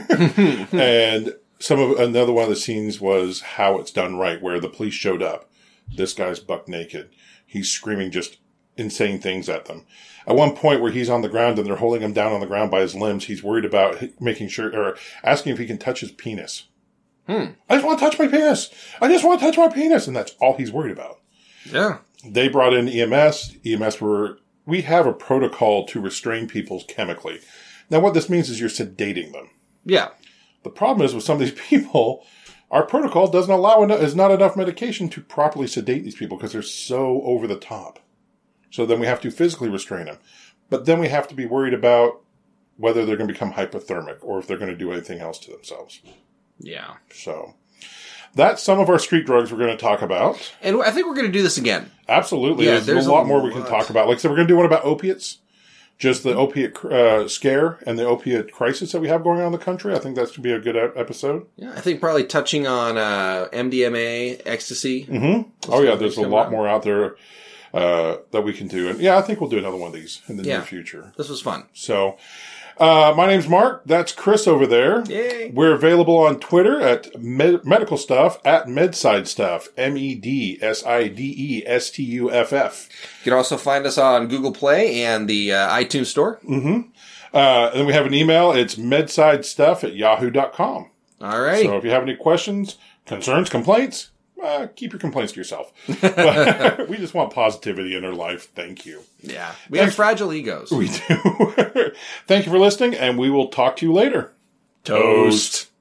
and 0.71 1.35
some 1.59 1.79
of 1.79 1.99
another 1.99 2.31
one 2.33 2.43
of 2.45 2.49
the 2.49 2.55
scenes 2.55 2.99
was 2.99 3.41
how 3.41 3.77
it's 3.79 3.91
done 3.91 4.17
right, 4.17 4.41
where 4.41 4.59
the 4.59 4.69
police 4.69 4.93
showed 4.93 5.21
up. 5.21 5.49
This 5.93 6.13
guy's 6.13 6.39
buck 6.39 6.67
naked. 6.67 7.09
He's 7.45 7.69
screaming 7.69 8.11
just 8.11 8.37
insane 8.77 9.19
things 9.19 9.47
at 9.49 9.65
them. 9.65 9.85
At 10.27 10.35
one 10.35 10.55
point 10.55 10.81
where 10.81 10.91
he's 10.91 11.09
on 11.09 11.21
the 11.21 11.29
ground 11.29 11.57
and 11.59 11.67
they're 11.67 11.75
holding 11.75 12.01
him 12.01 12.13
down 12.13 12.31
on 12.31 12.39
the 12.39 12.45
ground 12.47 12.71
by 12.71 12.81
his 12.81 12.95
limbs, 12.95 13.25
he's 13.25 13.43
worried 13.43 13.65
about 13.65 14.01
making 14.21 14.47
sure 14.47 14.73
or 14.73 14.97
asking 15.23 15.53
if 15.53 15.59
he 15.59 15.65
can 15.65 15.77
touch 15.77 15.99
his 15.99 16.11
penis. 16.11 16.67
Hmm. 17.27 17.51
I 17.69 17.75
just 17.75 17.85
want 17.85 17.99
to 17.99 18.05
touch 18.05 18.19
my 18.19 18.27
penis. 18.27 18.69
I 19.01 19.07
just 19.07 19.23
want 19.25 19.39
to 19.39 19.45
touch 19.45 19.57
my 19.57 19.69
penis, 19.69 20.07
and 20.07 20.15
that's 20.15 20.35
all 20.41 20.55
he's 20.57 20.71
worried 20.71 20.91
about 20.91 21.19
Yeah. 21.65 21.99
they 22.25 22.47
brought 22.49 22.73
in 22.73 22.87
EMS. 22.89 23.57
EMS 23.65 24.01
were, 24.01 24.39
we 24.65 24.81
have 24.81 25.05
a 25.05 25.13
protocol 25.13 25.85
to 25.87 26.01
restrain 26.01 26.47
people 26.47 26.83
chemically. 26.87 27.39
Now, 27.89 27.99
what 27.99 28.13
this 28.13 28.29
means 28.29 28.49
is 28.49 28.59
you're 28.59 28.69
sedating 28.69 29.31
them. 29.33 29.49
Yeah. 29.85 30.09
The 30.63 30.69
problem 30.69 31.05
is 31.05 31.13
with 31.13 31.23
some 31.25 31.35
of 31.35 31.39
these 31.41 31.51
people, 31.69 32.25
our 32.71 32.85
protocol 32.85 33.27
doesn't 33.29 33.53
allow, 33.53 33.83
enough, 33.83 34.01
is 34.01 34.15
not 34.15 34.31
enough 34.31 34.55
medication 34.57 35.07
to 35.09 35.21
properly 35.21 35.67
sedate 35.67 36.03
these 36.03 36.15
people 36.15 36.37
because 36.37 36.53
they're 36.53 36.61
so 36.61 37.21
over 37.23 37.45
the 37.47 37.57
top. 37.57 37.99
So 38.73 38.87
then 38.87 38.99
we 38.99 39.05
have 39.05 39.21
to 39.21 39.29
physically 39.29 39.69
restrain 39.69 40.05
them. 40.05 40.17
But 40.71 40.87
then 40.87 40.99
we 40.99 41.07
have 41.09 41.27
to 41.27 41.35
be 41.35 41.45
worried 41.45 41.75
about 41.75 42.21
whether 42.75 43.05
they're 43.05 43.17
going 43.17 43.27
to 43.27 43.33
become 43.33 43.53
hypothermic 43.53 44.17
or 44.23 44.39
if 44.39 44.47
they're 44.47 44.57
going 44.57 44.71
to 44.71 44.75
do 44.75 44.91
anything 44.91 45.19
else 45.19 45.37
to 45.41 45.51
themselves. 45.51 46.01
Yeah. 46.57 46.95
So 47.13 47.53
that's 48.33 48.63
some 48.63 48.79
of 48.79 48.89
our 48.89 48.97
street 48.97 49.27
drugs 49.27 49.51
we're 49.51 49.59
going 49.59 49.69
to 49.69 49.77
talk 49.77 50.01
about. 50.01 50.51
And 50.63 50.81
I 50.81 50.89
think 50.89 51.05
we're 51.05 51.13
going 51.13 51.27
to 51.27 51.31
do 51.31 51.43
this 51.43 51.59
again. 51.59 51.91
Absolutely. 52.09 52.65
Yeah, 52.65 52.71
there's, 52.71 52.87
there's 52.87 53.05
a 53.05 53.11
a 53.11 53.13
lot 53.13 53.27
more 53.27 53.43
we 53.43 53.51
can 53.51 53.63
talk 53.63 53.91
about. 53.91 54.07
Like 54.07 54.17
I 54.17 54.21
said, 54.21 54.31
we're 54.31 54.37
going 54.37 54.47
to 54.47 54.51
do 54.51 54.57
one 54.57 54.65
about 54.65 54.83
opiates, 54.83 55.37
just 55.99 56.23
the 56.23 56.33
opiate 56.33 56.83
uh, 56.83 57.27
scare 57.27 57.77
and 57.85 57.99
the 57.99 58.05
opiate 58.05 58.51
crisis 58.51 58.91
that 58.93 59.01
we 59.01 59.07
have 59.07 59.21
going 59.21 59.39
on 59.39 59.45
in 59.45 59.51
the 59.51 59.59
country. 59.59 59.93
I 59.93 59.99
think 59.99 60.15
that's 60.15 60.31
going 60.31 60.37
to 60.37 60.41
be 60.41 60.51
a 60.51 60.59
good 60.59 60.75
episode. 60.97 61.45
Yeah. 61.57 61.73
I 61.75 61.79
think 61.79 62.01
probably 62.01 62.23
touching 62.23 62.65
on 62.65 62.97
uh, 62.97 63.49
MDMA, 63.53 64.41
ecstasy. 64.47 65.07
Oh, 65.69 65.83
yeah, 65.83 65.93
there's 65.93 66.17
a 66.17 66.27
lot 66.27 66.47
out. 66.47 66.51
more 66.51 66.67
out 66.67 66.81
there 66.81 67.17
uh, 67.73 68.17
that 68.31 68.41
we 68.41 68.53
can 68.53 68.67
do. 68.67 68.89
And 68.89 68.99
yeah, 68.99 69.17
I 69.17 69.21
think 69.21 69.41
we'll 69.41 69.49
do 69.49 69.57
another 69.57 69.77
one 69.77 69.87
of 69.87 69.93
these 69.93 70.21
in 70.27 70.37
the 70.37 70.43
Yeah. 70.43 70.57
near 70.57 70.61
future. 70.65 71.13
This 71.17 71.29
was 71.29 71.41
fun. 71.41 71.65
So, 71.73 72.17
uh, 72.77 73.13
my 73.17 73.27
name's 73.27 73.47
Mark. 73.47 73.83
That's 73.85 74.11
Chris 74.11 74.47
over 74.47 74.65
there. 74.67 75.03
Yay. 75.07 75.51
We're 75.53 75.73
available 75.73 76.17
on 76.17 76.39
Twitter 76.39 76.81
at 76.81 77.19
med- 77.21 77.65
medical 77.65 77.97
stuff 77.97 78.39
at 78.45 78.67
medside 78.67 79.27
stuff. 79.27 79.69
M 79.77 79.97
E 79.97 80.15
D 80.15 80.57
S 80.61 80.85
I 80.85 81.07
D 81.07 81.33
E 81.37 81.63
S 81.67 81.89
T 81.91 82.03
U 82.03 82.31
F 82.31 82.51
F. 82.53 82.89
You 83.19 83.31
can 83.31 83.33
also 83.33 83.57
find 83.57 83.85
us 83.85 83.97
on 83.97 84.27
Google 84.27 84.51
Play 84.51 85.03
and 85.03 85.27
the 85.29 85.53
uh, 85.53 85.69
iTunes 85.69 86.07
Store. 86.07 86.39
Uh, 86.45 87.71
and 87.71 87.79
then 87.79 87.85
we 87.87 87.93
have 87.93 88.05
an 88.05 88.13
email. 88.13 88.51
It's 88.51 88.75
medsidestuff 88.75 89.83
at 89.83 89.95
yahoo.com. 89.95 90.89
All 91.21 91.41
right. 91.41 91.63
So 91.65 91.77
if 91.77 91.83
you 91.83 91.89
have 91.89 92.03
any 92.03 92.15
questions, 92.15 92.77
concerns, 93.05 93.49
complaints, 93.49 94.09
uh, 94.43 94.67
keep 94.75 94.91
your 94.91 94.99
complaints 94.99 95.33
to 95.33 95.39
yourself. 95.39 95.71
We 96.89 96.97
just 96.97 97.13
want 97.13 97.33
positivity 97.33 97.95
in 97.95 98.03
our 98.05 98.13
life. 98.13 98.49
Thank 98.53 98.85
you. 98.85 99.01
yeah. 99.21 99.53
We 99.69 99.79
have 99.79 99.93
fragile 99.93 100.33
egos. 100.33 100.71
We 100.71 100.87
do. 100.89 100.91
Thank 102.27 102.45
you 102.45 102.51
for 102.51 102.59
listening, 102.59 102.93
and 102.95 103.17
we 103.17 103.29
will 103.29 103.47
talk 103.47 103.77
to 103.77 103.85
you 103.85 103.93
later. 103.93 104.31
Toast. 104.83 105.69